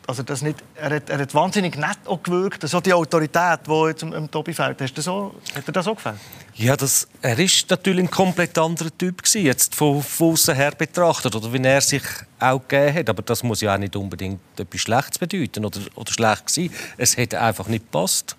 also 0.10 0.24
das 0.24 0.42
nicht, 0.42 0.58
er, 0.76 0.96
hat, 0.96 1.08
er 1.12 1.20
hat 1.20 1.34
wahnsinnig 1.36 1.78
nett 1.78 2.00
auch 2.06 2.24
gewirkt, 2.24 2.68
so 2.68 2.82
die 2.82 2.92
Autorität, 2.92 3.60
die 3.68 3.88
jetzt 3.88 4.02
im, 4.02 4.32
Tobi 4.32 4.56
fällt. 4.56 4.82
Hast 4.82 4.98
du 4.98 5.02
so, 5.04 5.36
hat 5.54 5.68
dir 5.68 5.72
das 5.72 5.88
auch 5.88 5.96
gefallen? 5.96 6.20
Ja, 6.56 6.76
das, 6.76 7.08
er 7.22 7.38
ist 7.38 7.70
natürlich 7.70 8.06
ein 8.06 8.10
komplett 8.10 8.58
anderer 8.58 8.90
Typ 8.98 9.22
gewesen, 9.22 9.46
jetzt 9.46 9.76
von, 9.76 10.02
von 10.02 10.34
außen 10.34 10.56
her 10.56 10.72
betrachtet, 10.72 11.36
oder 11.36 11.54
wie 11.54 11.64
er 11.64 11.82
sich 11.82 12.02
auch 12.40 12.60
gegeben 12.68 12.98
hat. 12.98 13.10
Aber 13.10 13.22
das 13.22 13.44
muss 13.44 13.62
ja 13.62 13.76
auch 13.76 13.78
nicht 13.78 13.96
unbedingt 13.96 14.40
etwas 14.58 14.82
Schlechtes 14.82 15.20
bedeuten 15.20 15.64
oder, 15.64 15.80
oder 15.94 16.12
schlecht 16.12 16.48
gewesen. 16.48 16.74
Es 16.98 17.16
hätte 17.16 17.40
einfach 17.40 17.68
nicht 17.68 17.86
gepasst. 17.86 18.36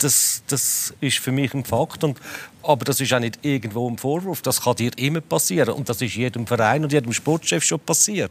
Das, 0.00 0.42
das 0.46 0.92
ist 1.00 1.20
für 1.20 1.32
mich 1.32 1.54
ein 1.54 1.64
Fakt. 1.64 2.04
Und 2.04 2.18
aber 2.68 2.84
das 2.84 3.00
ist 3.00 3.14
auch 3.14 3.18
nicht 3.18 3.38
irgendwo 3.40 3.88
ein 3.88 3.96
Vorwurf. 3.96 4.42
Das 4.42 4.60
kann 4.60 4.76
dir 4.76 4.90
immer 4.98 5.22
passieren. 5.22 5.70
Und 5.70 5.88
das 5.88 6.02
ist 6.02 6.14
jedem 6.14 6.46
Verein 6.46 6.84
und 6.84 6.92
jedem 6.92 7.14
Sportchef 7.14 7.64
schon 7.64 7.80
passiert. 7.80 8.30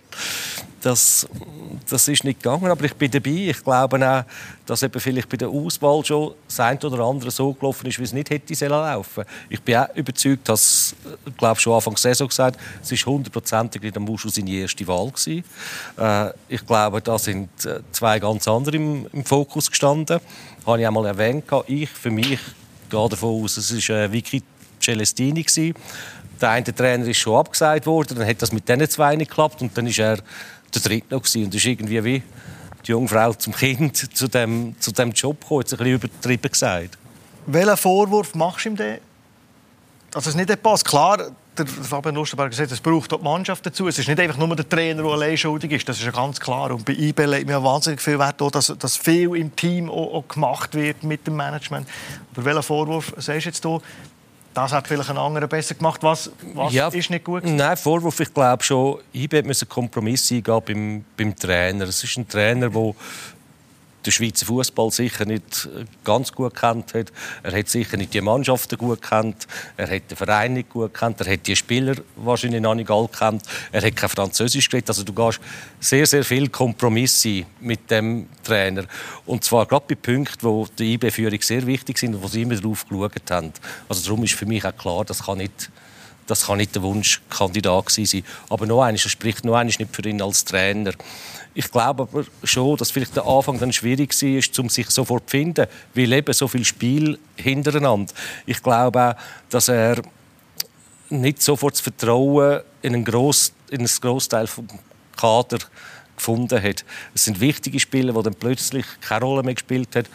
Das, 0.79 1.27
das 1.89 2.07
ist 2.07 2.23
nicht 2.23 2.43
gegangen, 2.43 2.69
aber 2.69 2.85
ich 2.85 2.93
bin 2.93 3.09
dabei. 3.09 3.49
Ich 3.49 3.63
glaube 3.63 3.97
auch, 4.07 4.23
dass 4.67 4.83
eben 4.83 4.99
vielleicht 4.99 5.27
bei 5.27 5.37
der 5.37 5.49
Auswahl 5.49 6.05
schon 6.05 6.35
das 6.47 6.59
eine 6.59 6.79
oder 6.79 7.03
andere 7.03 7.31
so 7.31 7.51
gelaufen 7.51 7.87
ist, 7.87 7.97
wie 7.97 8.03
es 8.03 8.13
nicht 8.13 8.29
hätte 8.29 8.67
laufen 8.67 9.23
Ich 9.49 9.59
bin 9.59 9.75
auch 9.75 9.95
überzeugt, 9.95 10.47
dass, 10.47 10.95
ich 11.25 11.35
glaube 11.35 11.59
schon 11.59 11.73
Anfang 11.73 11.95
der 11.95 12.01
Saison 12.01 12.27
gesagt, 12.27 12.59
es 12.83 12.91
ist 12.91 13.07
hundertprozentig 13.07 13.81
nicht 13.81 13.99
Muschel 13.99 14.31
seine 14.31 14.51
erste 14.51 14.87
Wahl 14.87 15.09
gewesen. 15.09 15.43
Äh, 15.97 16.29
ich 16.47 16.63
glaube, 16.63 17.01
da 17.01 17.17
sind 17.17 17.49
äh, 17.65 17.79
zwei 17.91 18.19
ganz 18.19 18.47
andere 18.47 18.75
im, 18.75 19.07
im 19.11 19.25
Fokus 19.25 19.71
gestanden. 19.71 20.19
Das 20.59 20.67
habe 20.67 20.79
ich 20.79 20.85
einmal 20.85 21.07
erwähnt. 21.07 21.45
Ich 21.65 21.89
für 21.89 22.11
mich 22.11 22.39
gehe 22.89 23.09
davon 23.09 23.43
aus, 23.43 23.57
es 23.57 23.89
war 23.89 23.95
äh, 23.95 24.11
Vicky 24.11 24.43
Celestini. 24.79 25.43
Gewesen. 25.43 25.75
Der 26.39 26.51
eine 26.51 26.75
Trainer 26.75 27.07
ist 27.07 27.17
schon 27.17 27.35
abgesagt 27.35 27.85
worden, 27.85 28.17
dann 28.17 28.27
hat 28.27 28.41
das 28.41 28.51
mit 28.51 28.69
diesen 28.69 28.89
zwei 28.89 29.15
nicht 29.15 29.29
geklappt 29.29 29.61
und 29.61 29.75
dann 29.75 29.87
ist 29.87 29.97
er 29.97 30.17
der 30.73 30.81
dritte 30.81 31.15
noch 31.15 31.21
gewesen. 31.21 31.45
und 31.45 31.55
ist 31.55 31.65
irgendwie 31.65 32.03
wie 32.03 32.23
die 32.85 32.91
Jungfrau 32.91 33.33
zum 33.33 33.53
Kind 33.53 33.97
zu 34.15 34.27
dem, 34.27 34.75
zu 34.79 34.91
dem 34.91 35.11
Job 35.11 35.41
gekommen, 35.41 35.61
jetzt 35.61 35.73
ein 35.73 35.77
bisschen 35.77 35.95
übertrieben 35.95 36.51
gesagt. 36.51 36.97
Welchen 37.47 37.77
Vorwurf 37.77 38.35
machst 38.35 38.65
du 38.65 38.69
ihm 38.69 38.75
denn, 38.75 38.99
dass 40.11 40.27
es 40.27 40.35
nicht 40.35 40.61
passt? 40.61 40.85
Klar, 40.85 41.31
der 41.59 41.67
Fabian 41.67 42.15
Lustenberger 42.15 42.55
sagt, 42.55 42.71
es 42.71 42.79
braucht 42.79 43.13
auch 43.13 43.17
die 43.17 43.23
Mannschaft 43.23 43.65
dazu. 43.65 43.87
Es 43.87 43.97
ist 43.99 44.07
nicht 44.07 44.19
einfach 44.19 44.37
nur 44.37 44.55
der 44.55 44.67
Trainer, 44.67 45.03
der 45.03 45.11
allein 45.11 45.37
schuldig 45.37 45.71
ist. 45.71 45.89
Das 45.89 45.97
ist 45.97 46.05
ja 46.05 46.11
ganz 46.11 46.39
klar. 46.39 46.71
Und 46.71 46.85
bei 46.85 46.93
IB 46.93 47.25
legt 47.25 47.47
mir 47.47 47.63
wahnsinnig 47.63 48.01
viel 48.01 48.19
Wert, 48.19 48.41
dass, 48.53 48.73
dass 48.77 48.97
viel 48.97 49.35
im 49.35 49.55
Team 49.55 49.89
auch, 49.89 50.13
auch 50.13 50.27
gemacht 50.27 50.73
wird 50.75 51.03
mit 51.03 51.25
dem 51.27 51.35
Management. 51.35 51.87
Aber 52.33 52.45
welchen 52.45 52.63
Vorwurf 52.63 53.13
sagst 53.17 53.45
du 53.45 53.49
jetzt 53.49 53.63
hier? 53.63 53.81
Das 54.53 54.73
hat 54.73 54.87
vielleicht 54.87 55.09
ein 55.11 55.17
anderer 55.19 55.45
besser 55.45 55.75
gemacht. 55.75 56.01
Was, 56.01 56.31
was 56.55 56.73
ja, 56.73 56.87
ist 56.87 57.11
nicht 57.11 57.25
gut? 57.25 57.43
Nein, 57.45 57.77
Vorwurf, 57.77 58.19
ich 58.19 58.33
glaube 58.33 58.63
schon, 58.63 58.97
IB 59.13 59.43
muss 59.43 59.61
einen 59.61 59.69
Kompromiss 59.69 60.31
eingehen 60.31 60.61
beim, 60.65 61.05
beim 61.15 61.35
Trainer. 61.35 61.85
Es 61.85 62.03
ist 62.03 62.17
ein 62.17 62.27
Trainer, 62.27 62.69
der 62.69 62.95
den 64.05 64.11
Schweizer 64.11 64.45
Fußball 64.45 64.91
sicher 64.91 65.25
nicht 65.25 65.67
ganz 66.03 66.31
gut 66.31 66.55
kennt 66.55 66.93
hat. 66.93 67.11
Er 67.43 67.57
hat 67.57 67.67
sicher 67.67 67.97
nicht 67.97 68.13
die 68.13 68.21
Mannschaften 68.21 68.77
gut 68.77 69.01
kennt. 69.01 69.47
Er 69.75 69.89
hat 69.89 70.09
den 70.09 70.17
Verein 70.17 70.53
nicht 70.53 70.69
gut 70.69 70.93
kennt. 70.93 71.19
Er 71.21 71.33
hat 71.33 71.45
die 71.45 71.55
Spieler 71.55 71.95
wahrscheinlich 72.15 72.61
noch 72.61 72.75
nicht 72.75 72.89
alle 72.89 73.09
kennt. 73.09 73.43
Er 73.71 73.81
hat 73.81 73.95
kein 73.95 74.09
Französisch 74.09 74.69
geredet. 74.69 74.89
Also 74.89 75.03
du 75.03 75.13
gehst 75.13 75.39
sehr, 75.79 76.05
sehr 76.05 76.23
viel 76.23 76.49
Kompromisse 76.49 77.45
mit 77.59 77.91
dem 77.91 78.27
Trainer. 78.43 78.85
Und 79.25 79.43
zwar 79.43 79.65
gerade 79.65 79.85
bei 79.89 79.95
Punkten, 79.95 80.43
wo 80.43 80.67
die 80.77 80.93
IB-Führung 80.93 81.41
sehr 81.41 81.65
wichtig 81.65 81.97
sind 81.97 82.15
und 82.15 82.23
wo 82.23 82.27
sie 82.27 82.43
immer 82.43 82.55
darauf 82.55 82.87
geschaut 82.87 83.31
haben. 83.31 83.51
Also 83.89 84.03
darum 84.03 84.23
ist 84.23 84.35
für 84.35 84.45
mich 84.45 84.63
auch 84.63 84.75
klar, 84.75 85.03
das 85.05 85.23
kann 85.23 85.39
nicht 85.39 85.69
das 86.27 86.45
kann 86.45 86.57
nicht 86.57 86.75
der 86.75 86.83
Wunschkandidat 86.83 87.89
sein. 87.89 88.23
Aber 88.49 88.65
noch 88.65 88.83
eines, 88.83 89.05
er 89.05 89.09
spricht 89.09 89.45
noch 89.45 89.55
eines 89.55 89.79
nicht 89.79 89.95
für 89.95 90.07
ihn 90.07 90.21
als 90.21 90.45
Trainer. 90.45 90.91
Ich 91.57 91.71
glaube 91.71 92.03
aber 92.03 92.23
schon, 92.43 92.77
dass 92.77 92.91
vielleicht 92.91 93.15
der 93.15 93.25
Anfang 93.25 93.57
dann 93.57 93.73
schwierig 93.73 94.13
war, 94.13 94.63
um 94.63 94.69
sich 94.69 94.91
sofort 94.91 95.27
zu 95.27 95.37
finden, 95.37 95.65
weil 95.95 96.13
eben 96.13 96.31
so 96.31 96.47
viel 96.47 96.63
Spiel 96.63 97.17
hintereinander. 97.35 98.13
Ich 98.45 98.61
glaube 98.61 99.03
auch, 99.03 99.15
dass 99.49 99.67
er 99.67 100.03
nicht 101.09 101.41
sofort 101.41 101.73
das 101.73 101.81
Vertrauen 101.81 102.61
in 102.83 102.93
einen, 102.93 103.03
Gross, 103.03 103.53
in 103.71 103.79
einen 103.79 103.87
Großteil 103.87 104.45
des 104.45 104.61
Kader 105.15 105.57
gefunden 106.15 106.61
hat. 106.61 106.85
Es 107.15 107.25
sind 107.25 107.39
wichtige 107.39 107.79
Spieler, 107.79 108.13
die 108.13 108.21
dann 108.21 108.35
plötzlich 108.35 108.85
keine 109.01 109.25
Rolle 109.25 109.41
mehr 109.41 109.55
gespielt 109.55 109.95
haben. 109.95 110.05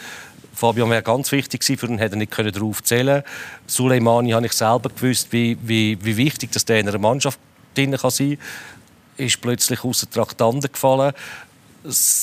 Fabian 0.54 0.90
wäre 0.90 1.02
ganz 1.02 1.32
wichtig 1.32 1.64
für 1.64 1.88
ihn, 1.88 1.98
hätte 1.98 2.14
er 2.14 2.18
nicht 2.18 2.38
darauf 2.38 2.84
zählen. 2.84 3.24
Suleimani 3.66 4.30
habe 4.30 4.46
ich 4.46 4.52
selber 4.52 4.90
gewusst, 4.90 5.32
wie, 5.32 5.58
wie, 5.60 5.98
wie 6.04 6.16
wichtig 6.16 6.52
das 6.52 6.64
der 6.64 6.78
in 6.78 6.88
einer 6.88 6.98
Mannschaft 6.98 7.40
drin 7.74 7.96
kann 7.96 8.10
sein 8.12 8.38
kann 8.38 8.81
ist 9.16 9.40
plötzlich 9.40 9.84
außer 9.84 10.10
Traktanten 10.10 10.72
gefallen. 10.72 11.12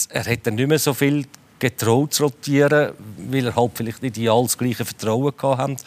Er 0.09 0.25
hat 0.25 0.39
dann 0.47 0.55
nicht 0.55 0.67
mehr 0.67 0.79
so 0.79 0.93
viel 0.93 1.25
getraut 1.59 2.13
zu 2.13 2.23
rotieren, 2.23 2.93
weil 3.29 3.47
er 3.47 3.55
halt 3.55 3.71
vielleicht 3.75 4.01
nicht 4.01 4.17
in 4.17 4.29
alles 4.29 4.57
gleiche 4.57 4.85
Vertrauen 4.85 5.33
hatte. 5.41 5.83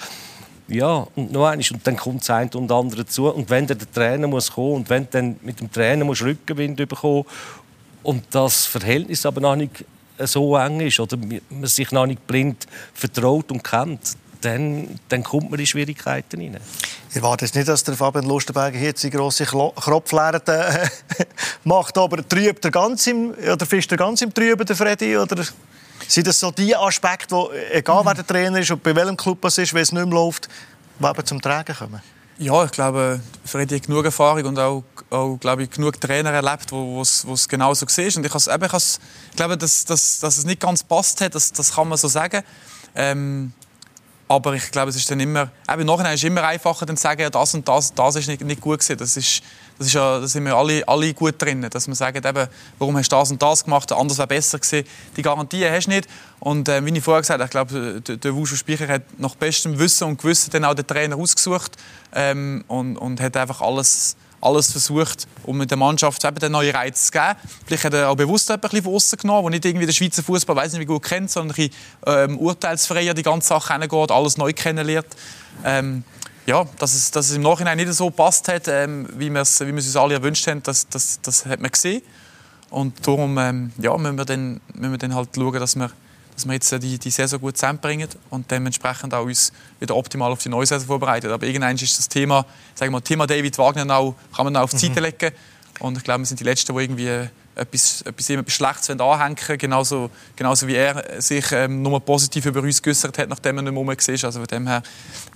Ja, 0.69 1.07
und 1.17 1.33
noch 1.33 1.47
eines, 1.47 1.71
und 1.71 1.87
dann 1.87 1.97
kommt 1.97 2.23
das 2.23 2.31
eine 2.31 2.51
und 2.55 2.71
andere 2.71 3.05
dazu. 3.05 3.29
Und 3.29 3.51
wenn 3.51 3.67
der 3.67 3.79
Trainer 3.79 4.27
muss 4.27 4.53
kommen 4.53 4.75
und 4.75 4.91
wenn 4.91 5.09
dann 5.11 5.37
mit 5.43 5.61
dem 5.61 5.71
Trainer 5.71 6.05
muss 6.05 6.23
Rückenwind 6.23 6.77
bekommen 6.77 7.25
und 8.03 8.25
das 8.31 8.67
Verhältnis 8.67 9.27
aber 9.27 9.41
noch 9.41 9.57
nicht 9.57 9.85
so 10.19 10.57
eng 10.57 10.81
ist 10.81 11.01
oder 11.01 11.17
man 11.17 11.67
sich 11.67 11.91
noch 11.91 12.07
nicht 12.07 12.27
blind 12.27 12.67
vertraut 12.95 13.51
und 13.51 13.65
kennt, 13.65 14.17
dann, 14.45 14.99
dann 15.09 15.23
kommt 15.23 15.51
man 15.51 15.59
in 15.59 15.67
Schwierigkeiten 15.67 16.41
rein. 16.41 16.59
Ich 17.11 17.17
erwarte 17.17 17.45
nicht, 17.45 17.69
dass 17.69 17.85
der 17.85 17.95
Fabian 17.95 18.27
Lustenberger 18.27 18.79
hier 18.79 18.93
seine 18.97 19.15
grosse 19.15 19.45
Kropflehre 19.45 20.43
äh, 20.47 21.25
macht, 21.65 21.97
aber 21.97 22.27
trübt 22.27 22.65
er 22.65 22.71
ganz 22.71 23.07
im, 23.07 23.31
oder 23.31 23.67
fischt 23.67 23.91
er 23.93 23.99
ganz 23.99 24.23
im 24.23 24.33
Trüben, 24.33 24.67
der 24.67 24.77
Freddy? 24.77 25.17
Oder 25.17 25.45
sind 26.09 26.27
das 26.27 26.39
so 26.39 26.51
die 26.51 26.75
Aspekte, 26.77 27.35
wo, 27.35 27.51
egal 27.71 28.05
wer 28.05 28.15
der 28.15 28.27
Trainer 28.27 28.61
ist 28.61 28.71
und 28.71 28.83
bei 28.83 28.95
welchem 28.95 29.17
Club 29.17 29.45
es 29.45 29.59
ist, 29.59 29.73
wenn 29.73 29.83
es 29.83 29.93
nicht 29.93 30.05
mehr 30.05 30.15
läuft, 30.15 30.49
die 30.99 31.25
zum 31.25 31.41
Tragen 31.41 31.75
kommen? 31.75 32.03
Ja, 32.39 32.65
ich 32.65 32.73
glaube, 32.73 33.21
Freddy 33.45 33.77
hat 33.79 33.87
genug 33.87 34.05
Erfahrung 34.05 34.45
und 34.45 34.59
auch, 34.59 34.83
auch 35.11 35.37
glaube 35.37 35.65
ich, 35.65 35.71
genug 35.71 36.01
Trainer 36.01 36.31
erlebt, 36.31 36.73
wo 36.73 37.01
es 37.01 37.49
genau 37.49 37.75
so 37.75 37.87
war. 37.87 38.17
Und 38.17 38.27
ich, 38.27 38.49
eben, 38.49 38.65
ich, 38.65 38.75
ich 39.31 39.37
glaube, 39.37 39.57
dass, 39.57 39.85
dass, 39.85 40.19
dass 40.19 40.39
es 40.39 40.45
nicht 40.45 40.61
ganz 40.61 40.83
passt 40.83 41.21
hat, 41.21 41.35
das, 41.35 41.53
das 41.53 41.75
kann 41.75 41.89
man 41.89 41.99
so 41.99 42.09
sagen. 42.09 42.43
Ähm, 42.95 43.53
aber 44.35 44.55
ich 44.55 44.71
glaube, 44.71 44.91
es 44.91 44.97
ist 44.97 45.11
dann 45.11 45.21
immer, 45.21 45.51
eben 45.71 45.85
nachher 45.85 46.13
ist 46.15 46.25
immer 46.25 46.43
einfacher, 46.45 46.87
dann 46.87 46.97
zu 46.97 47.03
sagen, 47.03 47.21
ja, 47.21 47.31
das 47.31 47.55
und 47.55 47.69
das, 47.69 47.93
das 47.93 48.17
ist 48.17 48.29
nicht, 48.29 48.41
nicht 48.43 48.61
gut 48.61 48.81
gewesen. 48.81 48.97
Das 48.97 49.17
ist, 49.17 49.43
das 49.79 49.89
ist 49.89 49.93
ja, 49.93 50.21
da 50.21 50.27
sind 50.27 50.45
wir 50.45 50.57
alle, 50.57 50.87
alle 50.89 51.13
gut 51.13 51.41
drin, 51.41 51.67
dass 51.69 51.87
man 51.87 51.95
sagt, 51.95 52.25
eben, 52.25 52.49
warum 52.79 52.97
hast 52.97 53.13
du 53.13 53.17
das 53.17 53.31
und 53.31 53.43
das 53.43 53.65
gemacht, 53.65 53.93
anders 53.93 54.19
wäre 54.19 54.29
besser 54.29 54.59
gewesen. 54.59 54.87
Die 55.17 55.23
Garantie 55.23 55.69
hast 55.69 55.87
du 55.87 55.91
nicht. 55.91 56.09
Und 56.41 56.69
äh, 56.69 56.85
wie 56.85 56.97
ich 56.97 57.05
vorher 57.05 57.21
gesagt 57.21 57.41
habe, 57.41 57.45
ich 57.45 57.51
glaube, 57.51 58.01
der, 58.01 58.17
der 58.17 58.35
Wushu 58.35 58.57
Speicher 58.57 58.89
hat 58.89 59.03
nach 59.19 59.35
bestem 59.35 59.79
Wissen 59.79 60.09
und 60.09 60.21
Gewissen 60.21 60.51
dann 60.51 60.65
auch 60.65 60.75
den 60.75 60.87
Trainer 60.87 61.17
ausgesucht 61.17 61.77
ähm, 62.15 62.65
und, 62.69 62.97
und 62.97 63.21
hat 63.21 63.37
einfach 63.37 63.61
alles 63.61 64.17
alles 64.43 64.73
versucht, 64.73 65.27
um 65.45 65.67
der 65.67 65.77
Mannschaft 65.79 66.25
eben 66.25 66.39
den 66.39 66.53
neuen 66.53 66.75
Reiz 66.75 67.07
zu 67.07 67.13
geben. 67.13 67.37
Vielleicht 67.65 67.85
hat 67.85 67.95
er 67.95 68.11
auch 68.11 68.17
bewusst 68.17 68.51
ein 68.51 68.61
bisschen 68.61 68.83
von 68.83 68.95
außen 68.95 69.19
genommen, 69.19 69.45
wo 69.45 69.49
nicht 69.49 69.65
irgendwie 69.65 69.87
der 69.87 69.93
Schweizer 69.93 70.23
Fußball 70.23 70.57
weiß 70.57 70.73
nicht 70.73 70.83
wie 70.83 70.87
gut 70.87 71.05
kennt, 71.05 71.31
sondern 71.31 71.57
ein 71.57 71.71
ähm, 72.07 72.39
urteilsfreier 72.39 73.15
die 73.15 73.23
ganze 73.23 73.49
Sache 73.49 73.79
hingeht, 73.79 74.11
alles 74.11 74.37
neu 74.37 74.53
kennenlernt. 74.53 75.07
Ähm, 75.65 76.05
ja, 76.45 76.67
dass 76.79 76.95
es, 76.95 77.13
dass 77.13 77.31
es 77.31 77.37
im 77.37 77.43
Nachhinein 77.43 77.77
nicht 77.77 77.93
so 77.93 78.11
passt 78.11 78.49
hat, 78.49 78.67
ähm, 78.67 79.09
wie 79.17 79.31
wir 79.31 79.43
es 79.43 79.61
wie 79.61 79.67
wir 79.67 79.79
es 79.79 79.87
uns 79.87 79.97
alle 79.97 80.15
erwünscht 80.15 80.47
haben, 80.49 80.63
das, 80.65 80.89
das, 80.89 81.21
das 81.23 81.47
hat 81.47 81.61
man 81.61 81.71
gesehen. 81.71 82.03
Und 82.69 83.07
darum 83.07 83.39
ähm, 83.39 83.71
ja, 83.79 83.97
müssen, 83.97 84.17
wir 84.17 84.25
dann, 84.25 84.61
müssen 84.75 84.93
wir 84.93 84.99
dann 84.99 85.15
halt 85.15 85.29
schauen, 85.37 85.61
dass 85.61 85.77
wir 85.77 85.91
dass 86.35 86.47
wir 86.47 86.55
jetzt 86.55 86.73
die, 86.83 86.99
die 86.99 87.11
Saison 87.11 87.41
gut 87.41 87.57
zusammenbringen 87.57 88.09
und 88.31 88.51
dementsprechend 88.51 89.15
auch 89.15 89.25
uns 89.25 89.53
wieder 89.81 89.97
optimal 89.97 90.33
auf 90.33 90.39
die 90.39 90.49
neue 90.49 90.67
Saison 90.67 90.87
vorbereiten. 90.87 91.31
Aber 91.31 91.47
irgendwann 91.47 91.77
ist 91.77 91.99
das 91.99 92.09
Thema, 92.09 92.47
sagen 92.75 92.93
wir, 92.93 93.03
Thema 93.03 93.27
David 93.27 93.57
Wagner 93.59 93.97
auch, 93.97 94.15
kann 94.35 94.45
man 94.45 94.57
auch 94.57 94.63
auf 94.63 94.71
die 94.71 94.79
Seite 94.79 95.01
mhm. 95.01 95.07
legen. 95.07 95.33
Und 95.81 95.99
ich 95.99 96.05
glaube, 96.05 96.21
wir 96.21 96.27
sind 96.27 96.41
die 96.41 96.45
Letzten, 96.45 96.75
die 96.75 96.83
irgendwie 96.83 97.29
etwas, 97.55 98.03
etwas, 98.03 98.31
etwas 98.31 98.55
Schlechtes 98.55 98.91
anhängen 98.91 99.59
genauso, 99.59 100.11
genauso 100.37 100.67
wie 100.67 100.75
er 100.75 101.21
sich 101.21 101.53
ähm, 101.53 101.83
nur 101.83 102.01
positiv 102.01 102.47
über 102.47 102.61
uns 102.61 102.81
geäußert 102.81 103.19
hat, 103.19 103.29
nachdem 103.29 103.59
er 103.59 103.63
nicht 103.63 103.73
mehr 103.73 103.87
war. 103.87 103.97
Also 103.97 104.31
von 104.31 104.47
dem 104.47 104.67
her 104.67 104.83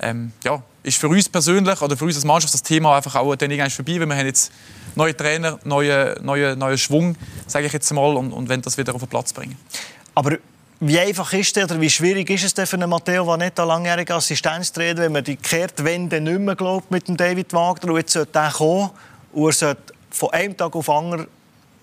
ähm, 0.00 0.32
ja, 0.44 0.62
ist 0.82 0.98
für 0.98 1.08
uns 1.08 1.28
persönlich 1.28 1.80
oder 1.82 1.96
für 1.96 2.04
uns 2.04 2.16
als 2.16 2.24
Mannschaft 2.24 2.54
das 2.54 2.62
Thema 2.62 2.96
einfach 2.96 3.14
auch 3.16 3.34
dann 3.36 3.50
irgendwann 3.50 3.70
vorbei, 3.70 4.00
weil 4.00 4.06
wir 4.06 4.16
haben 4.16 4.26
jetzt 4.26 4.52
neue 4.94 5.16
Trainer, 5.16 5.58
neuen 5.64 6.24
neue, 6.24 6.56
neue 6.56 6.78
Schwung, 6.78 7.16
sage 7.46 7.66
ich 7.66 7.72
jetzt 7.72 7.92
mal, 7.92 8.16
und, 8.16 8.32
und 8.32 8.48
wenn 8.48 8.62
das 8.62 8.78
wieder 8.78 8.94
auf 8.94 9.02
den 9.02 9.08
Platz 9.08 9.32
bringen. 9.32 9.56
Aber 10.14 10.38
wie 10.80 10.98
einfach 10.98 11.32
ist 11.32 11.56
es 11.56 11.64
oder 11.64 11.80
wie 11.80 11.88
schwierig 11.88 12.28
ist 12.30 12.44
es 12.44 12.54
denn 12.54 12.66
für 12.66 12.76
einen 12.76 12.90
Matteo 12.90 13.26
Vanetta, 13.26 13.64
langjähriger 13.64 14.16
Assistenztrainer, 14.16 15.02
wenn 15.02 15.12
man 15.12 15.24
die 15.24 15.36
Kehrtwende 15.36 16.20
nicht 16.20 16.38
mehr 16.38 16.54
glaubt 16.54 16.90
mit 16.90 17.08
dem 17.08 17.16
David 17.16 17.52
Wagner 17.52 17.92
und 17.92 17.98
jetzt 17.98 18.12
sollte 18.12 18.38
er 18.38 18.52
kommen 18.52 18.90
und 19.32 19.46
er 19.46 19.52
sollte 19.52 19.94
von 20.10 20.30
einem 20.30 20.56
Tag 20.56 20.74
auf 20.76 20.86
den 20.86 20.94
anderen 20.94 21.26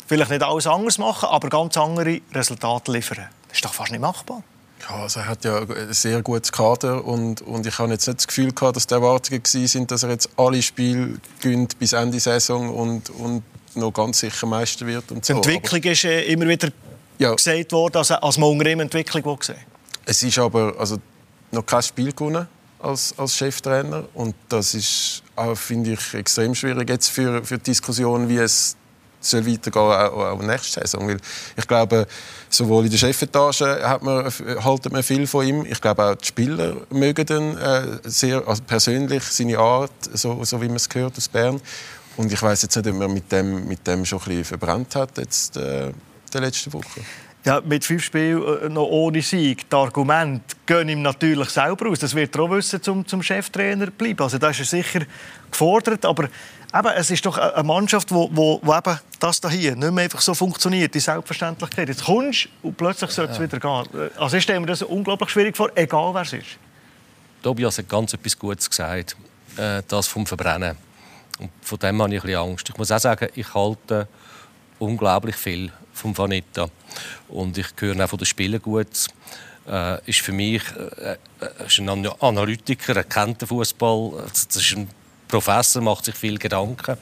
vielleicht 0.05 0.31
nicht 0.31 0.43
alles 0.43 0.67
anders 0.67 0.97
machen, 0.97 1.29
aber 1.29 1.49
ganz 1.49 1.77
andere 1.77 2.21
Resultate 2.33 2.91
liefern. 2.91 3.29
Das 3.47 3.57
ist 3.57 3.65
doch 3.65 3.73
fast 3.73 3.91
nicht 3.91 4.01
machbar. 4.01 4.43
Ja, 4.81 4.97
also 4.97 5.21
er 5.21 5.27
hat 5.27 5.45
ja 5.45 5.59
ein 5.59 5.93
sehr 5.93 6.21
gutes 6.21 6.51
Kader 6.51 7.03
und, 7.05 7.41
und 7.41 7.65
ich 7.65 7.79
habe 7.79 7.91
jetzt 7.93 8.07
nicht 8.07 8.19
das 8.19 8.27
Gefühl 8.27 8.51
gehabt, 8.51 8.75
dass 8.75 8.85
die 8.85 8.93
Erwartungen 8.93 9.41
waren, 9.43 9.87
dass 9.87 10.03
er 10.03 10.09
jetzt 10.09 10.29
alle 10.35 10.61
Spiele 10.61 11.15
gönnt 11.41 11.79
bis 11.79 11.93
Ende 11.93 12.19
Saison 12.19 12.69
und, 12.69 13.09
und 13.11 13.43
noch 13.75 13.91
ganz 13.91 14.19
sicher 14.19 14.45
Meister 14.45 14.85
wird. 14.85 15.09
Und 15.11 15.25
so. 15.25 15.33
Die 15.33 15.37
Entwicklung 15.37 15.81
aber 15.81 15.91
ist 15.91 16.03
äh, 16.03 16.23
immer 16.23 16.47
wieder 16.47 16.69
ja. 17.23 17.35
gesagt 17.35 17.71
worden, 17.71 17.97
als, 17.97 18.11
als 18.11 18.37
man 18.37 18.49
unter 18.49 18.69
ihm 18.69 18.79
Entwicklung 18.79 19.37
gesehen 19.37 19.55
Es 20.05 20.23
ist 20.23 20.37
aber 20.39 20.73
also, 20.77 20.97
noch 21.51 21.65
kein 21.65 21.81
Spiel 21.81 22.11
gewonnen 22.11 22.47
als, 22.79 23.13
als 23.17 23.35
Cheftrainer 23.35 24.03
und 24.13 24.35
das 24.49 24.73
ist, 24.73 25.23
finde 25.55 25.93
ich, 25.93 26.13
extrem 26.13 26.53
schwierig 26.53 26.89
jetzt 26.89 27.09
für, 27.09 27.43
für 27.43 27.57
die 27.57 27.63
Diskussion, 27.63 28.27
wie 28.27 28.37
es 28.37 28.75
soll 29.25 29.47
weitergehen 29.47 29.81
auch, 29.81 30.17
auch 30.17 30.41
nächste 30.41 30.81
Saison. 30.81 31.07
Weil 31.07 31.17
ich 31.55 31.67
glaube, 31.67 32.07
sowohl 32.49 32.85
in 32.85 32.91
der 32.91 32.97
Chefetage 32.97 33.81
hat 33.81 34.03
man, 34.03 34.25
haltet 34.63 34.91
man 34.91 35.03
viel 35.03 35.27
von 35.27 35.47
ihm. 35.47 35.65
Ich 35.65 35.81
glaube 35.81 36.03
auch 36.03 36.15
die 36.15 36.25
Spieler 36.25 36.75
mögen 36.89 37.25
ihn 37.27 37.57
äh, 37.57 37.99
sehr 38.03 38.45
also 38.47 38.63
persönlich, 38.63 39.23
seine 39.23 39.57
Art, 39.57 39.91
so, 40.13 40.43
so 40.43 40.61
wie 40.61 40.67
man 40.67 40.75
es 40.75 40.89
gehört 40.89 41.17
aus 41.17 41.29
Bern. 41.29 41.61
Und 42.17 42.31
ich 42.31 42.41
weiß 42.41 42.63
jetzt 42.63 42.75
nicht, 42.75 42.87
ob 42.87 42.95
man 42.95 43.13
mit 43.13 43.31
dem, 43.31 43.67
mit 43.67 43.87
dem 43.87 44.05
schon 44.05 44.19
ein 44.19 44.25
bisschen 44.25 44.43
verbrannt 44.43 44.95
hat 44.95 45.17
jetzt, 45.17 45.57
äh, 45.57 45.91
der 46.33 46.41
letzten 46.41 46.73
Woche. 46.73 47.01
Ja, 47.45 47.61
mit 47.61 47.83
fünf 47.83 48.03
Spielen 48.03 48.41
äh, 48.61 48.69
noch 48.69 48.85
ohne 48.85 49.21
Sieg. 49.21 49.69
Das 49.69 49.77
Argument 49.77 50.41
gehen 50.65 50.87
ihm 50.87 51.01
natürlich 51.01 51.49
selber 51.49 51.89
aus. 51.89 51.99
Das 51.99 52.15
wird 52.15 52.33
er 52.35 52.43
auch 52.43 52.49
wissen, 52.51 52.81
zum, 52.81 53.05
zum 53.05 53.21
Cheftrainer 53.21 53.87
bleiben. 53.87 54.21
Also 54.21 54.37
da 54.37 54.49
ist 54.49 54.59
er 54.59 54.65
sicher 54.65 55.01
gefordert. 55.51 56.05
Aber 56.05 56.23
eben, 56.23 56.87
es 56.95 57.11
ist 57.11 57.25
doch 57.25 57.37
eine 57.37 57.63
Mannschaft, 57.63 58.11
wo, 58.11 58.29
wo, 58.31 58.61
wo 58.63 58.73
eben 58.73 58.97
das 59.19 59.41
hier 59.49 59.75
nicht 59.75 59.91
mehr 59.91 60.05
einfach 60.05 60.21
so 60.21 60.33
funktioniert, 60.33 60.95
die 60.95 61.01
Selbstverständlichkeit. 61.01 61.89
Jetzt 61.89 62.05
kommst 62.05 62.45
du 62.45 62.69
und 62.69 62.77
plötzlich 62.77 63.11
soll 63.11 63.25
es 63.25 63.37
ja. 63.37 63.43
wieder 63.43 63.59
gehen. 63.59 64.09
Also 64.17 64.37
ich 64.37 64.43
stelle 64.43 64.61
mir 64.61 64.67
das 64.67 64.81
unglaublich 64.81 65.29
schwierig 65.29 65.57
vor, 65.57 65.69
egal 65.75 66.13
wer 66.13 66.21
es 66.21 66.31
ist. 66.31 66.57
Tobias 67.41 67.77
hat 67.77 67.89
ganz 67.89 68.13
etwas 68.13 68.39
Gutes 68.39 68.69
gesagt. 68.69 69.17
Äh, 69.57 69.83
das 69.87 70.07
vom 70.07 70.25
Verbrennen. 70.25 70.77
Und 71.39 71.51
von 71.61 71.77
dem 71.79 72.01
habe 72.01 72.15
ich 72.15 72.21
ein 72.21 72.25
bisschen 72.25 72.41
Angst. 72.41 72.69
Ich 72.69 72.77
muss 72.77 72.89
auch 72.89 72.99
sagen, 72.99 73.27
ich 73.35 73.53
halte 73.53 74.07
unglaublich 74.83 75.35
viel 75.35 75.71
vom 75.93 76.17
Vanetta. 76.17 76.69
Und 77.29 77.57
ich 77.57 77.67
höre 77.79 78.03
auch 78.03 78.09
von 78.09 78.19
den 78.19 78.25
Spielern 78.25 78.61
gut. 78.61 79.07
Äh, 79.67 80.09
ist 80.09 80.19
für 80.19 80.33
mich 80.33 80.61
äh, 80.97 81.13
äh 81.13 81.65
ist 81.65 81.79
ein 81.79 81.89
Analytiker, 81.89 82.95
er 82.95 83.03
kennt 83.03 83.41
den 83.41 83.47
Fußball. 83.47 84.25
Das 84.29 84.55
ist 84.55 84.75
ein 84.75 84.89
Professor, 85.27 85.81
macht 85.81 86.05
sich 86.05 86.15
viel 86.15 86.37
Gedanken. 86.37 86.97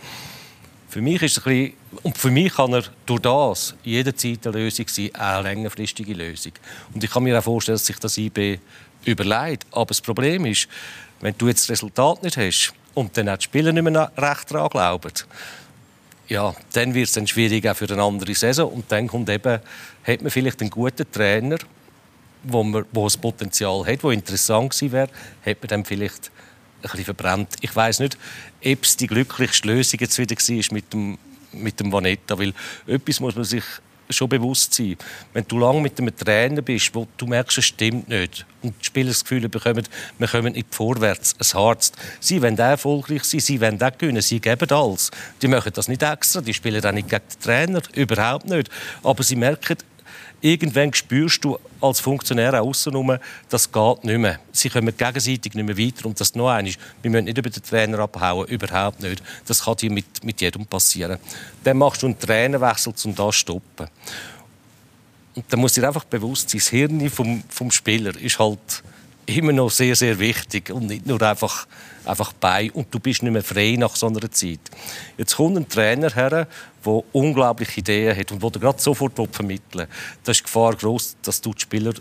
Für 0.90 1.02
mich 1.02 1.22
ist 1.22 1.38
es 1.38 1.46
ein 1.46 1.54
bisschen, 1.54 1.74
und 2.04 2.18
für 2.18 2.32
mich 2.32 2.54
kann 2.54 2.74
er 2.74 2.84
durch 3.06 3.22
das 3.22 3.74
jederzeit 3.84 4.46
eine 4.46 4.58
Lösung 4.58 4.88
sein, 4.90 5.16
eine 5.16 5.44
längerfristige 5.44 6.14
Lösung. 6.14 6.52
Und 6.94 7.04
ich 7.04 7.10
kann 7.10 7.24
mir 7.24 7.40
auch 7.40 7.44
vorstellen, 7.44 7.76
dass 7.76 7.86
sich 7.86 7.98
das 7.98 8.18
IB 8.18 8.60
überlegt. 9.06 9.66
Aber 9.72 9.86
das 9.86 10.02
Problem 10.02 10.46
ist, 10.46 10.68
wenn 11.22 11.34
du 11.38 11.48
jetzt 11.48 11.64
das 11.64 11.70
Resultat 11.72 12.22
nicht 12.24 12.38
hast 12.38 12.74
und 12.94 13.16
dann 13.16 13.30
auch 13.30 13.38
die 13.38 13.46
Spieler 13.46 13.72
nicht 13.72 13.84
mehr 13.84 14.12
recht 14.18 14.52
daran 14.52 14.70
glauben, 14.70 15.14
ja, 16.32 16.56
dann 16.72 16.94
wird 16.94 17.10
es 17.16 17.30
schwierig 17.30 17.68
auch 17.68 17.76
für 17.76 17.90
eine 17.90 18.02
andere 18.02 18.34
Saison. 18.34 18.72
Und 18.72 18.90
dann 18.90 19.06
kommt 19.08 19.30
eben, 19.30 19.60
hat 20.08 20.22
man 20.22 20.32
vielleicht 20.32 20.62
einen 20.62 20.70
guten 20.70 21.12
Trainer, 21.12 21.58
wo, 22.44 22.64
man, 22.64 22.86
wo 22.94 23.04
das 23.04 23.18
Potenzial 23.18 23.86
hat, 23.86 24.02
wo 24.02 24.12
interessant 24.12 24.72
gewesen 24.72 24.94
wäre, 24.94 25.10
hat 25.46 25.58
man 25.62 25.68
dann 25.68 25.86
vielleicht 25.86 26.32
ein 26.78 26.84
bisschen 26.84 27.04
verbrannt. 27.04 27.50
Ich 27.60 27.76
weiß 27.76 28.00
nicht, 28.00 28.18
ob 28.66 28.84
es 28.84 28.96
die 28.96 29.08
glücklichste 29.08 29.68
Lösung 29.68 30.00
jetzt 30.00 30.18
wieder 30.18 30.36
war 30.38 30.74
mit 30.74 30.94
dem, 30.94 31.18
mit 31.52 31.80
dem 31.82 31.92
Vanetta, 31.92 32.40
weil 32.40 32.54
etwas 32.88 33.20
muss 33.20 33.36
man 33.36 33.44
sich 33.44 33.66
schon 34.12 34.30
bewusst 34.30 34.74
sein. 34.74 34.98
Wenn 35.34 35.46
du 35.48 35.60
lange 35.60 35.82
mit 35.82 36.00
einem 36.00 36.16
Trainer 36.16 36.62
bist, 36.62 36.94
wo 36.94 37.08
du 37.18 37.28
merkst, 37.28 37.58
es 37.58 37.66
stimmt 37.66 38.10
nicht 38.10 38.46
und 38.62 38.76
die 38.80 38.86
Spieler 38.86 39.10
das 39.10 39.24
Gefühl 39.24 39.48
bekommen, 39.50 39.88
wir 40.18 40.28
kommen 40.28 40.54
nicht 40.54 40.74
vorwärts, 40.74 41.36
es 41.40 41.54
harzt. 41.54 41.96
Sie 42.20 42.42
wollen 42.42 42.60
auch 42.60 42.66
erfolgreich 42.66 43.24
sein, 43.24 43.40
sie 43.40 43.60
wollen 43.60 43.82
auch 43.82 43.98
gewinnen, 43.98 44.22
sie 44.22 44.40
geben 44.40 44.70
alles. 44.70 45.12
Die 45.42 45.48
machen 45.48 45.72
das 45.74 45.88
nicht 45.88 46.04
extra, 46.04 46.42
die 46.42 46.54
spielen 46.54 46.84
auch 46.86 46.92
nicht 46.92 47.10
gegen 47.10 47.22
den 47.22 47.42
Trainer, 47.42 47.82
überhaupt 47.96 48.48
nicht. 48.48 48.70
Aber 49.04 49.24
sie 49.24 49.36
merken, 49.36 49.78
irgendwann 50.42 50.94
spürst 50.94 51.44
du 51.44 51.58
als 51.80 52.00
Funktionär 52.00 52.62
außenrum, 52.62 53.18
das 53.50 53.72
geht 53.72 54.04
nicht 54.04 54.18
mehr. 54.18 54.40
Sie 54.52 54.70
kommen 54.70 54.96
gegenseitig 54.96 55.54
nicht 55.54 55.66
mehr 55.66 55.78
weiter 55.78 56.06
und 56.06 56.20
das 56.20 56.36
noch 56.36 56.50
eines. 56.50 56.78
Wir 57.02 57.12
müssen 57.12 57.26
nicht 57.26 57.38
über 57.38 57.50
den 57.50 57.64
Trainer 57.64 58.00
abhauen, 58.00 58.48
überhaupt 58.48 59.02
nicht. 59.02 59.24
Das 59.46 59.64
kann 59.64 59.78
dir 59.78 59.92
mit, 59.92 60.24
mit 60.24 60.42
jedem 60.42 60.66
passieren. 60.66 61.20
Dann 61.64 61.78
machst 61.78 62.02
du 62.02 62.08
einen 62.08 62.20
Trainerwechsel, 62.20 62.94
um 63.06 63.16
das 63.16 63.26
zu 63.28 63.32
stoppen. 63.32 63.88
Und 65.34 65.46
dann 65.48 65.60
muss 65.60 65.74
dir 65.74 65.88
einfach 65.88 66.04
bewusst 66.04 66.50
sein, 66.50 66.60
das 66.60 66.68
Hirn 66.68 67.10
vom, 67.10 67.44
vom 67.48 67.72
Spieler 67.72 68.16
ist 68.20 68.38
halt 68.38 68.84
immer 69.38 69.54
noch 69.54 69.70
sehr, 69.70 69.96
sehr 69.96 70.20
wichtig 70.20 70.70
und 70.72 70.88
nicht 70.88 71.06
nur 71.06 71.22
einfach, 71.22 71.68
einfach 72.06 72.34
bei 72.34 72.72
und 72.72 72.94
du 72.94 73.00
bist 73.00 73.24
nicht 73.24 73.32
mehr 73.32 73.44
frei 73.44 73.76
nach 73.78 73.96
so 73.96 74.08
einer 74.08 74.32
Zeit. 74.32 74.60
Jetzt 75.18 75.36
kommt 75.36 75.58
ein 75.58 75.68
Trainer 75.68 76.10
her, 76.10 76.48
der 76.86 77.04
unglaubliche 77.12 77.80
Ideen 77.80 78.18
hat 78.18 78.32
und 78.32 78.42
der 78.42 78.62
gerade 78.62 78.82
sofort 78.82 79.14
vermitteln 79.32 79.82
will. 79.82 79.88
Da 80.24 80.32
ist 80.32 80.40
die 80.40 80.44
Gefahr 80.44 80.76
groß, 80.76 81.18
dass 81.22 81.42
du 81.42 81.54
die 81.54 81.62
Spieler 81.62 81.94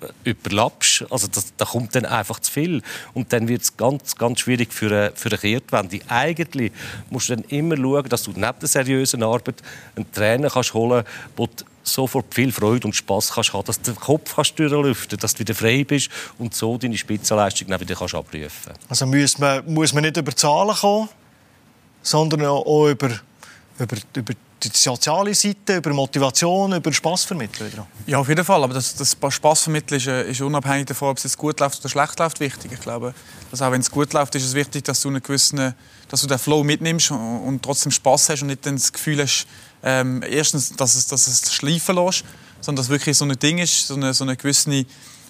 äh, 0.00 0.30
überlappst. 0.30 1.06
Also 1.10 1.28
das, 1.28 1.54
da 1.56 1.64
kommt 1.64 1.94
dann 1.94 2.04
einfach 2.06 2.40
zu 2.40 2.50
viel. 2.50 2.82
Und 3.12 3.32
dann 3.32 3.48
wird 3.48 3.62
es 3.62 3.76
ganz, 3.76 4.16
ganz 4.16 4.40
schwierig 4.40 4.72
für 4.72 4.86
eine, 4.86 5.12
für 5.14 5.28
eine 5.28 5.38
Kehrtwende. 5.38 6.00
Eigentlich 6.08 6.72
musst 7.10 7.28
du 7.28 7.36
dann 7.36 7.44
immer 7.44 7.76
schauen, 7.76 8.08
dass 8.08 8.24
du 8.24 8.32
neben 8.32 8.58
der 8.60 8.68
seriösen 8.68 9.22
Arbeit 9.22 9.62
einen 9.94 10.10
Trainer 10.12 10.50
kannst 10.50 10.74
holen 10.74 11.04
kannst, 11.36 11.64
sofort 11.84 12.34
viel 12.34 12.50
Freude 12.50 12.86
und 12.86 12.94
Spaß 12.94 13.32
kannst 13.34 13.52
haben, 13.52 13.64
dass 13.64 13.80
du 13.80 13.92
den 13.92 14.00
Kopf 14.00 14.34
kannst 14.34 14.58
durchlüften 14.58 15.18
dass 15.18 15.34
du 15.34 15.40
wieder 15.40 15.54
frei 15.54 15.84
bist 15.84 16.08
und 16.38 16.54
so 16.54 16.76
deine 16.78 16.96
Spitzenleistung 16.96 17.68
dann 17.68 17.80
wieder 17.80 17.94
kannst 17.94 18.14
abrufen 18.14 18.72
Also 18.88 19.06
muss 19.06 19.38
man, 19.38 19.72
muss 19.72 19.92
man 19.92 20.02
nicht 20.02 20.16
über 20.16 20.34
Zahlen 20.34 20.74
kommen, 20.74 21.08
sondern 22.02 22.44
auch 22.46 22.88
über, 22.88 23.10
über, 23.78 23.96
über 24.16 24.34
die 24.62 24.70
soziale 24.72 25.34
Seite, 25.34 25.76
über 25.76 25.92
Motivation, 25.92 26.72
über 26.72 26.92
Spass 26.92 27.24
vermitteln? 27.24 27.70
Ja, 28.06 28.18
auf 28.18 28.28
jeden 28.28 28.44
Fall. 28.44 28.62
Aber 28.62 28.74
das, 28.74 28.94
das 28.94 29.16
Spass 29.30 29.62
vermitteln 29.62 29.98
ist, 29.98 30.06
ist, 30.06 30.40
unabhängig 30.40 30.86
davon, 30.86 31.10
ob 31.10 31.22
es 31.22 31.36
gut 31.36 31.60
läuft 31.60 31.80
oder 31.80 31.88
schlecht 31.88 32.18
läuft, 32.18 32.40
wichtig. 32.40 32.72
Ich 32.72 32.80
glaube, 32.80 33.14
dass 33.50 33.60
auch 33.62 33.70
wenn 33.70 33.80
es 33.80 33.90
gut 33.90 34.12
läuft, 34.12 34.34
ist 34.34 34.44
es 34.44 34.54
wichtig, 34.54 34.84
dass 34.84 35.02
du 35.02 35.08
einen 35.08 35.22
gewissen, 35.22 35.74
dass 36.08 36.22
du 36.22 36.26
den 36.26 36.38
Flow 36.38 36.64
mitnimmst 36.64 37.10
und, 37.10 37.18
und 37.18 37.62
trotzdem 37.62 37.92
Spass 37.92 38.28
hast 38.28 38.42
und 38.42 38.48
nicht 38.48 38.64
das 38.64 38.92
Gefühl 38.92 39.20
hast, 39.22 39.46
ähm, 39.84 40.22
erstens, 40.28 40.74
dass 40.74 40.94
es, 40.94 41.06
dass 41.06 41.26
es 41.26 41.52
schleifen 41.52 41.96
lässt, 41.96 42.24
sondern 42.60 42.76
dass 42.76 42.86
es 42.86 42.90
wirklich 42.90 43.16
so 43.16 43.26
ein 43.26 43.38
Ding 43.38 43.58
ist, 43.58 43.86
so 43.86 43.94
eine, 43.94 44.14
so 44.14 44.24
eine 44.24 44.36
gewisse 44.36 44.86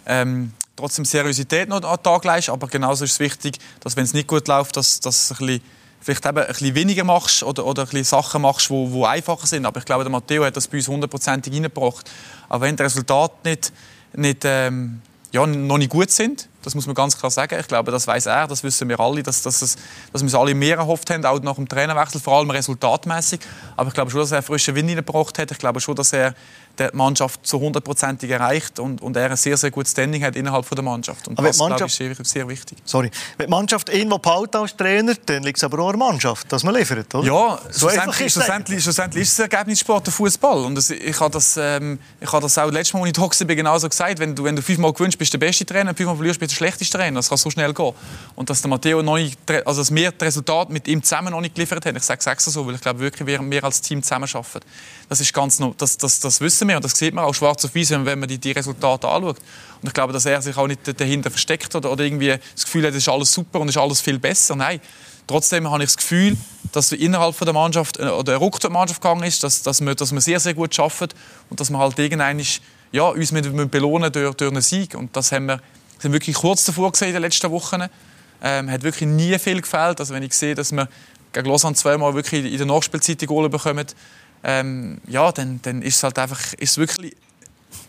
ähm, 0.07 0.53
trotzdem 0.77 1.05
Seriosität 1.05 1.69
noch 1.69 1.83
an 1.83 1.97
den 1.97 2.03
Tag 2.03 2.25
legst. 2.25 2.49
Aber 2.49 2.69
genauso 2.69 3.05
ist 3.05 3.13
es 3.13 3.21
wichtig, 3.21 3.59
dass 3.81 3.97
wenn 3.97 4.05
es 4.05 4.15
nicht 4.15 4.29
gut 4.29 4.47
läuft, 4.47 4.77
dass, 4.77 5.01
dass 5.01 5.33
ein 5.33 5.39
bisschen, 5.39 5.63
vielleicht 6.01 6.27
eben 6.27 6.39
ein 6.39 6.47
bisschen 6.47 6.75
weniger 6.75 7.05
machst 7.05 7.43
oder, 7.43 7.67
oder 7.67 7.83
ein 7.83 7.89
bisschen 7.89 8.05
Sachen 8.05 8.43
machst, 8.43 8.71
die, 8.71 8.93
die 8.93 9.05
einfacher 9.05 9.47
sind. 9.47 9.67
Aber 9.67 9.81
ich 9.81 9.85
glaube, 9.85 10.05
der 10.05 10.13
Matteo 10.13 10.45
hat 10.45 10.57
das 10.57 10.69
bei 10.69 10.77
uns 10.77 10.87
hundertprozentig 10.87 11.53
reingebracht. 11.53 12.09
Aber 12.49 12.65
wenn 12.65 12.77
die 12.77 12.83
Resultate 12.85 13.35
nicht, 13.45 13.73
nicht 14.15 14.43
ähm, 14.45 15.03
ja, 15.33 15.45
noch 15.47 15.79
nicht 15.79 15.91
gut 15.91 16.13
sind, 16.13 16.49
das 16.65 16.75
muss 16.75 16.87
man 16.87 16.95
ganz 16.95 17.19
klar 17.19 17.31
sagen. 17.31 17.59
Ich 17.61 17.69
glaube, 17.69 17.93
das 17.93 18.07
weiß 18.07 18.27
er, 18.27 18.47
das 18.47 18.63
wissen 18.63 18.89
wir 18.89 18.99
alle, 18.99 19.23
dass, 19.23 19.43
dass, 19.43 19.63
es, 19.63 19.77
dass 20.13 20.23
wir 20.23 20.29
es 20.29 20.35
alle 20.35 20.55
mehr 20.55 20.79
erhofft 20.79 21.11
haben, 21.11 21.25
auch 21.25 21.41
nach 21.41 21.57
dem 21.57 21.69
Trainerwechsel, 21.69 22.21
vor 22.21 22.39
allem 22.39 22.51
resultatmäßig. 22.51 23.41
Aber 23.77 23.89
ich 23.89 23.95
glaube 23.95 24.11
schon, 24.11 24.21
dass 24.21 24.33
er 24.33 24.43
frischen 24.43 24.75
Wind 24.75 24.95
gebracht 24.95 25.39
hat. 25.39 25.51
Ich 25.51 25.59
glaube 25.59 25.81
schon, 25.81 25.95
dass 25.95 26.13
er 26.13 26.35
die 26.79 26.89
Mannschaft 26.93 27.47
zu 27.47 27.61
hundertprozentig 27.61 28.31
erreicht 28.31 28.79
und, 28.79 29.01
und 29.01 29.17
er 29.17 29.31
ein 29.31 29.37
sehr, 29.37 29.57
sehr 29.57 29.71
gutes 29.71 29.93
Standing 29.93 30.25
hat 30.25 30.37
innerhalb 30.37 30.69
der 30.69 30.83
Mannschaft. 30.83 31.29
Und 31.29 31.39
aber 31.39 31.49
das, 31.49 31.59
Mannschaft, 31.59 31.97
glaube 31.97 32.13
ich, 32.13 32.21
ist 32.21 32.31
sehr, 32.31 32.49
wichtig. 32.49 32.79
Sorry. 32.85 33.11
Wenn 33.37 33.47
die 33.47 33.51
Mannschaft 33.51 33.89
irgendwo 33.89 34.19
behalten 34.19 34.57
als 34.57 34.77
Trainer, 34.77 35.15
dann 35.27 35.43
liegt 35.45 35.59
es 35.59 35.65
aber 35.65 35.79
auch 35.79 35.91
an 35.91 35.99
der 35.99 36.07
Mannschaft, 36.09 36.51
dass 36.51 36.65
man 36.65 36.75
liefert, 36.75 37.15
oder? 37.15 37.27
Ja, 37.27 37.59
so 37.71 37.89
schlussendlich, 37.89 38.33
schlussendlich, 38.33 38.83
schlussendlich 38.83 39.23
ist 39.23 39.33
es 39.33 39.39
Ergebnissport, 39.39 40.07
der 40.07 40.13
Fußball. 40.13 40.65
Und 40.65 40.91
ich 40.91 41.21
habe 41.21 41.31
das, 41.31 41.57
ähm, 41.57 41.99
ich 42.21 42.33
habe 42.33 42.43
das 42.43 42.59
auch 42.59 42.71
letztes 42.71 42.95
Mal, 42.95 43.03
als 43.03 43.09
ich 43.09 43.15
da 43.15 43.49
war, 43.49 43.55
genauso 43.55 43.89
gesagt. 43.89 44.19
Wenn 44.19 44.35
du, 44.35 44.45
wenn 44.45 44.57
du 44.57 44.63
fünfmal 44.63 44.93
gewinnst, 44.93 45.19
bist 45.19 45.33
du 45.33 45.39
der 45.39 45.47
beste 45.47 45.65
Trainer, 45.65 45.95
fünfmal 45.95 46.17
verlierst, 46.17 46.41
bist 46.41 46.53
du 46.53 46.54
der 46.55 46.67
schlechteste 46.67 46.97
Trainer. 46.97 47.19
Das 47.19 47.29
kann 47.29 47.39
so 47.39 47.51
schnell 47.51 47.75
gehen. 47.75 47.93
Und 48.35 48.51
dass 48.51 48.63
der 48.63 48.71
Matteo 48.71 49.03
noch 49.03 49.19
also 49.65 49.81
dass 49.81 49.95
wir 49.95 50.13
das 50.13 50.29
Resultat 50.29 50.71
mit 50.71 50.89
ihm 50.89 51.03
zusammen 51.03 51.33
noch 51.33 51.41
nicht 51.41 51.55
geliefert 51.55 51.85
haben, 51.87 51.97
ich 51.97 52.03
sage 52.03 52.21
es 52.37 52.45
so, 52.45 52.67
weil 52.67 52.75
ich 52.75 52.81
glaube 52.81 53.01
wirklich, 53.01 53.27
wir, 53.27 53.41
wir 53.41 53.65
als 53.65 53.81
Team 53.81 54.03
zusammen 54.03 54.29
arbeiten. 54.33 54.67
Das 55.09 55.21
ist 55.21 55.33
ganz 55.33 55.59
noch, 55.59 55.75
das, 55.77 55.97
das, 55.99 56.21
das 56.21 56.41
wissen 56.41 56.69
wir 56.69 56.77
und 56.77 56.85
das 56.85 56.93
sieht 56.93 57.15
man 57.15 57.25
auch 57.25 57.35
schwarz 57.35 57.65
auf 57.65 57.75
weiß, 57.75 57.91
wenn 57.91 58.19
man 58.19 58.29
die, 58.29 58.39
die 58.39 58.53
Resultate 58.53 59.09
anschaut. 59.09 59.39
Und 59.83 59.89
ich 59.89 59.93
glaube, 59.93 60.13
dass 60.13 60.25
er 60.27 60.41
sich 60.41 60.57
auch 60.57 60.67
nicht 60.67 60.81
dahinter 60.99 61.31
versteckt 61.31 61.75
oder, 61.75 61.93
oder 61.93 62.05
irgendwie 62.05 62.39
das 62.55 62.65
Gefühl 62.65 62.87
hat, 62.87 62.91
es 62.91 62.99
ist 62.99 63.09
alles 63.09 63.33
super 63.33 63.61
und 63.61 63.69
es 63.69 63.77
ist 63.77 63.83
alles 63.83 64.01
viel 64.01 64.19
besser. 64.19 64.57
Nein, 64.57 64.81
trotzdem 65.27 65.71
habe 65.71 65.83
ich 65.83 65.89
das 65.91 65.97
Gefühl, 65.97 66.37
dass 66.73 66.91
innerhalb 66.93 67.39
der 67.39 67.53
Mannschaft 67.53 67.99
äh, 67.99 68.05
oder 68.05 68.37
Ruck 68.37 68.61
der 68.61 68.71
Mannschaft 68.71 69.01
gegangen 69.01 69.23
ist, 69.25 69.43
dass, 69.43 69.63
dass, 69.63 69.81
wir, 69.81 69.95
dass 69.95 70.13
wir 70.13 70.21
sehr, 70.21 70.41
sehr 70.41 70.55
gut 70.55 70.79
arbeiten 70.79 71.15
und 71.51 71.61
dass 71.61 71.71
wir 71.71 71.79
halt 71.79 71.99
irgendwann 71.99 72.41
ja, 72.93 73.09
uns 73.09 73.33
mit, 73.33 73.53
mit 73.53 73.71
belohnen 73.71 74.11
durch, 74.13 74.35
durch 74.37 74.51
einen 74.51 74.63
Sieg. 74.63 74.95
Und 74.95 75.17
das 75.17 75.33
haben 75.33 75.47
wir 75.47 75.61
sind 75.99 76.13
wirklich 76.13 76.37
kurz 76.37 76.65
davor 76.65 76.93
gesehen 76.93 77.09
in 77.09 77.15
den 77.15 77.23
letzten 77.23 77.51
Wochen. 77.51 77.85
Ähm, 78.43 78.71
hat 78.71 78.83
wirklich 78.83 79.09
nie 79.09 79.39
viel 79.39 79.61
gefällt. 79.61 80.01
Also 80.01 80.15
wenn 80.15 80.23
ich 80.23 80.35
sehe, 80.35 80.55
dass 80.55 80.73
wir 80.73 80.89
gegen 81.33 81.49
Lausanne 81.49 81.75
zweimal 81.75 82.15
wirklich 82.15 82.45
in 82.45 82.57
der 82.57 82.67
Nachspielzeit 82.67 83.21
die 83.21 83.27
Goal 83.27 83.49
bekommen, 83.49 83.87
ähm, 84.43 85.01
ja, 85.07 85.33
dann, 85.33 85.61
dann 85.63 85.83
ist 85.83 85.97
es 85.97 86.03
halt 86.03 86.19
einfach, 86.19 86.53
ist 86.55 86.77
wirklich 86.77 87.17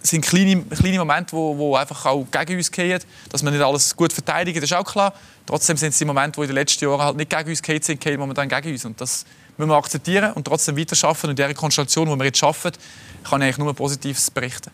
sind 0.01 0.25
kleine, 0.25 0.61
kleine 0.63 0.99
Momente, 0.99 1.33
wo, 1.33 1.57
wo 1.57 1.75
einfach 1.75 2.05
auch 2.05 2.25
gegen 2.31 2.57
uns 2.57 2.71
gehen, 2.71 2.99
dass 3.29 3.43
wir 3.43 3.51
nicht 3.51 3.61
alles 3.61 3.95
gut 3.95 4.13
verteidigen, 4.13 4.59
das 4.61 4.69
ist 4.69 4.77
auch 4.77 4.85
klar. 4.85 5.13
Trotzdem 5.45 5.77
sind 5.77 5.89
es 5.89 5.97
die 5.97 6.05
Momente, 6.05 6.39
die 6.39 6.41
in 6.41 6.47
den 6.47 6.55
letzten 6.55 6.85
Jahren 6.85 7.01
halt 7.01 7.17
nicht 7.17 7.29
gegen 7.29 7.49
uns 7.49 7.61
gehen 7.61 7.81
sind, 7.81 7.99
gehen 7.99 8.19
momentan 8.19 8.49
gegen 8.49 8.71
uns. 8.71 8.85
Und 8.85 8.99
das 8.99 9.25
müssen 9.57 9.69
wir 9.69 9.77
akzeptieren 9.77 10.33
und 10.33 10.45
trotzdem 10.45 10.77
weiterarbeiten. 10.77 11.29
Und 11.29 11.29
in 11.31 11.35
dieser 11.35 11.53
Konstellation, 11.53 12.09
die 12.09 12.17
wir 12.17 12.25
jetzt 12.25 12.43
arbeiten, 12.43 12.77
kann 13.25 13.41
ich 13.41 13.47
eigentlich 13.47 13.57
nur 13.57 13.73
Positives 13.73 14.29
berichten. 14.29 14.71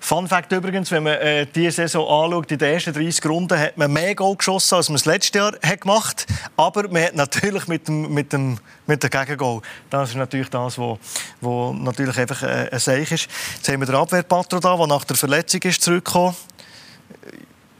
Fun 0.00 0.28
Fact 0.28 0.50
übrigens, 0.52 0.90
wenn 0.90 1.04
man 1.04 1.14
äh, 1.14 1.46
diese 1.46 1.72
Saison 1.72 2.02
anschaut, 2.02 2.50
in 2.50 2.58
den 2.58 2.74
ersten 2.74 2.92
30 2.92 3.24
Runden 3.26 3.58
hat 3.58 3.78
man 3.78 3.92
mehr 3.92 4.14
Goal 4.14 4.36
geschossen, 4.36 4.74
als 4.74 4.88
man 4.88 4.96
es 4.96 5.04
letztes 5.04 5.38
Jahr 5.38 5.52
hat 5.62 5.80
gemacht 5.80 6.26
hat. 6.28 6.50
Aber 6.56 6.88
man 6.88 7.02
hat 7.02 7.14
natürlich 7.14 7.68
mit 7.68 7.86
dem, 7.86 8.12
mit 8.12 8.32
dem, 8.32 8.58
mit 8.86 9.02
dem 9.02 9.10
Gegengol. 9.10 9.62
Das 9.88 10.10
ist 10.10 10.16
natürlich 10.16 10.48
das, 10.48 10.78
was 10.78 10.98
wo, 11.40 11.72
natürlich 11.72 12.18
einfach 12.18 12.42
äh, 12.42 12.68
ein 12.72 12.78
Seich 12.78 13.12
ist. 13.12 13.28
Jetzt 13.56 13.68
haben 13.68 13.80
wir 13.80 13.86
den 13.86 13.94
Abwehrpatro 13.94 14.58
da, 14.58 14.76
der 14.76 14.86
nach 14.86 15.04
der 15.04 15.16
Verletzung 15.16 15.62
ist 15.62 15.82
zurückgekommen. 15.82 16.34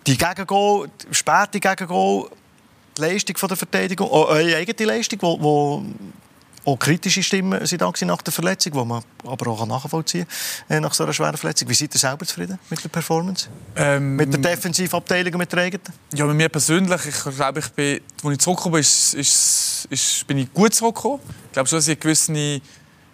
Die 0.07 0.17
Gegengol, 0.17 0.89
späte 1.11 1.61
Gegengol, 1.61 2.29
die 2.97 3.01
Leistung 3.01 3.37
von 3.37 3.49
der 3.49 3.57
Verteidigung, 3.57 4.11
auch 4.11 4.29
eure 4.29 4.57
eigene 4.57 4.87
Leistung, 4.87 5.19
wo 5.23 5.85
auch 6.65 6.79
kritische 6.79 7.23
Stimmen 7.23 7.65
sind 7.67 7.83
da 7.83 7.93
nach 8.03 8.23
der 8.23 8.33
Verletzung, 8.33 8.73
die 8.73 8.85
man 8.85 9.03
aber 9.27 9.51
auch 9.51 9.67
nachvollziehen 9.67 10.27
kann, 10.69 10.77
äh, 10.77 10.81
nach 10.81 10.95
so 10.95 11.05
einer 11.05 11.13
schweren 11.13 11.37
Verletzung. 11.37 11.69
Wie 11.69 11.75
seid 11.75 11.95
ihr 11.95 11.99
selber 11.99 12.25
zufrieden 12.25 12.59
mit 12.71 12.83
der 12.83 12.89
Performance? 12.89 13.49
Ähm, 13.77 14.17
mit 14.17 14.33
der 14.33 14.41
Defensivabteilung 14.41 15.33
und 15.35 15.39
mit 15.39 15.53
der 15.53 15.61
eigenen? 15.61 15.87
Ja, 16.15 16.25
mit 16.27 16.37
mir 16.37 16.49
persönlich, 16.49 17.01
ich 17.07 17.37
glaube, 17.37 17.61
ich 17.61 17.69
bin, 17.71 18.01
als 18.23 18.33
ich 18.33 18.39
zurückgekommen 18.39 18.75
bin, 18.75 18.81
ist, 18.81 19.15
ist, 19.15 19.87
ist, 19.91 20.27
bin 20.27 20.39
ich 20.39 20.53
gut 20.53 20.75
zurückgekommen. 20.75 21.21
Ich 21.47 21.53
glaube 21.53 21.69
schon, 21.69 21.79
dass 21.79 21.89
ich 21.89 21.97
eine 21.97 22.01
gewisse 22.01 22.61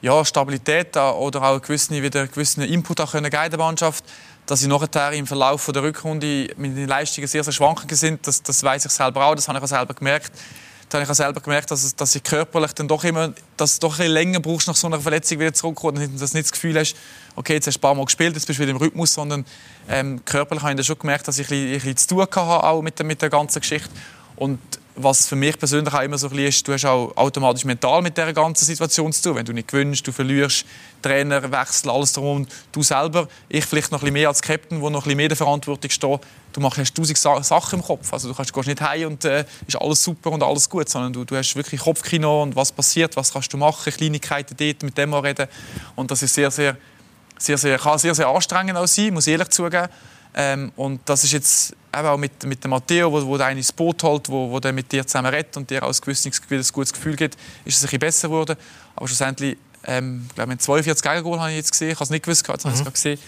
ja, 0.01 0.25
Stabilität 0.25 0.97
oder 0.97 1.43
auch 1.43 1.53
einen 1.53 1.63
gewissen, 1.63 2.03
wieder 2.03 2.21
einen 2.21 2.31
gewissen 2.31 2.63
Input 2.63 3.01
auch 3.01 3.13
können 3.13 3.27
in 3.27 3.33
der 3.33 3.59
Mannschaft 3.59 4.05
dass 4.49 4.63
ich 4.63 4.69
nachher 4.69 5.13
im 5.13 5.27
Verlauf 5.27 5.71
der 5.73 5.83
Rückrunde 5.83 6.49
mit 6.57 6.75
den 6.75 6.89
Leistungen 6.89 7.27
sehr, 7.27 7.45
sehr 7.45 7.53
schwankend 7.53 7.95
sind, 7.95 8.27
das, 8.27 8.43
das 8.43 8.63
weiß 8.63 8.87
ich 8.87 8.91
selber 8.91 9.27
auch, 9.27 9.35
das 9.35 9.47
habe 9.47 9.59
ich 9.59 9.65
auch 9.65 9.69
selber 9.69 9.93
gemerkt. 9.93 10.33
Da 10.89 10.99
habe 10.99 11.05
ich 11.05 11.11
auch 11.11 11.15
selber 11.15 11.41
gemerkt, 11.41 11.71
dass, 11.71 11.95
dass 11.95 12.15
ich 12.15 12.23
körperlich 12.23 12.73
dann 12.73 12.89
doch 12.89 13.05
immer, 13.05 13.33
dass 13.57 13.79
du 13.79 13.87
doch 13.87 13.99
ein 13.99 14.11
länger 14.11 14.41
brauchst 14.41 14.69
nach 14.69 14.77
so 14.77 14.87
einer 14.87 15.01
Verletzung 15.01 15.39
wieder 15.39 15.53
zurückkommen 15.53 16.03
und 16.03 16.21
dass 16.21 16.31
du 16.31 16.37
nicht 16.37 16.47
das 16.47 16.53
Gefühl 16.53 16.79
hast, 16.79 16.97
okay, 17.37 17.55
jetzt 17.55 17.67
hast 17.67 17.75
du 17.75 17.79
ein 17.79 17.83
paar 17.83 17.95
Mal 17.95 18.05
gespielt, 18.05 18.35
jetzt 18.35 18.47
bist 18.47 18.59
du 18.59 18.63
wieder 18.63 18.73
im 18.73 18.79
Rhythmus, 18.79 19.13
sondern 19.13 19.45
ähm, 19.89 20.25
körperlich 20.25 20.63
habe 20.63 20.73
ich 20.73 20.77
dann 20.77 20.85
schon 20.85 20.99
gemerkt, 20.99 21.29
dass 21.29 21.39
ich 21.39 21.47
ein 21.47 21.51
bisschen, 21.51 21.67
ein 21.67 21.73
bisschen 21.75 21.97
zu 21.97 22.09
tun 22.09 22.21
hatte 22.23 22.41
auch 22.41 22.83
mit 22.83 22.99
der, 22.99 23.07
mit 23.07 23.21
der 23.21 23.29
ganzen 23.29 23.61
Geschichte. 23.61 23.91
Und 24.37 24.59
was 25.01 25.29
für 25.29 25.37
mich 25.37 25.59
persönlich 25.59 25.93
auch 25.95 26.03
immer 26.03 26.19
so 26.19 26.27
ein 26.27 26.31
bisschen 26.31 26.49
ist, 26.49 26.69
du 26.69 26.73
hast 26.73 26.85
auch 26.85 27.17
automatisch 27.17 27.65
mental 27.65 28.03
mit 28.03 28.17
dieser 28.17 28.33
ganzen 28.33 28.65
Situation 28.65 29.13
zu 29.13 29.23
tun. 29.23 29.37
Wenn 29.37 29.45
du 29.45 29.53
nicht 29.53 29.69
gewinnst, 29.69 30.07
du 30.07 30.13
verlierst, 30.13 30.67
Trainer, 31.01 31.51
Wechsel, 31.51 31.91
alles 31.91 32.13
drum 32.13 32.47
du 32.73 32.83
selber, 32.83 33.29
ich 33.49 33.65
vielleicht 33.65 33.93
noch 33.93 33.99
ein 33.99 34.01
bisschen 34.01 34.15
mehr 34.15 34.29
als 34.29 34.43
Captain, 34.43 34.81
wo 34.81 34.91
noch 34.91 35.01
ein 35.01 35.05
bisschen 35.05 35.17
mehr 35.17 35.29
der 35.29 35.37
Verantwortung 35.37 35.91
steht, 35.91 36.21
du 36.53 36.61
machst, 36.61 36.79
hast 36.79 36.95
tausend 36.95 37.45
Sachen 37.45 37.79
im 37.79 37.85
Kopf. 37.85 38.13
Also 38.13 38.29
du 38.29 38.35
kannst, 38.35 38.53
gehst 38.53 38.67
nicht 38.67 38.81
heim 38.81 39.09
und 39.09 39.25
äh, 39.25 39.45
ist 39.67 39.81
alles 39.81 40.03
super 40.03 40.33
und 40.33 40.43
alles 40.43 40.69
gut, 40.69 40.89
sondern 40.89 41.13
du, 41.13 41.25
du 41.25 41.37
hast 41.37 41.55
wirklich 41.55 41.81
Kopfkino 41.81 42.43
und 42.43 42.57
was 42.57 42.73
passiert, 42.73 43.17
was 43.17 43.33
kannst 43.33 43.53
du 43.53 43.57
machen, 43.57 43.93
Kleinigkeiten 43.93 44.57
dort, 44.57 44.83
mit 44.83 44.99
dem 44.99 45.15
reden. 45.15 45.47
Und 45.95 46.11
das 46.11 46.23
ist 46.23 46.35
sehr, 46.35 46.51
sehr, 46.51 46.77
sehr, 47.39 47.59
sehr, 47.59 47.79
kann 47.79 47.99
sehr, 47.99 48.15
sehr 48.15 48.29
anstrengend 48.29 48.77
auch 48.77 48.87
sein, 48.87 49.15
muss 49.15 49.27
ich 49.27 49.33
ehrlich 49.33 49.51
zugeben. 49.51 49.89
Ähm, 50.35 50.73
und 50.77 51.01
das 51.05 51.25
ist 51.25 51.33
jetzt 51.33 51.75
eben 51.95 52.09
auch 52.09 52.17
mit, 52.17 52.45
mit 52.45 52.63
dem 52.63 52.71
Matteo, 52.71 53.11
wo, 53.11 53.27
wo 53.27 53.39
der 53.39 53.51
ins 53.51 53.73
Boot 53.73 54.03
holt, 54.03 54.29
wo, 54.29 54.51
wo 54.51 54.61
der 54.61 54.73
mit 54.73 54.91
dir 54.93 55.07
zusammen 55.07 55.33
redet 55.33 55.57
und 55.57 55.69
dir 55.69 55.83
auch 55.83 55.89
ein, 55.89 56.01
gewisses, 56.01 56.41
ein 56.51 56.63
gutes 56.73 56.93
Gefühl 56.93 57.17
gibt, 57.17 57.37
ist 57.65 57.77
es 57.77 57.83
ein 57.83 57.87
bisschen 57.87 57.99
besser 57.99 58.29
geworden. 58.29 58.57
Aber 58.95 59.09
schlussendlich, 59.09 59.57
ähm, 59.85 60.29
glaube 60.35 60.53
ich, 60.53 60.61
42 60.61 61.03
Gegengol 61.03 61.41
habe 61.41 61.51
ich 61.51 61.57
jetzt 61.57 61.73
gesehen. 61.73 61.91
Ich 61.91 61.97
habe 61.97 62.05
es 62.05 62.11
nicht 62.11 62.25
gewusst, 62.25 62.47
jetzt 62.47 62.65
habe 62.65 62.75
ich 62.75 62.81
es 62.81 62.93
gesehen. 62.93 63.19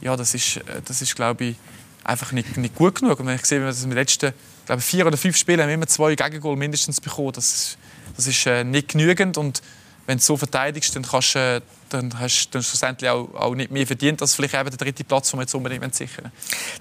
Ja, 0.00 0.16
das 0.16 0.34
ist, 0.34 0.56
äh, 0.58 0.62
das 0.84 1.00
ist 1.02 1.14
glaube 1.14 1.44
ich, 1.44 1.56
einfach 2.04 2.32
nicht, 2.32 2.56
nicht 2.56 2.74
gut 2.74 2.96
genug. 3.00 3.20
Und 3.20 3.26
wenn 3.26 3.36
ich 3.36 3.44
sehe, 3.44 3.60
dass 3.60 3.78
wir 3.78 3.84
in 3.84 3.90
den 3.90 3.98
letzten 3.98 4.32
glaube 4.66 4.82
vier 4.82 5.06
oder 5.06 5.16
fünf 5.16 5.36
Spielen 5.36 5.60
haben 5.60 5.68
wir 5.68 5.74
immer 5.74 5.86
zwei 5.86 6.14
Gegengol 6.14 6.56
mindestens 6.56 7.00
bekommen, 7.00 7.32
das, 7.32 7.76
das 8.16 8.26
ist 8.26 8.46
äh, 8.46 8.64
nicht 8.64 8.88
genügend. 8.88 9.38
Und 9.38 9.62
wenn 10.06 10.18
du 10.18 10.24
so 10.24 10.36
verteidigst, 10.36 10.94
dann 10.96 11.02
kannst 11.02 11.34
du 11.34 11.38
äh, 11.38 11.60
dann 11.88 12.18
hast 12.18 12.50
du 12.50 12.62
schlussendlich 12.62 13.10
auch, 13.10 13.32
auch 13.34 13.54
nicht 13.54 13.70
mehr 13.70 13.86
verdient 13.86 14.20
als 14.22 14.34
vielleicht 14.34 14.54
eben 14.54 14.70
der 14.70 14.78
dritte 14.78 15.04
Platz, 15.04 15.30
den 15.30 15.38
wir 15.38 15.42
jetzt 15.42 15.54
unbedingt 15.54 15.94
sichern 15.94 16.30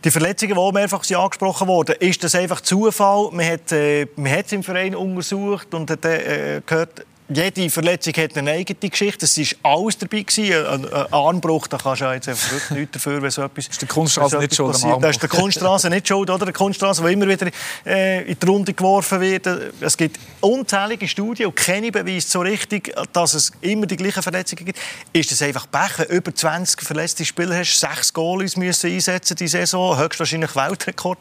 Die 0.04 0.12
Verletzungen, 0.12 0.56
die 0.56 0.74
mehrfach 0.74 1.04
angesprochen 1.12 1.68
wurden, 1.68 1.96
ist 2.00 2.24
das 2.24 2.36
einfach 2.36 2.62
Zufall? 2.62 3.30
Man 3.32 3.46
hat, 3.46 3.72
äh, 3.72 4.08
man 4.16 4.32
hat 4.32 4.48
es 4.48 4.52
im 4.54 4.64
Verein 4.64 4.96
untersucht 4.96 5.74
und 5.74 5.90
hat 5.90 6.06
äh, 6.06 6.62
gehört, 6.66 7.06
jede 7.30 7.70
Verletzung 7.70 8.14
hat 8.14 8.38
eine 8.38 8.52
eigene 8.52 8.90
Geschichte. 8.90 9.26
Es 9.26 9.38
war 9.38 9.74
alles 9.74 9.98
dabei. 9.98 10.26
Ein, 10.28 10.86
ein 10.86 11.14
Armbruch, 11.14 11.68
da 11.68 11.78
kannst 11.78 12.02
du 12.02 12.06
jetzt 12.06 12.30
einfach 12.30 12.72
nichts 12.72 12.94
dafür, 12.94 13.22
wenn 13.22 13.32
so 13.32 13.44
etwas 13.44 13.68
Ist 13.68 13.82
der 13.82 13.88
Kunststraße 13.90 14.38
nicht 14.38 14.56
schuld 14.56 14.82
Da 15.02 15.10
ist 15.10 15.22
der 15.22 15.30
Kunststraße 15.30 15.90
nicht 15.90 16.08
schuld, 16.08 16.30
oder? 16.30 16.46
Der 16.46 16.54
Kunststraße, 16.54 17.02
der 17.02 17.12
immer 17.12 17.28
wieder 17.28 17.48
äh, 17.86 18.24
in 18.24 18.38
die 18.40 18.46
Runde 18.46 18.74
geworfen 18.74 19.20
wird. 19.20 19.46
Es 19.82 19.98
gibt 19.98 20.20
unzählige 20.40 21.08
Studien 21.08 21.48
und 21.48 21.56
keine 21.56 21.92
beweist 21.92 22.32
so 22.32 22.40
richtig, 22.40 22.96
dass 23.12 23.34
es 23.34 23.52
immer 23.62 23.86
die 23.86 23.98
gleichen 23.98 24.24
Verletzungen 24.24 24.66
gibt. 24.66 24.80
Ist 25.12 25.32
das 25.32 25.42
einfach 25.42 25.68
Pech, 25.70 26.00
wenn 26.00 26.18
über 26.18 26.34
20 26.34 26.82
verletzte 26.82 27.26
Spieler 27.26 27.58
hast, 27.58 27.78
sechs 27.78 28.14
Goalies 28.14 28.56
müssen 28.56 28.92
einsetzen 28.92 29.36
die 29.36 29.48
Saison, 29.48 29.98
höchstwahrscheinlich 29.98 30.56
Weltrekord. 30.56 31.20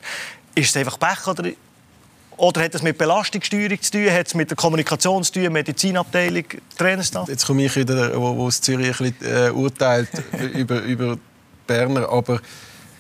Ist 0.54 0.70
es 0.70 0.76
einfach 0.76 0.98
Pech 0.98 1.26
oder 1.26 1.50
oder 2.37 2.62
hat 2.62 2.74
es 2.74 2.82
mit 2.82 2.99
Belastungssteuerung 2.99 3.80
zu 3.80 3.93
tun? 3.93 4.11
Hat 4.11 4.26
es 4.26 4.34
mit 4.34 4.51
der 4.51 4.57
Kommunikation 4.57 5.24
zu 5.24 5.32
tun, 5.32 5.53
Medizinabteilung, 5.53 6.45
Trainerstab? 6.76 7.28
Jetzt 7.28 7.47
komme 7.47 7.64
ich 7.64 7.76
wieder, 7.76 8.14
wo, 8.20 8.37
wo 8.37 8.51
Zürich 8.51 9.01
ein 9.01 9.12
bisschen, 9.12 9.47
äh, 9.47 9.51
urteilt 9.51 10.09
über, 10.55 10.80
über 10.82 11.16
Berner, 11.66 12.09
aber 12.09 12.41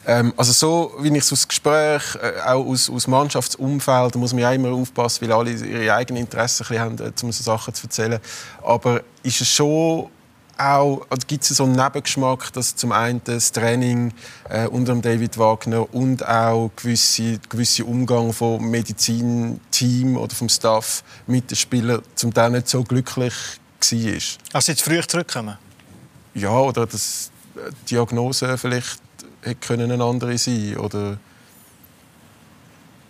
ähm, 0.06 0.32
also 0.36 0.52
so, 0.52 0.94
wie 1.00 1.08
ich 1.08 1.24
es 1.24 1.32
aus 1.32 1.48
Gespräch, 1.48 2.02
äh, 2.22 2.40
auch 2.42 2.64
aus, 2.64 2.88
aus 2.88 3.08
Mannschaftsumfeld, 3.08 4.14
da 4.14 4.18
muss 4.18 4.32
man 4.32 4.42
ja 4.42 4.52
immer 4.52 4.70
aufpassen, 4.70 5.26
weil 5.26 5.32
alle 5.32 5.50
ihre 5.50 5.92
eigenen 5.92 6.22
Interessen 6.22 6.64
ein 6.64 6.68
bisschen 6.68 6.80
haben, 6.80 6.98
äh, 6.98 7.24
um 7.24 7.32
so 7.32 7.42
Sachen 7.42 7.74
zu 7.74 7.86
erzählen. 7.86 8.20
Aber 8.62 9.02
ist 9.24 9.40
es 9.40 9.48
schon 9.48 10.08
auch, 10.58 11.06
also 11.10 11.26
gibt 11.26 11.44
es 11.44 11.48
so 11.50 11.64
einen 11.64 11.76
Nebengeschmack, 11.76 12.52
dass 12.52 12.76
zum 12.76 12.92
einen 12.92 13.20
das 13.24 13.52
Training 13.52 14.12
äh, 14.48 14.66
unter 14.66 14.94
David 14.96 15.38
Wagner 15.38 15.92
und 15.94 16.26
auch 16.26 16.70
gewisse 16.76 17.38
gewisse 17.48 17.84
Umgang 17.84 18.32
vom 18.32 18.70
Medizinteam 18.70 20.16
oder 20.16 20.34
vom 20.34 20.48
Staff 20.48 21.04
mit 21.26 21.50
den 21.50 21.56
Spielern 21.56 22.02
zum 22.14 22.32
Teil 22.32 22.50
nicht 22.50 22.68
so 22.68 22.82
glücklich 22.82 23.34
war. 23.80 24.12
Also 24.52 24.72
jetzt 24.72 24.82
früh 24.82 25.00
zurückkommen? 25.06 25.58
Ja, 26.34 26.58
oder 26.58 26.86
dass 26.86 27.30
die 27.88 27.94
Diagnose 27.94 28.58
vielleicht 28.58 29.00
hätte 29.42 29.74
eine 29.74 30.02
andere 30.02 30.36
sein 30.38 30.76
oder 30.76 31.18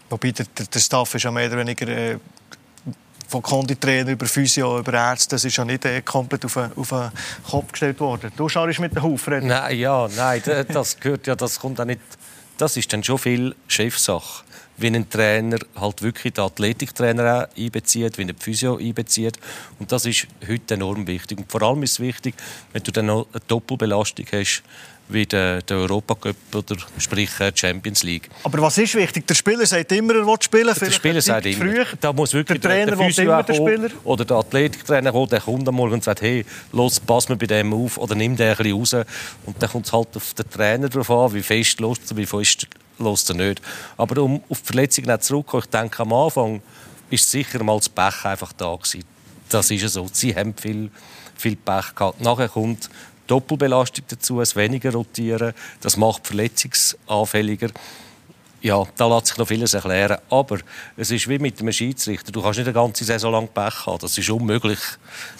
Wobei 0.08 0.30
der, 0.30 0.46
der, 0.56 0.66
der 0.66 0.78
Staff 0.78 1.14
ist 1.14 1.24
ja 1.24 1.30
mehr 1.30 1.48
oder 1.48 1.58
weniger 1.58 1.88
äh, 1.88 2.18
von 3.28 3.42
Konditrainer 3.42 4.12
über 4.12 4.26
Physio, 4.26 4.78
über 4.78 4.94
Ärzte, 4.94 5.36
das 5.36 5.44
ist 5.44 5.56
ja 5.56 5.64
nicht 5.64 5.84
äh, 5.84 6.02
komplett 6.02 6.44
auf 6.44 6.54
den, 6.54 6.70
auf 6.76 6.88
den 6.88 7.10
Kopf 7.48 7.72
gestellt 7.72 8.00
worden. 8.00 8.30
Du 8.36 8.48
schaust 8.48 8.78
mit 8.78 8.94
dem 8.94 9.02
Haufen. 9.02 9.46
Nein, 9.46 9.78
ja, 9.78 10.08
nein, 10.16 10.42
das 10.68 10.98
gehört 10.98 11.26
ja, 11.26 11.34
das 11.34 11.58
kommt 11.58 11.80
auch 11.80 11.84
nicht. 11.84 12.00
Das 12.58 12.76
ist 12.76 12.92
dann 12.92 13.04
schon 13.04 13.18
viel 13.18 13.54
Chefsache, 13.68 14.44
wie 14.78 14.86
ein 14.86 15.08
Trainer 15.10 15.58
halt 15.78 16.02
wirklich 16.02 16.32
den 16.32 16.44
Athletiktrainer 16.44 17.48
einbezieht, 17.56 18.16
wie 18.16 18.22
ein 18.22 18.36
Physio 18.38 18.78
einbezieht. 18.78 19.38
Und 19.78 19.92
das 19.92 20.06
ist 20.06 20.26
heute 20.48 20.74
enorm 20.74 21.06
wichtig. 21.06 21.38
Und 21.38 21.50
vor 21.50 21.62
allem 21.62 21.82
ist 21.82 21.92
es 21.92 22.00
wichtig, 22.00 22.34
wenn 22.72 22.82
du 22.82 22.92
dann 22.92 23.06
noch 23.06 23.26
eine 23.32 23.42
Doppelbelastung 23.46 24.26
hast, 24.32 24.62
wie 25.08 25.24
der, 25.24 25.62
der 25.62 25.76
Europacup 25.76 26.36
oder 26.54 26.76
sprich 26.98 27.30
äh, 27.40 27.52
Champions 27.54 28.02
League. 28.02 28.28
Aber 28.42 28.60
was 28.62 28.78
ist 28.78 28.94
wichtig? 28.94 29.26
Der 29.26 29.34
Spieler 29.34 29.64
sagt 29.64 29.92
immer, 29.92 30.14
er 30.14 30.26
will 30.26 30.36
spielen. 30.40 30.74
Der 30.74 30.90
Spieler 30.90 31.22
sagt 31.22 31.46
immer. 31.46 31.64
Früh. 31.64 31.84
Da 32.00 32.12
muss 32.12 32.32
wirklich 32.32 32.60
der 32.60 32.70
Trainer 32.70 32.96
der, 32.96 33.08
der 33.08 33.24
immer 33.24 33.42
den 33.42 33.54
Spieler. 33.54 33.88
Oder 34.04 34.24
der 34.24 34.36
Athletiktrainer 34.36 35.12
kommt, 35.12 35.32
der 35.32 35.40
kommt 35.40 35.68
am 35.68 35.74
Morgen 35.76 35.94
und 35.94 36.04
sagt, 36.04 36.22
hey, 36.22 36.44
los, 36.72 36.98
pass 36.98 37.28
mir 37.28 37.36
bei 37.36 37.46
dem 37.46 37.72
auf 37.72 37.98
oder 37.98 38.14
nimm 38.14 38.36
den 38.36 38.50
ein 38.50 38.56
bisschen 38.56 38.78
raus. 38.78 38.94
Und 39.46 39.62
dann 39.62 39.70
kommt 39.70 39.86
es 39.86 39.92
halt 39.92 40.08
auf 40.16 40.34
den 40.34 40.50
Trainer 40.50 40.88
drauf 40.88 41.10
an, 41.10 41.34
wie 41.34 41.42
fest 41.42 41.80
los 41.80 41.98
er, 42.10 42.16
wie 42.16 42.26
fest 42.26 42.66
los 42.98 43.28
er 43.28 43.36
nicht. 43.36 43.62
Aber 43.96 44.22
um 44.22 44.42
auf 44.48 44.60
die 44.60 44.66
Verletzungen 44.66 45.20
zurückzukommen, 45.20 45.62
ich 45.64 45.70
denke, 45.70 46.02
am 46.02 46.12
Anfang 46.12 46.62
ist 47.10 47.30
sicher 47.30 47.62
mal 47.62 47.76
das 47.76 47.88
Pech 47.88 48.24
einfach 48.24 48.52
da 48.52 48.74
gewesen. 48.74 49.04
Das 49.48 49.70
ist 49.70 49.88
so. 49.92 50.08
Sie 50.12 50.34
haben 50.34 50.54
viel, 50.54 50.90
viel 51.36 51.56
Pech 51.56 51.94
gehabt. 51.94 52.20
Nachher 52.20 52.48
kommt 52.48 52.90
Doppelbelastung 53.26 54.04
dazu, 54.08 54.38
das 54.38 54.56
weniger 54.56 54.92
rotieren, 54.92 55.52
das 55.80 55.96
macht 55.96 56.26
verletzungsanfälliger. 56.26 57.70
Ja, 58.62 58.84
da 58.96 59.06
lässt 59.06 59.28
sich 59.28 59.38
noch 59.38 59.46
vieles 59.46 59.74
erklären. 59.74 60.18
Aber 60.30 60.58
es 60.96 61.10
ist 61.10 61.28
wie 61.28 61.38
mit 61.38 61.60
einem 61.60 61.72
Schiedsrichter. 61.72 62.32
Du 62.32 62.42
kannst 62.42 62.58
nicht 62.58 62.66
eine 62.66 62.74
ganze 62.74 63.04
Saison 63.04 63.30
lang 63.30 63.48
Pech 63.48 63.86
haben. 63.86 63.98
Das 64.00 64.16
ist 64.16 64.28
unmöglich 64.28 64.78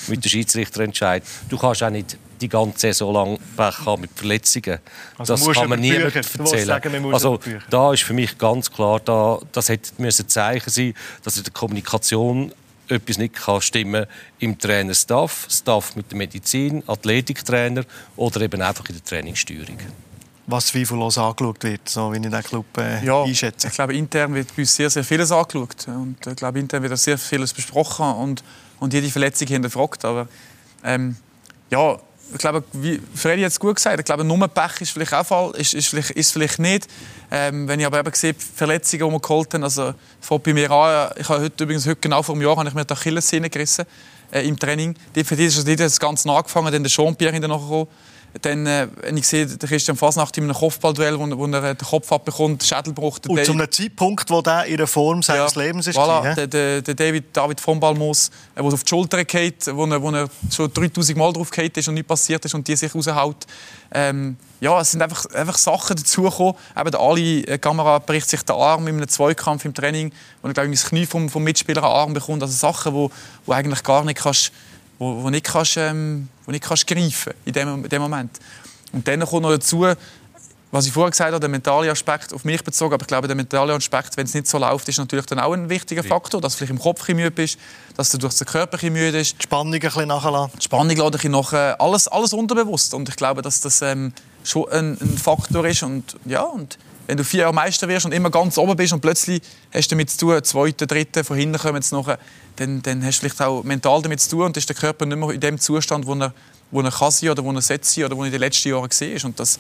mit 0.07 0.25
dem 0.25 0.29
Schiedsrichterentscheid. 0.29 1.25
Du 1.49 1.59
kannst 1.59 1.83
auch 1.83 1.91
nicht 1.91 2.19
die 2.41 2.49
ganze 2.49 2.79
Saison 2.79 3.15
lang 3.15 3.39
Pech 3.57 3.85
haben 3.85 4.03
mit 4.03 4.11
Verletzungen. 4.15 4.79
Also 5.19 5.35
das 5.35 5.57
kann 5.57 5.69
man 5.69 5.81
niemand 5.81 6.15
erzählen. 6.15 6.67
Sagen, 6.67 7.13
also 7.13 7.41
da 7.71 7.93
ist 7.93 8.03
für 8.03 8.15
mich 8.15 8.37
ganz 8.39 8.71
klar, 8.71 9.01
da, 9.01 9.41
das 9.51 9.71
hätte 9.71 9.91
ein 9.99 10.11
Zeichen 10.11 10.71
sein, 10.71 10.95
dass 11.25 11.37
in 11.37 11.45
der 11.45 11.53
Kommunikation 11.53 12.53
etwas 12.89 13.19
nicht 13.19 13.35
kann 13.35 13.61
stimmen 13.61 14.07
im 14.39 14.59
Trainerstaff, 14.59 15.47
Staff 15.51 15.97
mit 15.97 16.11
der 16.11 16.19
Medizin, 16.19 16.83
Athletiktrainer 16.87 17.85
oder 18.17 18.41
eben 18.41 18.63
einfach 18.63 18.89
in 18.89 18.95
der 18.97 19.05
Trainingssteuerung. 19.05 19.79
Was 20.47 20.67
zweifellos 20.67 21.19
angeschaut 21.19 21.65
wird, 21.65 21.89
so 21.89 22.13
wie 22.13 22.17
ich 22.17 22.23
den 22.23 22.43
Club 22.43 22.67
äh, 22.79 23.05
ja, 23.05 23.25
einschätze. 23.25 23.67
Ich 23.67 23.75
glaube, 23.75 23.97
intern 23.97 24.33
wird 24.35 24.55
bei 24.55 24.63
uns 24.63 24.77
sehr, 24.77 24.89
sehr 24.89 25.03
vieles 25.03 25.33
angeschaut. 25.33 25.89
Und 25.89 26.25
ich 26.25 26.37
glaube, 26.37 26.61
intern 26.61 26.83
wird 26.85 26.97
sehr 26.99 27.19
vieles 27.19 27.53
besprochen 27.53 28.07
und, 28.07 28.45
und 28.79 28.93
jede 28.93 29.09
Verletzung 29.09 29.49
hinterfragt. 29.49 30.05
Aber 30.05 30.29
ähm, 30.85 31.17
ja, 31.71 31.99
ich 32.33 32.39
glaube, 32.39 32.65
wie 32.73 33.01
Freddy 33.15 33.43
hat 33.43 33.53
es 33.53 33.61
gut 33.61 33.77
gesagt, 33.77 33.99
ich 33.99 34.05
glaube, 34.05 34.25
nur 34.25 34.49
Pech 34.49 34.81
ist 34.81 34.91
vielleicht 34.91 35.15
auch 35.15 35.25
Fall, 35.25 35.51
ist, 35.57 35.75
ist, 35.75 35.89
vielleicht, 35.89 36.11
ist 36.11 36.33
vielleicht 36.33 36.59
nicht. 36.59 36.87
Ähm, 37.31 37.69
wenn 37.69 37.81
ich 37.81 37.87
aber 37.87 38.01
eben 38.01 38.13
sehe, 38.15 38.35
Verletzungen, 38.35 39.07
die 39.09 39.13
wir 39.13 39.21
geholt 39.21 39.55
haben, 39.55 39.65
also 39.65 39.95
fängt 40.21 40.43
bei 40.43 40.53
mir 40.53 40.71
an, 40.71 41.11
ich 41.17 41.29
habe 41.29 41.43
heute 41.43 41.65
übrigens 41.65 41.87
heute 41.87 41.97
genau 41.97 42.23
vor 42.23 42.35
einem 42.35 42.43
Jahr 42.43 42.57
habe 42.57 42.69
ich 42.69 42.75
mir 42.75 42.85
die 42.85 42.93
Achillessehne 42.93 43.51
gerissen 43.51 43.85
äh, 44.31 44.47
im 44.47 44.59
Training. 44.59 44.95
Für 45.25 45.37
die 45.37 45.45
ist 45.45 45.67
das 45.67 46.01
ganz 46.01 46.27
angefangen, 46.27 46.73
dann 46.73 46.83
der 46.83 46.91
Jean-Pierre 46.91 47.33
hinterher 47.33 47.59
gekommen 47.59 47.89
dann, 48.43 48.67
äh, 48.67 48.89
wenn 49.03 49.17
ich 49.17 49.27
sehe, 49.27 49.47
der 49.47 49.69
Christian 49.69 49.97
Fasnacht 49.97 50.37
in 50.39 50.45
einem 50.45 50.55
Kopfballduell, 50.55 51.19
wo, 51.19 51.39
wo 51.39 51.47
er 51.47 51.75
den 51.75 51.87
Kopf 51.87 52.11
abbekommt, 52.13 52.63
Schädelbruch. 52.63 53.19
Und 53.29 53.45
zu 53.45 53.53
einem 53.53 53.71
Zeitpunkt, 53.71 54.31
wo 54.31 54.43
der 54.43 54.65
in 54.65 54.77
der 54.77 54.87
Form 54.87 55.23
seines 55.23 55.55
ja, 55.55 55.63
Lebens 55.63 55.87
ist. 55.87 55.97
Voilà, 55.97 56.35
der, 56.35 56.47
der, 56.47 56.83
der, 56.83 56.95
David, 56.95 57.25
David 57.33 57.61
von 57.61 57.81
Balmos, 57.81 58.31
der 58.55 58.65
auf 58.65 58.83
die 58.83 58.89
Schulter 58.89 59.25
geht, 59.25 59.67
wo 59.75 59.87
er, 59.87 60.03
wo 60.03 60.11
er 60.11 60.29
schon 60.51 60.73
3000 60.73 61.17
Mal 61.17 61.33
drauf 61.33 61.51
geht 61.51 61.77
ist 61.77 61.89
und 61.89 61.95
nichts 61.95 62.09
passiert 62.09 62.45
ist 62.45 62.55
und 62.55 62.67
die 62.67 62.77
sich 62.77 62.95
raushaut. 62.95 63.47
Ähm, 63.93 64.37
ja, 64.61 64.81
es 64.81 64.91
sind 64.91 65.03
einfach, 65.03 65.27
einfach 65.27 65.59
Sachen 65.59 65.97
dazugekommen. 65.97 66.55
Eben 66.79 66.91
der 66.91 67.01
Ali 67.01 67.43
äh, 67.43 67.59
Kamera 67.59 67.99
bricht 67.99 68.29
sich 68.29 68.43
den 68.43 68.57
Arm 68.57 68.87
in 68.89 68.97
einem 68.97 69.09
Zweikampf 69.09 69.65
im 69.65 69.75
Training, 69.75 70.13
wo 70.43 70.49
er 70.49 70.55
glaube 70.55 70.71
ich, 70.71 70.81
das 70.81 70.89
Knie 70.89 71.07
vom, 71.07 71.29
vom 71.29 71.45
Mitspieler 71.45 71.85
einen 71.85 71.93
Arm 71.93 72.15
bekommt. 72.15 72.43
Also 72.43 72.55
Sachen, 72.55 72.93
wo, 72.93 73.11
wo 73.45 73.53
eigentlich 73.53 73.83
gar 73.83 74.05
nicht 74.05 74.19
kannst 74.19 74.53
wo, 74.99 75.23
wo 75.23 75.31
nicht 75.31 75.45
kannst, 75.45 75.77
ähm, 75.77 76.29
wo 76.45 76.53
nicht 76.53 76.65
kannst 76.65 76.87
greifen 76.87 77.33
in 77.45 77.53
dem, 77.53 77.85
in 77.85 77.89
dem 77.89 78.03
Moment. 78.03 78.39
Und 78.93 79.07
dann 79.07 79.21
kommt 79.21 79.43
noch 79.43 79.51
dazu, 79.51 79.87
was 80.73 80.87
ich 80.87 80.93
vorher 80.93 81.11
gesagt 81.11 81.31
habe, 81.31 81.41
der 81.41 81.49
mentale 81.49 81.91
Aspekt 81.91 82.35
auf 82.35 82.45
mich 82.45 82.63
bezogen, 82.63 82.93
aber 82.95 83.03
ich 83.03 83.07
glaube, 83.07 83.29
der 83.29 83.37
mentale 83.37 83.73
Aspekt, 83.73 84.17
wenn 84.17 84.27
es 84.27 84.35
nicht 84.35 84.49
so 84.49 84.59
läuft, 84.59 84.89
ist 84.89 84.99
natürlich 84.99 85.27
dann 85.27 85.39
auch 85.39 85.53
ein 85.53 85.69
wichtiger 85.69 86.03
Faktor, 86.03 86.41
dass 86.41 86.55
du 86.55 86.59
vielleicht 86.59 86.73
im 86.73 86.79
Kopf 86.79 87.09
müde 87.09 87.31
bist, 87.31 87.59
dass 87.97 88.11
du 88.11 88.19
durch 88.19 88.35
den 88.35 88.47
Körper 88.47 88.79
müde 88.91 89.13
bist. 89.13 89.37
Die 89.39 89.43
Spannung 89.45 89.75
ein 89.75 89.81
bisschen 89.81 90.09
nachlassen. 90.09 90.59
Die 90.59 90.65
Spannung 90.65 90.97
lade 90.97 91.19
ich 91.23 91.29
nach, 91.31 91.53
alles, 91.79 92.09
alles 92.09 92.33
unterbewusst 92.33 92.95
und 92.95 93.09
ich 93.09 93.17
glaube, 93.17 93.43
dass 93.43 93.61
das 93.61 93.81
ähm, 93.81 94.13
schon 94.45 94.69
ein, 94.71 94.99
ein, 95.01 95.19
Faktor 95.19 95.67
ist 95.67 95.83
und 95.83 96.17
ja, 96.25 96.43
und 96.43 96.79
wenn 97.07 97.17
du 97.17 97.25
vier 97.25 97.41
Jahre 97.41 97.55
Meister 97.55 97.89
wirst 97.89 98.07
und 98.07 98.13
immer 98.13 98.31
ganz 98.31 98.59
oben 98.59 98.77
bist 98.77 98.93
und 98.93 99.01
plötzlich 99.01 99.43
hast 99.73 99.91
du 99.91 99.95
damit 99.95 100.11
zu 100.11 100.19
tun, 100.19 100.45
zweite, 100.45 100.87
dritte, 100.87 101.25
von 101.25 101.37
hinten 101.37 101.59
kommen 101.59 101.77
jetzt 101.77 101.93
noch, 101.93 102.17
dann, 102.57 102.83
dann 102.83 103.05
hast 103.05 103.19
du 103.19 103.21
vielleicht 103.21 103.41
auch 103.43 103.63
mental 103.63 104.03
damit 104.03 104.21
zu 104.21 104.31
tun 104.31 104.43
und 104.43 104.57
ist 104.57 104.69
der 104.69 104.77
Körper 104.77 105.07
nicht 105.07 105.19
mehr 105.19 105.31
in 105.31 105.41
dem 105.41 105.59
Zustand, 105.59 106.07
wo 106.07 106.15
er, 106.15 106.35
wo 106.71 106.81
er 106.81 106.91
kann 106.91 107.11
sein 107.11 107.31
oder 107.31 107.45
wo 107.45 107.53
er 107.53 107.63
sein 107.63 107.79
oder 108.05 108.17
wo 108.17 108.23
er 108.23 108.27
in 108.27 108.33
den 108.33 108.41
letzten 108.41 108.69
Jahren 108.71 108.91
ist. 108.91 109.25
Und 109.25 109.39
das 109.39 109.59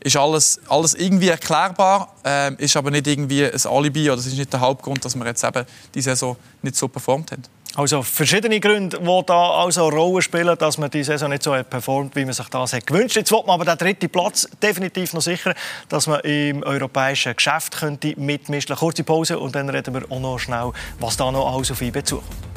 ist 0.00 0.16
alles, 0.16 0.60
alles 0.68 0.94
irgendwie 0.94 1.28
erklärbar, 1.28 2.14
äh, 2.24 2.54
ist 2.54 2.76
aber 2.76 2.90
nicht 2.90 3.06
irgendwie 3.06 3.44
ein 3.44 3.66
Alibi 3.66 4.08
oder 4.08 4.16
das 4.16 4.26
ist 4.26 4.38
nicht 4.38 4.52
der 4.52 4.60
Hauptgrund, 4.60 5.04
dass 5.04 5.14
wir 5.16 5.26
jetzt 5.26 5.44
eben 5.44 5.64
die 5.94 6.00
Saison 6.00 6.36
nicht 6.62 6.76
so 6.76 6.88
performt 6.88 7.32
haben. 7.32 7.42
Also 7.76 8.02
verschiedene 8.02 8.58
Gründe, 8.58 8.98
die 8.98 9.22
da 9.26 9.50
also 9.50 9.90
Rolle 9.90 10.22
spielen, 10.22 10.56
dass 10.56 10.78
man 10.78 10.88
die 10.88 11.04
Saison 11.04 11.28
nicht 11.28 11.42
so 11.42 11.54
performt, 11.68 12.16
wie 12.16 12.24
man 12.24 12.32
sich 12.32 12.48
das 12.48 12.72
hat 12.72 12.86
gewünscht. 12.86 13.16
Jetzt 13.16 13.30
will 13.30 13.42
man 13.46 13.60
aber 13.60 13.66
den 13.66 13.76
dritten 13.76 14.08
Platz 14.08 14.48
definitiv 14.62 15.12
noch 15.12 15.20
sichern, 15.20 15.52
dass 15.90 16.06
man 16.06 16.20
im 16.20 16.62
europäischen 16.62 17.36
Geschäft 17.36 17.76
könnte 17.76 18.14
mitmischen. 18.16 18.76
Kurze 18.76 19.04
Pause 19.04 19.38
und 19.38 19.54
dann 19.54 19.68
reden 19.68 19.92
wir 19.92 20.10
auch 20.10 20.20
noch 20.20 20.38
schnell, 20.38 20.72
was 21.00 21.18
da 21.18 21.30
noch 21.30 21.54
alles 21.54 21.70
auf 21.70 21.82
IB 21.82 22.02
zukommt. 22.02 22.55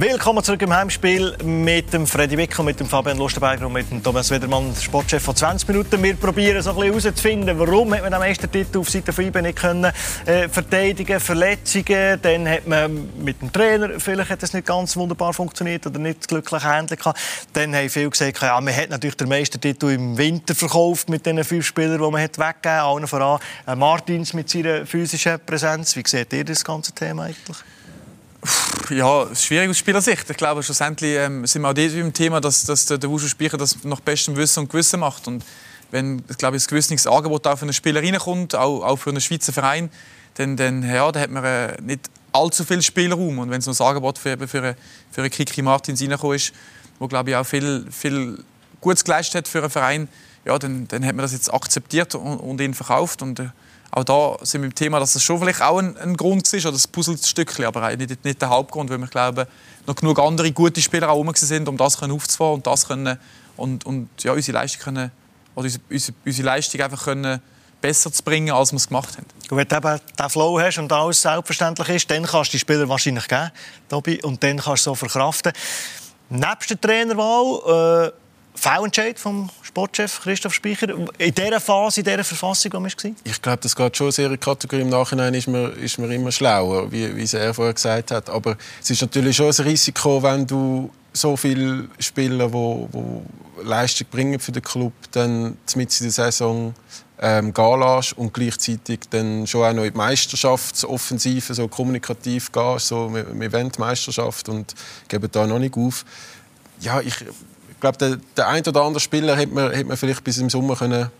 Willkommen 0.00 0.42
zurück 0.42 0.62
im 0.62 0.74
Heimspiel 0.74 1.36
mit 1.44 1.92
dem 1.92 2.06
Freddy 2.06 2.38
Wickel, 2.38 2.64
mit 2.64 2.80
dem 2.80 2.86
Fabian 2.86 3.18
Lustenberger 3.18 3.66
und 3.66 3.74
mit 3.74 3.90
dem 3.90 4.02
Thomas 4.02 4.30
Wedermann, 4.30 4.74
Sportchef 4.74 5.22
von 5.22 5.36
20 5.36 5.68
Minuten. 5.68 6.02
Wir 6.02 6.14
probieren 6.14 6.62
so 6.62 6.74
herauszufinden, 6.74 7.58
warum 7.58 7.92
hat 7.92 8.00
man 8.00 8.14
am 8.14 8.22
ersten 8.22 8.50
Titel 8.50 8.78
auf 8.78 8.88
Seite 8.88 9.12
von 9.12 9.26
IBE 9.26 9.42
nicht 9.42 9.58
können, 9.58 9.92
äh, 10.24 10.48
verteidigen, 10.48 11.20
Verletzungen, 11.20 12.18
dann 12.22 12.48
hat 12.48 12.66
man 12.66 13.10
mit 13.22 13.42
dem 13.42 13.52
Trainer, 13.52 14.00
vielleicht 14.00 14.30
hat 14.30 14.42
es 14.42 14.54
nicht 14.54 14.66
ganz 14.66 14.96
wunderbar 14.96 15.34
funktioniert 15.34 15.86
oder 15.86 15.98
nicht 15.98 16.26
glücklich 16.26 16.62
gehabt. 16.62 16.96
Dann 17.52 17.74
haben 17.74 17.90
viele 17.90 18.08
gesagt, 18.08 18.40
ja, 18.40 18.58
man 18.58 18.74
hat 18.74 18.88
natürlich 18.88 19.18
den 19.18 19.28
Meistertitel 19.28 19.90
im 19.90 20.16
Winter 20.16 20.54
verkauft 20.54 21.10
mit 21.10 21.26
den 21.26 21.44
fünf 21.44 21.66
Spielern, 21.66 22.02
die 22.02 22.10
man 22.10 22.22
hat 22.22 22.38
weggegeben 22.38 22.72
hat, 22.72 22.84
allen 22.84 23.06
voran 23.06 23.38
äh, 23.66 23.76
Martins 23.76 24.32
mit 24.32 24.48
seiner 24.48 24.86
physischen 24.86 25.38
Präsenz. 25.44 25.94
Wie 25.94 26.02
seht 26.06 26.32
ihr 26.32 26.44
das 26.46 26.64
ganze 26.64 26.92
Thema 26.92 27.24
eigentlich? 27.24 27.58
Ja, 28.90 29.26
schwierig 29.34 29.70
aus 29.70 29.78
Spielersicht. 29.78 30.28
Ich 30.28 30.36
glaube, 30.36 30.62
schlussendlich 30.62 31.16
ähm, 31.16 31.46
sind 31.46 31.62
wir 31.62 31.68
auch 31.68 31.74
dort 31.74 31.92
im 31.92 32.12
Thema, 32.12 32.40
dass, 32.40 32.64
dass 32.64 32.86
der, 32.86 32.98
der 32.98 33.10
Wushu-Spieler 33.10 33.58
das 33.58 33.84
nach 33.84 34.00
bestem 34.00 34.34
Wissen 34.36 34.60
und 34.60 34.70
Gewissen 34.70 35.00
macht. 35.00 35.28
Und 35.28 35.44
wenn, 35.90 36.22
ich 36.28 36.38
glaube, 36.38 36.56
ein 36.56 36.62
gewisses 36.66 37.06
Angebot 37.06 37.46
auch 37.46 37.56
für 37.56 37.64
einen 37.64 37.72
Spieler 37.72 38.02
reinkommt, 38.02 38.54
auch, 38.54 38.82
auch 38.82 38.96
für 38.96 39.10
einen 39.10 39.20
Schweizer 39.20 39.52
Verein, 39.52 39.90
dann, 40.34 40.56
dann, 40.56 40.82
ja, 40.82 41.10
dann 41.12 41.22
hat 41.22 41.30
man 41.30 41.44
äh, 41.44 41.76
nicht 41.82 42.10
allzu 42.32 42.64
viel 42.64 42.82
Spielraum. 42.82 43.38
Und 43.38 43.50
wenn 43.50 43.60
so 43.60 43.70
ein 43.70 43.88
Angebot 43.88 44.18
für, 44.18 44.36
für, 44.38 44.76
für 45.10 45.20
einen 45.20 45.30
Kiki 45.30 45.62
Martins 45.62 46.00
reingekommen 46.00 46.36
ist, 46.36 46.52
wo 46.98 47.08
glaube 47.08 47.30
ich 47.30 47.36
auch 47.36 47.46
viel, 47.46 47.86
viel 47.90 48.42
Gutes 48.80 49.04
geleistet 49.04 49.36
hat 49.36 49.48
für 49.48 49.60
einen 49.60 49.70
Verein, 49.70 50.08
ja, 50.44 50.58
dann, 50.58 50.88
dann 50.88 51.04
hat 51.04 51.14
man 51.14 51.22
das 51.22 51.32
jetzt 51.32 51.52
akzeptiert 51.52 52.14
und, 52.14 52.38
und 52.38 52.60
ihn 52.60 52.74
verkauft. 52.74 53.22
Und, 53.22 53.40
äh, 53.40 53.48
auch 53.92 54.04
da 54.04 54.36
sind 54.42 54.62
wir 54.62 54.68
im 54.68 54.74
Thema, 54.74 55.00
dass 55.00 55.14
es 55.14 55.22
schon 55.22 55.38
vielleicht 55.40 55.62
auch 55.62 55.78
ein, 55.78 55.96
ein 55.96 56.16
Grund 56.16 56.50
ist, 56.52 56.64
oder 56.64 56.72
das 56.72 56.86
Puzzlestückchen, 56.86 57.64
aber 57.64 57.96
nicht, 57.96 58.24
nicht 58.24 58.40
der 58.40 58.48
Hauptgrund, 58.48 58.90
weil 58.90 58.98
wir 58.98 59.08
glauben, 59.08 59.46
noch 59.86 59.96
genug 59.96 60.18
andere 60.18 60.52
gute 60.52 60.80
Spieler 60.80 61.10
auch 61.10 61.16
rum 61.16 61.32
sind, 61.34 61.68
um 61.68 61.76
das 61.76 62.00
aufzufahren 62.00 62.54
und 62.54 62.66
das 62.66 62.86
können 62.86 63.18
und, 63.56 63.84
und 63.86 64.08
ja, 64.20 64.32
unsere 64.32 64.58
Leistung 64.58 64.82
können, 64.82 65.10
oder 65.54 65.68
unsere, 65.90 66.14
unsere 66.24 66.46
Leistung 66.46 66.80
einfach 66.80 67.04
können 67.04 67.40
besser 67.80 68.12
zu 68.12 68.22
bringen, 68.22 68.52
als 68.52 68.72
wir 68.72 68.76
es 68.76 68.88
gemacht 68.88 69.16
haben. 69.16 69.26
wenn 69.56 69.66
du 69.66 69.76
eben 69.76 70.00
diesen 70.18 70.30
Flow 70.30 70.60
hast 70.60 70.78
und 70.78 70.92
alles 70.92 71.22
selbstverständlich 71.22 71.88
ist, 71.88 72.10
dann 72.10 72.24
kannst 72.24 72.52
du 72.52 72.52
die 72.52 72.58
Spieler 72.58 72.88
wahrscheinlich 72.88 73.26
geben, 73.26 73.50
Tobi, 73.88 74.22
und 74.22 74.42
dann 74.42 74.58
kannst 74.58 74.86
du 74.86 74.90
so 74.90 74.94
verkraften. 74.94 75.52
Nebst 76.28 76.70
der 76.70 76.80
Trainerwahl 76.80 78.12
äh, 78.12 78.12
Fehlentscheid 78.54 79.18
vom 79.18 79.50
Sportchef 79.70 80.20
Christoph 80.20 80.52
Speicher 80.52 80.88
in 81.18 81.34
dieser 81.34 81.60
Phase, 81.60 82.00
in 82.00 82.04
dieser 82.04 82.24
Verfassung, 82.24 82.72
die 82.72 82.76
wir 82.76 82.82
war? 82.82 83.16
Ich 83.22 83.40
glaube, 83.40 83.58
das 83.62 83.76
geht 83.76 83.96
schon 83.96 84.10
sehr 84.10 84.28
in 84.28 84.40
Kategorie. 84.40 84.82
Im 84.82 84.88
Nachhinein 84.88 85.32
ist 85.34 85.46
man, 85.46 85.72
ist 85.74 85.96
man 85.98 86.10
immer 86.10 86.32
schlauer, 86.32 86.90
wie, 86.90 87.14
wie 87.14 87.36
er 87.36 87.54
vorher 87.54 87.74
gesagt 87.74 88.10
hat. 88.10 88.28
Aber 88.28 88.56
es 88.82 88.90
ist 88.90 89.00
natürlich 89.00 89.36
schon 89.36 89.46
ein 89.46 89.64
Risiko, 89.64 90.20
wenn 90.24 90.44
du 90.44 90.90
so 91.12 91.36
viele 91.36 91.88
Spieler, 92.00 92.48
die, 92.48 92.86
die 92.92 93.68
Leistung 93.68 94.08
bringen 94.10 94.40
für 94.40 94.50
den 94.50 94.62
Club, 94.62 94.92
dann 95.12 95.56
mit 95.76 96.00
in 96.00 96.06
der 96.06 96.12
Saison 96.12 96.74
ähm, 97.20 97.54
gehen 97.54 97.80
lässt 97.80 98.18
und 98.18 98.34
gleichzeitig 98.34 99.00
dann 99.08 99.46
schon 99.46 99.64
auch 99.64 99.72
noch 99.72 99.84
in 99.84 99.92
die 99.92 99.98
Meisterschaftsoffensive 99.98 101.54
so 101.54 101.68
kommunikativ 101.68 102.50
gehst, 102.50 102.88
so 102.88 103.14
wir, 103.14 103.38
wir 103.38 103.52
wollen 103.52 103.70
die 103.70 103.78
Meisterschaft 103.78 104.48
und 104.48 104.74
geben 105.06 105.28
da 105.30 105.46
noch 105.46 105.60
nicht 105.60 105.76
auf. 105.76 106.04
Ja, 106.80 107.00
ich 107.00 107.14
glaube, 107.80 107.98
der, 107.98 108.18
der 108.36 108.48
ein 108.48 108.66
oder 108.66 108.82
andere 108.82 109.00
Spieler 109.00 109.36
hätte 109.36 109.54
man, 109.54 109.70
hätte 109.70 109.86
man 109.86 109.96
vielleicht 109.96 110.24
bis 110.24 110.38
im 110.38 110.50
Sommer 110.50 110.76
können, 110.76 111.10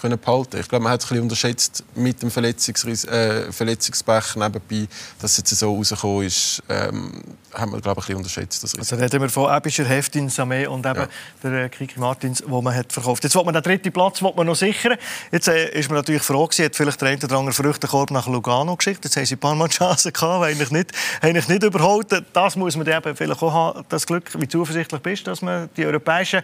können 0.00 0.18
behalten. 0.18 0.58
Ich 0.58 0.68
glaube, 0.68 0.82
man 0.82 0.92
hat 0.92 1.00
es 1.00 1.06
ein 1.06 1.08
bisschen 1.08 1.22
unterschätzt 1.22 1.84
mit 1.94 2.22
dem 2.22 2.30
Verletzungs 2.30 3.04
äh, 3.04 3.52
Verletzungspech 3.52 4.36
nebenbei, 4.36 4.88
dass 5.20 5.32
es 5.32 5.38
jetzt 5.38 5.50
so 5.50 5.74
rausgekommen 5.74 6.26
ist, 6.26 6.62
ähm, 6.68 7.22
haben 7.52 7.72
wir 7.72 7.80
glaube 7.80 8.00
ich, 8.00 8.04
ein 8.04 8.06
bisschen 8.06 8.16
unterschätzt. 8.16 8.62
Das 8.62 8.74
also 8.74 8.96
reden 8.96 9.20
wir 9.20 9.28
von 9.28 9.54
Ebischer, 9.54 9.84
Heftin, 9.84 10.28
Samé 10.28 10.66
und 10.66 10.86
eben 10.86 11.00
ja. 11.00 11.08
der 11.42 11.64
äh, 11.64 11.68
Kiki 11.68 11.98
Martins, 11.98 12.42
wo 12.46 12.62
man 12.62 12.74
hat 12.74 12.92
verkauft. 12.92 13.24
Jetzt 13.24 13.34
will 13.34 13.44
man 13.44 13.54
den 13.54 13.62
dritten 13.62 13.92
Platz 13.92 14.22
will 14.22 14.32
man 14.36 14.46
noch 14.46 14.56
sichern. 14.56 14.96
Jetzt 15.32 15.48
äh, 15.48 15.70
ist 15.70 15.88
man 15.88 15.96
natürlich 15.96 16.22
froh 16.22 16.46
gewesen, 16.46 16.64
hat 16.64 16.76
vielleicht 16.76 17.00
der 17.00 17.08
eine 17.08 17.24
oder 17.24 17.38
andere 17.38 17.54
Früchtekorb 17.54 18.10
nach 18.10 18.26
Lugano 18.26 18.76
geschickt. 18.76 19.04
Jetzt 19.04 19.16
haben 19.16 19.26
sie 19.26 19.34
ein 19.34 19.38
paar 19.38 19.54
Mal 19.54 19.68
Chancen 19.68 20.12
gehabt, 20.12 20.44
eigentlich 20.44 20.70
nicht, 20.70 20.92
eigentlich 21.20 21.48
nicht 21.48 21.62
überholt. 21.62 22.06
Das 22.32 22.56
muss 22.56 22.76
man 22.76 22.86
eben 22.86 23.16
vielleicht 23.16 23.42
auch 23.42 23.52
haben, 23.52 23.84
das 23.88 24.06
Glück, 24.06 24.30
wie 24.38 24.48
zuversichtlich 24.48 25.00
bist, 25.00 25.26
dass 25.26 25.42
man 25.42 25.68
die 25.76 25.84
europäischen 25.86 26.42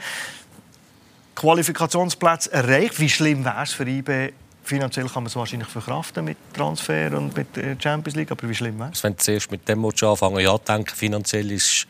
Qualifikationsplätze 1.36 2.52
erreicht. 2.52 2.98
Wie 2.98 3.08
schlimm 3.08 3.44
wäre 3.44 3.62
es 3.62 3.72
für 3.72 3.86
IB? 3.86 4.32
Finanziell 4.64 5.06
kann 5.06 5.22
man 5.22 5.26
es 5.26 5.36
wahrscheinlich 5.36 5.68
verkraften 5.68 6.24
mit 6.24 6.38
Transfer 6.52 7.16
und 7.16 7.36
mit 7.36 7.54
der 7.54 7.76
Champions 7.80 8.16
League, 8.16 8.32
aber 8.32 8.48
wie 8.48 8.54
schlimm 8.54 8.80
wäre 8.80 8.90
es? 8.92 9.04
Wenn 9.04 9.12
du 9.12 9.18
zuerst 9.18 9.50
mit 9.52 9.68
dem 9.68 9.84
anfangen 9.84 10.40
ja, 10.40 10.58
denken, 10.58 10.92
finanziell 10.92 11.52
ist 11.52 11.86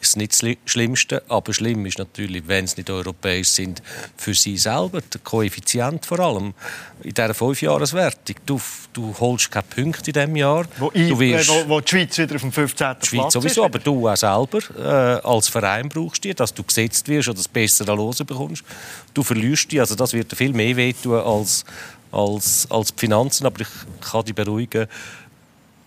ist 0.00 0.16
nicht 0.16 0.32
das 0.32 0.56
Schlimmste, 0.64 1.22
aber 1.28 1.52
schlimm 1.52 1.84
ist 1.86 1.98
natürlich, 1.98 2.42
wenn 2.46 2.64
es 2.64 2.76
nicht 2.76 2.88
europäisch 2.88 3.48
sind, 3.48 3.82
für 4.16 4.34
sie 4.34 4.56
selber, 4.56 5.00
der 5.02 5.20
Koeffizient 5.22 6.06
vor 6.06 6.20
allem, 6.20 6.54
in 7.02 7.14
dieser 7.14 7.34
Fünfjahreswertung. 7.34 8.36
Du, 8.46 8.60
du 8.92 9.14
holst 9.18 9.50
keine 9.50 9.64
Punkte 9.64 10.10
in 10.10 10.14
diesem 10.14 10.36
Jahr. 10.36 10.64
Wo, 10.78 10.90
ich, 10.94 11.08
du 11.08 11.18
wirst, 11.18 11.48
wo, 11.48 11.68
wo 11.68 11.80
die 11.80 11.88
Schweiz 11.88 12.18
wieder 12.18 12.36
auf 12.36 12.40
dem 12.40 12.52
15. 12.52 12.96
Die 13.02 13.06
Schweiz 13.06 13.20
Platz 13.20 13.32
sowieso, 13.34 13.62
ist. 13.62 13.66
aber 13.66 13.78
du 13.78 14.08
auch 14.08 14.16
selber 14.16 14.58
äh, 14.78 15.26
als 15.26 15.48
Verein 15.48 15.88
brauchst 15.88 16.24
die, 16.24 16.34
dass 16.34 16.54
du 16.54 16.62
gesetzt 16.62 17.06
wirst 17.08 17.28
oder 17.28 17.36
das 17.36 17.48
Bessere 17.48 17.94
Lose 17.94 18.24
bekommst. 18.24 18.64
Du 19.12 19.22
verlierst 19.22 19.70
die, 19.70 19.80
also 19.80 19.94
das 19.94 20.12
wird 20.12 20.32
dir 20.32 20.36
viel 20.36 20.52
mehr 20.52 20.76
wehtun 20.76 21.18
als, 21.18 21.64
als, 22.10 22.66
als 22.70 22.94
die 22.94 23.00
Finanzen, 23.00 23.46
aber 23.46 23.60
ich 23.60 23.68
kann 24.00 24.24
dich 24.24 24.34
beruhigen, 24.34 24.86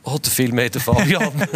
oder 0.03 0.29
viel 0.29 0.51
mehr 0.51 0.69
der 0.69 0.81
Fabian. 0.81 1.31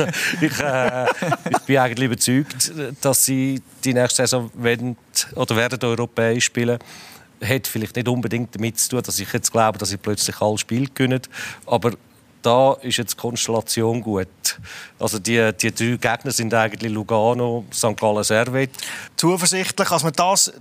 ich, 0.41 0.59
äh, 0.59 1.05
ich 1.49 1.59
bin 1.65 1.77
eigentlich 1.77 2.05
überzeugt, 2.05 2.71
dass 3.01 3.25
sie 3.25 3.61
die 3.83 3.93
nächste 3.93 4.23
Saison 4.23 4.49
werden, 4.55 4.97
oder 5.35 5.55
werden 5.55 5.79
europäisch 5.81 6.45
spielen. 6.45 6.79
Hat 7.43 7.67
vielleicht 7.67 7.95
nicht 7.95 8.07
unbedingt 8.07 8.55
damit 8.55 8.79
zu 8.79 8.89
tun, 8.89 9.01
dass 9.03 9.19
ich 9.19 9.31
jetzt 9.31 9.51
glaube, 9.51 9.77
dass 9.77 9.89
sie 9.89 9.97
plötzlich 9.97 10.41
alle 10.41 10.57
Spiele 10.57 10.87
gewinnen. 10.87 11.21
Aber 11.65 11.91
da 12.41 12.73
ist 12.81 12.97
jetzt 12.97 13.13
die 13.13 13.17
Konstellation 13.17 14.01
gut. 14.01 14.27
Also 14.99 15.19
die, 15.19 15.51
die 15.53 15.71
drei 15.71 16.15
Gegner 16.15 16.31
sind 16.31 16.53
eigentlich 16.53 16.91
Lugano, 16.91 17.65
St. 17.73 17.97
Gallen, 17.97 18.23
Servet. 18.23 18.71
Zuversichtlich, 19.17 19.89
dass 19.89 20.03
man 20.03 20.13
das, 20.13 20.53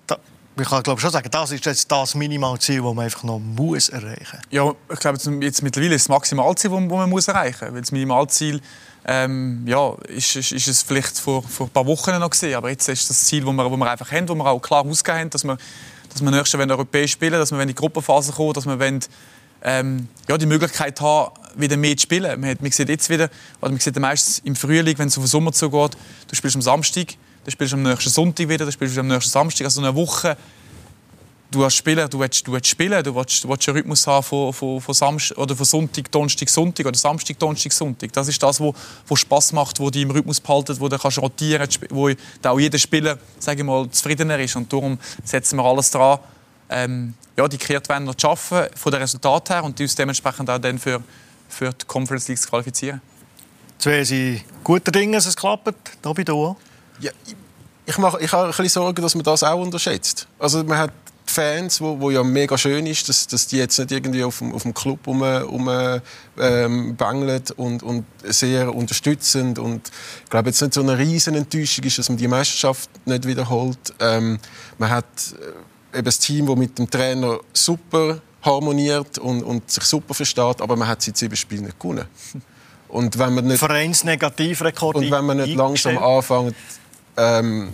ich 0.58 0.68
kann 0.68 0.82
glaube 0.82 1.00
schon 1.00 1.10
sagen, 1.10 1.28
das 1.30 1.50
ist 1.50 1.66
jetzt 1.66 1.90
das 1.92 2.14
Minimalziel, 2.14 2.82
das 2.82 2.94
man 2.94 3.04
einfach 3.04 3.24
noch 3.24 3.38
muss 3.38 3.90
erreichen 3.90 4.36
muss. 4.36 4.46
Ja, 4.50 4.72
ich 4.90 4.98
glaube, 4.98 5.18
jetzt 5.42 5.62
mittlerweile 5.62 5.94
ist 5.94 6.04
das 6.04 6.08
Maximalziel, 6.08 6.70
das 6.70 6.80
man 6.80 7.10
muss 7.10 7.28
erreichen 7.28 7.72
muss. 7.72 7.80
Das 7.80 7.92
Minimalziel 7.92 8.60
ähm, 9.04 9.62
ja, 9.66 9.94
ist, 10.08 10.34
ist, 10.34 10.52
ist, 10.52 10.66
es 10.66 10.82
vielleicht 10.82 11.18
vor, 11.18 11.42
vor 11.42 11.66
ein 11.66 11.70
paar 11.70 11.86
Wochen 11.86 12.18
noch 12.18 12.30
gesehen, 12.30 12.54
aber 12.54 12.70
jetzt 12.70 12.88
ist 12.88 13.08
das 13.08 13.24
Ziel, 13.24 13.44
das 13.44 13.52
wir, 13.52 13.70
wir 13.70 13.90
einfach 13.90 14.10
haben, 14.10 14.26
das 14.26 14.36
wir 14.36 14.46
auch 14.46 14.60
klar 14.60 14.84
ausgegeben 14.84 15.20
haben, 15.20 15.30
dass 15.30 15.44
wir, 15.44 15.58
dass 16.12 16.22
wir 16.22 16.30
nächstes 16.30 16.58
Jahr 16.58 16.70
europäisch 16.70 17.12
spielen 17.12 17.34
dass 17.34 17.52
wir 17.52 17.60
in 17.60 17.68
die 17.68 17.74
Gruppenphase 17.74 18.32
kommen, 18.32 18.54
dass 18.54 18.66
wir 18.66 18.80
wollen, 18.80 19.00
ähm, 19.62 20.08
ja, 20.28 20.38
die 20.38 20.46
Möglichkeit 20.46 21.00
haben, 21.00 21.32
wieder 21.54 21.76
mehr 21.76 21.96
zu 21.96 22.02
spielen. 22.02 22.40
Man, 22.40 22.50
hat, 22.50 22.62
man 22.62 22.70
sieht 22.70 22.88
jetzt 22.88 23.08
wieder, 23.08 23.30
oder 23.60 23.70
man 23.70 23.80
sieht 23.80 23.98
meistens 23.98 24.40
im 24.40 24.56
Frühling, 24.56 24.98
wenn 24.98 25.08
es 25.08 25.16
auf 25.16 25.24
den 25.24 25.28
Sommer 25.28 25.52
zugeht, 25.52 25.96
du 26.28 26.34
spielst 26.34 26.56
am 26.56 26.62
Samstag, 26.62 27.14
dann 27.46 27.52
spielst 27.52 27.72
du 27.72 27.76
am 27.76 27.84
nächsten 27.84 28.10
Sonntag 28.10 28.48
wieder, 28.48 28.64
dann 28.64 28.72
spielst 28.72 28.96
du 28.96 29.00
am 29.00 29.06
nächsten 29.06 29.30
Samstag. 29.30 29.66
Also 29.66 29.80
eine 29.80 29.94
Woche, 29.94 30.36
du 31.52 31.64
hast 31.64 31.76
spielen, 31.76 32.10
du 32.10 32.18
willst, 32.18 32.44
du 32.44 32.50
willst 32.50 32.66
spielen, 32.66 33.04
du 33.04 33.14
willst, 33.14 33.44
du 33.44 33.48
willst 33.48 33.68
einen 33.68 33.76
Rhythmus 33.76 34.04
haben 34.08 34.24
von, 34.24 34.52
von, 34.52 34.80
von, 34.80 34.94
Samstag, 34.94 35.38
oder 35.38 35.54
von 35.54 35.64
Sonntag, 35.64 36.10
Donnerstag, 36.10 36.48
Sonntag 36.48 36.86
oder 36.86 36.98
Samstag, 36.98 37.38
Donnerstag, 37.38 37.72
Sonntag. 37.72 38.12
Das 38.12 38.26
ist 38.26 38.42
das, 38.42 38.60
was 38.60 39.20
Spaß 39.20 39.52
macht, 39.52 39.78
wo 39.78 39.88
dich 39.90 40.02
im 40.02 40.10
Rhythmus 40.10 40.40
behalten, 40.40 40.76
wo 40.80 40.88
du 40.88 40.98
kannst 40.98 41.18
rotieren, 41.18 41.68
wo 41.90 42.10
auch 42.42 42.58
jeder 42.58 42.78
Spieler, 42.78 43.16
sage 43.38 43.60
ich 43.60 43.64
mal, 43.64 43.88
zufriedener 43.88 44.40
ist. 44.40 44.56
Und 44.56 44.72
darum 44.72 44.98
setzen 45.22 45.56
wir 45.56 45.64
alles 45.64 45.90
daran, 45.92 46.18
ähm, 46.68 47.14
ja, 47.36 47.46
die 47.46 47.58
Kehrtwende 47.58 48.16
zu 48.16 48.26
schaffen, 48.26 48.64
von 48.74 48.90
den 48.90 49.00
Resultaten 49.00 49.52
her 49.52 49.62
und 49.62 49.78
die 49.78 49.84
uns 49.84 49.94
dementsprechend 49.94 50.50
auch 50.50 50.58
dann 50.58 50.78
für 50.78 51.00
für 51.48 51.72
die 51.72 51.84
Conference 51.86 52.28
League 52.28 52.38
zu 52.38 52.48
qualifizieren. 52.48 53.00
Zwei 53.78 54.04
sind 54.04 54.42
guter 54.64 54.90
Dinge, 54.90 55.16
dass 55.16 55.26
es 55.26 55.36
klappt. 55.36 56.02
Tobi, 56.02 56.24
du 56.24 56.34
auch? 56.34 56.56
Ja, 57.00 57.10
ich, 57.86 57.98
mache, 57.98 58.20
ich 58.20 58.32
habe 58.32 58.44
ein 58.44 58.48
bisschen 58.50 58.68
Sorge, 58.68 59.02
dass 59.02 59.14
man 59.14 59.24
das 59.24 59.42
auch 59.42 59.60
unterschätzt. 59.60 60.26
Also 60.38 60.64
man 60.64 60.78
hat 60.78 60.92
die 61.28 61.32
Fans, 61.32 61.80
wo, 61.80 61.98
wo 62.00 62.10
ja 62.10 62.22
mega 62.22 62.56
schön 62.56 62.86
ist, 62.86 63.08
dass, 63.08 63.26
dass 63.26 63.46
die 63.46 63.58
jetzt 63.58 63.78
nicht 63.78 63.90
irgendwie 63.90 64.24
auf 64.24 64.38
dem, 64.38 64.54
auf 64.54 64.62
dem 64.62 64.74
Club 64.74 65.06
um, 65.06 65.22
um 65.22 65.68
ähm, 66.38 66.96
und, 67.56 67.82
und 67.82 68.04
sehr 68.22 68.74
unterstützend 68.74 69.58
und 69.58 69.90
ich 70.24 70.30
glaube 70.30 70.48
jetzt 70.50 70.60
nicht 70.60 70.74
so 70.74 70.82
eine 70.82 70.96
riesen 70.98 71.34
Enttäuschung 71.34 71.84
ist, 71.84 71.98
dass 71.98 72.08
man 72.08 72.18
die 72.18 72.28
Meisterschaft 72.28 72.88
nicht 73.06 73.26
wiederholt. 73.26 73.78
Ähm, 74.00 74.38
man 74.78 74.90
hat 74.90 75.04
äh, 75.94 75.98
eben 75.98 76.04
das 76.04 76.18
Team, 76.18 76.46
das 76.46 76.56
mit 76.56 76.78
dem 76.78 76.88
Trainer 76.88 77.40
super 77.52 78.20
harmoniert 78.42 79.18
und, 79.18 79.42
und 79.42 79.70
sich 79.70 79.84
super 79.84 80.14
versteht, 80.14 80.60
aber 80.60 80.76
man 80.76 80.88
hat 80.88 81.02
seit 81.02 81.16
sieben 81.16 81.36
Spielen 81.36 81.64
nicht 81.64 81.78
gewonnen. 81.78 82.06
Und 82.88 83.18
wenn 83.18 83.34
man 83.34 83.46
nicht, 83.46 83.58
Vereinsnegativrekord 83.58 84.96
Und 84.96 85.10
wenn 85.10 85.24
man 85.24 85.38
nicht 85.38 85.56
langsam 85.56 85.98
anfängt, 85.98 86.54
ähm, 87.16 87.72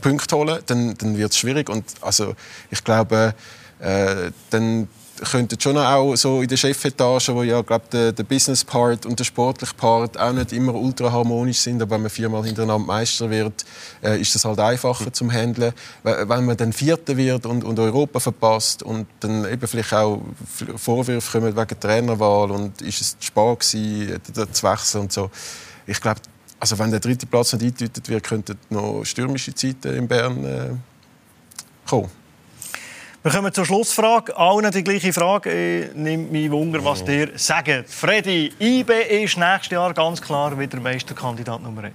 Punkte 0.00 0.36
holen, 0.36 0.60
dann, 0.66 0.94
dann 0.98 1.16
wird 1.16 1.32
es 1.32 1.38
schwierig. 1.38 1.68
Und 1.68 1.84
also, 2.00 2.34
ich 2.70 2.84
glaube, 2.84 3.34
äh, 3.80 4.30
dann 4.50 4.88
könnte 5.30 5.56
schon 5.60 5.76
auch 5.76 6.16
so 6.16 6.42
in 6.42 6.48
der 6.48 6.56
Chefetage, 6.56 7.28
wo 7.34 7.42
ja 7.42 7.62
glaub, 7.62 7.88
der, 7.90 8.12
der 8.12 8.24
Business 8.24 8.64
Part 8.64 9.06
und 9.06 9.18
der 9.18 9.24
sportliche 9.24 9.74
Part 9.74 10.18
auch 10.18 10.32
nicht 10.32 10.52
immer 10.52 10.74
ultra 10.74 11.12
harmonisch 11.12 11.58
sind, 11.58 11.80
aber 11.80 11.92
wenn 11.92 12.02
man 12.02 12.10
viermal 12.10 12.44
hintereinander 12.44 12.86
Meister 12.86 13.30
wird, 13.30 13.64
äh, 14.02 14.20
ist 14.20 14.34
das 14.34 14.44
halt 14.44 14.58
einfacher 14.58 15.12
zum 15.12 15.30
Handeln. 15.30 15.72
Wenn 16.02 16.44
man 16.44 16.56
dann 16.56 16.72
Vierter 16.72 17.16
wird 17.16 17.46
und, 17.46 17.64
und 17.64 17.78
Europa 17.78 18.20
verpasst 18.20 18.82
und 18.82 19.06
dann 19.20 19.44
eben 19.44 19.66
vielleicht 19.66 19.94
auch 19.94 20.20
Vorwürfe 20.76 21.38
kommen 21.38 21.56
wegen 21.56 21.80
Trainerwahl 21.80 22.50
und 22.50 22.82
ist 22.82 23.00
es 23.00 23.18
zu 23.18 23.26
spät 23.26 23.60
gewesen, 23.60 24.20
zu 24.52 24.62
wechseln 24.64 25.02
und 25.02 25.12
so. 25.12 25.30
Ich 25.86 26.00
glaube, 26.00 26.20
also 26.62 26.78
wenn 26.78 26.92
der 26.92 27.00
dritte 27.00 27.26
Platz 27.26 27.54
nicht 27.54 27.62
eingetütet 27.64 28.08
wird, 28.08 28.22
könnten 28.22 28.56
noch 28.70 29.02
stürmische 29.04 29.52
Zeiten 29.52 29.96
in 29.96 30.06
Bern 30.06 30.44
äh, 30.44 30.70
kommen. 31.88 32.08
Wir 33.24 33.32
kommen 33.32 33.52
zur 33.52 33.66
Schlussfrage. 33.66 34.36
Allen 34.36 34.70
die 34.70 34.84
gleiche 34.84 35.12
Frage. 35.12 35.86
Ich 35.86 35.94
nehme 35.96 36.22
mich 36.22 36.52
Wunder, 36.52 36.84
was 36.84 37.04
dir 37.04 37.36
sagen. 37.36 37.84
Freddy, 37.88 38.52
IB 38.60 38.92
ist 38.92 39.36
nächstes 39.36 39.72
Jahr 39.72 39.92
ganz 39.92 40.22
klar 40.22 40.56
wieder 40.56 40.78
Meisterkandidat 40.78 41.60
Nummer 41.62 41.82
1. 41.82 41.94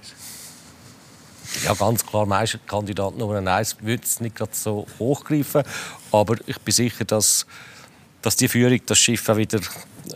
Ja, 1.64 1.72
ganz 1.72 2.04
klar 2.04 2.26
Meisterkandidat 2.26 3.16
Nummer 3.16 3.38
1. 3.50 3.76
Ich 3.80 3.86
würde 3.86 4.02
es 4.04 4.20
nicht 4.20 4.36
gerade 4.36 4.52
so 4.52 4.86
hochgreifen, 4.98 5.62
aber 6.12 6.36
ich 6.46 6.60
bin 6.60 6.74
sicher, 6.74 7.06
dass, 7.06 7.46
dass 8.28 8.36
die 8.36 8.48
Führung 8.48 8.78
das 8.84 8.98
Schiff 8.98 9.26
auch 9.30 9.38
wieder 9.38 9.58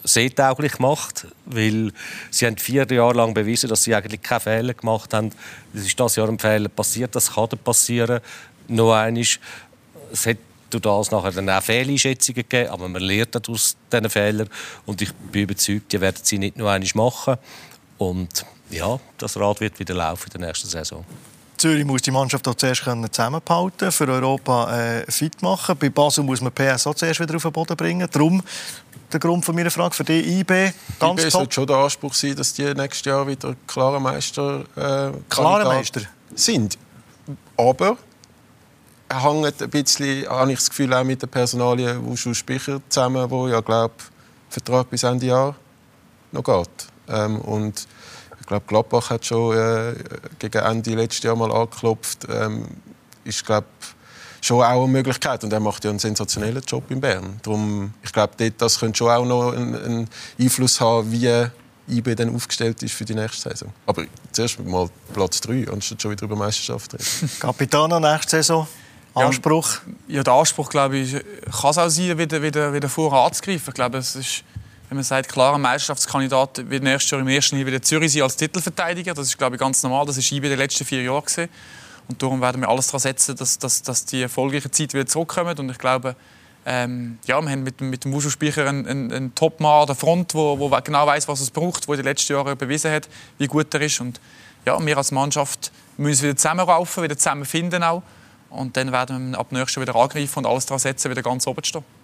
seetauglich 0.05 0.79
macht, 0.79 1.27
weil 1.47 1.91
sie 2.31 2.45
haben 2.45 2.59
vier 2.59 2.87
Jahre 2.87 3.15
lang 3.15 3.33
bewiesen, 3.33 3.71
dass 3.71 3.85
sie 3.85 3.95
eigentlich 3.95 4.21
keine 4.21 4.41
Fehler 4.41 4.75
gemacht 4.75 5.15
haben. 5.15 5.31
Es 5.73 5.87
ist 5.87 5.99
das 5.99 6.17
Jahr 6.17 6.29
ein 6.29 6.39
Fehler 6.39 6.69
passiert, 6.69 7.17
das 7.17 7.33
kann 7.33 7.49
passieren. 7.65 8.21
Noch 8.69 8.93
einmal, 8.93 9.23
es 9.23 10.27
hat 10.27 10.37
durch 10.69 10.83
das 10.83 11.11
nachher 11.11 11.33
dann 11.33 11.49
auch 11.49 11.63
Fehleinschätzungen 11.63 12.43
gegeben, 12.47 12.69
aber 12.69 12.87
man 12.87 13.01
lernt 13.01 13.49
aus 13.49 13.79
diesen 13.91 14.11
Fehlern 14.11 14.51
und 14.85 15.01
ich 15.01 15.15
bin 15.15 15.45
überzeugt, 15.45 15.91
die 15.91 16.01
werden 16.03 16.21
sie 16.23 16.37
nicht 16.37 16.59
nur 16.59 16.71
einmal 16.71 16.91
machen 16.93 17.37
und 17.97 18.45
ja, 18.69 19.01
das 19.17 19.39
Rad 19.39 19.61
wird 19.61 19.79
wieder 19.79 19.95
laufen 19.95 20.31
in 20.35 20.41
der 20.41 20.49
nächsten 20.49 20.69
Saison. 20.69 21.03
Zürich 21.63 21.85
muss 21.85 22.03
die 22.03 22.11
Mannschaft 22.11 22.49
auch 22.49 22.57
zuerst 22.57 22.83
zusammenhalten, 22.83 23.93
für 23.93 24.09
Europa 24.09 24.77
äh, 24.77 25.09
fit 25.09 25.41
machen. 25.43 25.77
Bei 25.79 25.91
Basel 25.91 26.25
muss 26.25 26.41
man 26.41 26.53
PS 26.53 26.89
auch 26.89 26.95
zuerst 26.97 27.21
wieder 27.21 27.37
auf 27.37 27.43
den 27.43 27.53
Boden 27.53 27.77
bringen. 27.77 28.09
Darum 28.11 28.43
der 29.13 29.21
Grund 29.21 29.45
von 29.45 29.55
meiner 29.55 29.71
Frage 29.71 29.95
für 29.95 30.03
die 30.03 30.41
IB. 30.41 30.73
Ganz 30.99 31.21
IB 31.21 31.31
sollte 31.31 31.53
schon 31.53 31.67
der 31.69 31.77
Anspruch 31.77 32.15
sein, 32.15 32.35
dass 32.35 32.53
die 32.55 32.65
nächstes 32.75 33.05
Jahr 33.05 33.29
wieder 33.29 33.55
klare 33.69 34.01
Meister 34.01 34.65
äh, 34.75 35.13
klare 35.29 35.65
Meister 35.65 36.01
sind. 36.35 36.77
Aber 37.57 37.97
hängt 39.09 39.63
ein 39.63 39.71
bisschen, 39.71 40.29
habe 40.29 40.51
ich 40.51 40.59
das 40.59 40.69
Gefühl, 40.69 40.93
auch 40.93 41.05
mit 41.05 41.23
der 41.23 41.29
Personalie 41.29 42.05
Wushu 42.05 42.35
Spicher 42.35 42.81
zusammen, 42.89 43.31
wo 43.31 43.47
ja 43.47 43.61
glaube 43.61 43.95
Vertrag 44.51 44.91
bis 44.91 45.05
Ende 45.05 45.27
Jahr 45.27 45.55
noch 46.33 46.43
geht. 46.43 46.89
Ähm, 47.09 47.41
und 47.41 47.87
glaube, 48.53 48.67
Gladbach 48.67 49.11
hat 49.11 49.25
schon 49.25 49.57
äh, 49.57 49.95
gegen 50.39 50.59
Ende 50.59 50.95
letztes 50.95 51.23
Jahr 51.23 51.37
mal 51.37 51.51
angeklopft. 51.51 52.27
Ähm, 52.31 52.67
ist 53.25 53.45
glaube 53.45 53.67
schon 54.41 54.63
auch 54.63 54.83
eine 54.83 54.89
Möglichkeit 54.89 55.45
und 55.45 55.53
er 55.53 55.61
macht 55.61 55.85
ja 55.85 55.91
einen 55.91 55.99
sensationellen 55.99 56.63
Job 56.67 56.91
in 56.91 57.01
Bern. 57.01 57.39
Darum, 57.43 57.95
ich 58.03 58.13
glaube, 58.13 58.51
das 58.51 58.81
könnte 58.81 58.99
schon 58.99 59.11
auch 59.11 59.25
noch 59.25 59.53
einen, 59.53 59.75
einen 59.75 60.09
Einfluss 60.39 60.81
haben, 60.81 61.11
wie 61.13 61.47
IB 61.89 62.15
dann 62.15 62.35
aufgestellt 62.35 62.83
ist 62.83 62.95
für 62.95 63.05
die 63.05 63.15
nächste 63.15 63.51
Saison. 63.51 63.73
Aber 63.87 64.05
zuerst 64.33 64.59
mal 64.61 64.89
Platz 65.13 65.41
3, 65.41 65.69
anstatt 65.73 66.03
schon 66.03 66.11
wieder 66.11 66.25
über 66.25 66.37
Meisterschaft 66.37 66.95
reden. 66.95 67.31
Capitano 67.41 68.01
nächste 68.01 68.37
Saison. 68.37 68.67
Anspruch? 69.15 69.81
Ja, 70.09 70.17
ja, 70.17 70.23
der 70.23 70.33
Anspruch, 70.33 70.71
glaube 70.71 70.97
ich, 70.99 71.13
kann 71.13 71.71
es 71.71 71.79
auch 71.79 71.89
sein, 71.89 72.17
wieder, 72.17 72.43
wieder, 72.43 72.73
wieder 72.73 72.89
vorher 72.89 73.21
anzugreifen. 73.21 73.69
Ich 73.69 73.75
glaube, 73.75 73.99
es 73.99 74.17
ist, 74.17 74.43
wenn 74.93 74.97
man 74.97 75.05
sagt, 75.05 75.33
klar, 75.33 75.55
ein 75.55 75.61
Meisterschaftskandidat 75.63 76.69
wird 76.69 76.83
nächstes 76.83 77.11
Jahr 77.11 77.21
im 77.23 77.29
ersten 77.29 77.57
Jahr 77.57 77.65
wieder 77.67 77.81
Zürich 77.81 78.13
sein 78.13 78.25
als 78.25 78.37
Titelverteidiger. 78.37 79.15
Das 79.15 79.27
ist, 79.27 79.39
glaube 79.39 79.57
ich, 79.57 79.61
ganz 79.61 79.83
normal. 79.83 80.05
Das 80.05 80.19
IB 80.19 80.45
in 80.45 80.51
den 80.51 80.59
letzten 80.59 80.85
vier 80.85 81.01
Jahren 81.01 81.25
gesehen. 81.25 81.49
Und 82.09 82.23
darum 82.23 82.43
werden 82.43 82.61
wir 82.61 82.69
alles 82.69 82.89
daran 82.89 83.01
setzen, 83.01 83.35
dass, 83.35 83.59
dass, 83.59 83.81
dass 83.81 84.05
die 84.05 84.21
erfolgreiche 84.21 84.71
Zeit 84.71 84.93
wieder 84.93 85.07
zurückkommt. 85.07 85.59
Und 85.59 85.71
ich 85.71 85.79
glaube, 85.79 86.15
ähm, 86.67 87.19
ja, 87.25 87.41
wir 87.41 87.51
haben 87.51 87.63
mit, 87.63 87.81
mit 87.81 88.05
dem 88.05 88.13
Wuschelspeicher 88.13 88.69
einen, 88.69 88.87
einen, 88.87 89.13
einen 89.13 89.35
Top-Mann 89.35 89.81
an 89.81 89.87
der 89.87 89.97
Front, 89.97 90.35
der 90.35 90.41
wo, 90.41 90.59
wo 90.59 90.69
genau 90.85 91.07
weiß, 91.07 91.27
was 91.27 91.41
es 91.41 91.51
braucht, 91.51 91.89
der 91.89 91.95
in 91.95 92.01
den 92.01 92.05
letzten 92.05 92.35
Jahren 92.35 92.59
bewiesen 92.59 92.93
hat, 92.93 93.09
wie 93.39 93.47
gut 93.47 93.73
er 93.73 93.81
ist. 93.81 93.99
Und 93.99 94.21
ja, 94.67 94.79
wir 94.79 94.99
als 94.99 95.11
Mannschaft 95.11 95.73
müssen 95.97 96.25
wieder 96.25 96.37
zusammenraufen, 96.37 97.03
wieder 97.03 97.17
zusammenfinden 97.17 97.83
auch. 97.83 98.03
Und 98.51 98.77
dann 98.77 98.93
werden 98.93 99.31
wir 99.31 99.39
ab 99.39 99.53
nächstes 99.53 99.77
Jahr 99.77 99.87
wieder 99.87 99.97
angreifen 99.97 100.41
und 100.41 100.45
alles 100.45 100.67
daran 100.67 100.81
setzen, 100.81 101.11
wieder 101.11 101.23
ganz 101.23 101.47
oben 101.47 101.63
zu 101.63 101.69
stehen. 101.69 102.02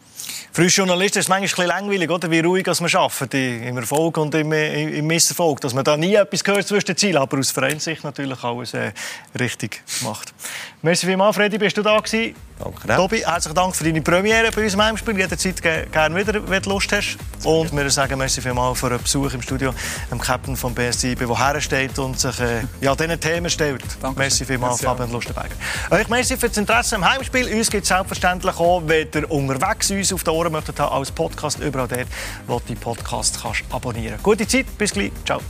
Für 0.52 0.62
uns 0.62 0.76
Journalisten 0.76 1.18
ist 1.18 1.26
es 1.26 1.28
manchmal 1.28 1.70
ein 1.70 1.84
langweilig, 1.84 2.10
oder? 2.10 2.30
wie 2.30 2.40
ruhig 2.40 2.66
wir 2.66 3.00
arbeiten, 3.00 3.62
im 3.62 3.76
Erfolg 3.76 4.16
und 4.18 4.34
im, 4.34 4.52
im 4.52 5.06
Misserfolg. 5.06 5.60
Dass 5.60 5.74
man 5.74 5.84
da 5.84 5.96
nie 5.96 6.14
etwas 6.14 6.42
gehört 6.44 6.66
zwischen 6.66 6.86
den 6.86 6.96
Zielen, 6.96 7.16
aber 7.16 7.38
aus 7.38 7.50
Vereinssicht 7.50 8.04
natürlich 8.04 8.42
alles 8.42 8.74
äh, 8.74 8.92
richtig 9.38 9.82
macht. 10.02 10.32
Merci 10.80 11.06
vielmals, 11.06 11.34
Freddy, 11.34 11.58
bist 11.58 11.76
du 11.76 11.82
da 11.82 11.98
gewesen? 11.98 12.36
Danke. 12.58 12.86
Tobi, 12.88 13.24
herzlichen 13.24 13.54
Dank 13.54 13.74
für 13.74 13.84
deine 13.84 14.00
Premiere 14.00 14.50
bei 14.52 14.62
unserem 14.62 14.84
Heimspiel. 14.84 15.16
Jederzeit 15.18 15.60
gerne 15.62 16.14
wieder, 16.14 16.48
wenn 16.48 16.62
du 16.62 16.70
Lust 16.70 16.92
hast. 16.92 17.18
Und 17.44 17.76
wir 17.76 17.90
sagen 17.90 18.16
merci 18.16 18.40
vielmals 18.40 18.78
für 18.78 18.86
einen 18.86 19.02
Besuch 19.02 19.32
im 19.34 19.42
Studio, 19.42 19.74
dem 20.10 20.20
Captain 20.20 20.56
vom 20.56 20.74
BSI, 20.74 21.16
der 21.16 21.36
hersteht 21.36 21.98
und 21.98 22.18
sich 22.18 22.38
äh, 22.40 22.62
ja, 22.80 22.94
diesen 22.94 23.18
Themen 23.20 23.50
stellt. 23.50 23.82
Danke. 24.00 24.20
Merci 24.20 24.44
vielmals, 24.44 24.80
Fabian 24.80 25.10
Lustenberger. 25.10 25.54
Euch 25.90 26.08
merci 26.08 26.36
für 26.36 26.48
das 26.48 26.56
Interesse 26.56 26.94
am 26.94 27.08
Heimspiel. 27.08 27.52
Uns 27.56 27.70
gibt 27.70 27.82
es 27.82 27.88
selbstverständlich 27.88 28.56
auch, 28.58 28.82
wenn 28.86 29.08
ihr 29.12 29.30
unterwegs 29.30 29.90
uns 29.90 30.12
auf 30.12 30.22
den 30.22 30.34
Ohren 30.34 30.52
möchtet, 30.52 30.78
als 30.80 31.10
Podcast 31.10 31.58
überall 31.58 31.88
dort, 31.88 32.06
wo 32.46 32.58
du 32.60 32.64
die 32.68 32.76
Podcast 32.76 33.40
kannst 33.42 33.64
abonnieren. 33.70 34.18
Gute 34.22 34.46
Zeit, 34.46 34.66
bis 34.78 34.92
gleich. 34.92 35.10
Ciao. 35.24 35.40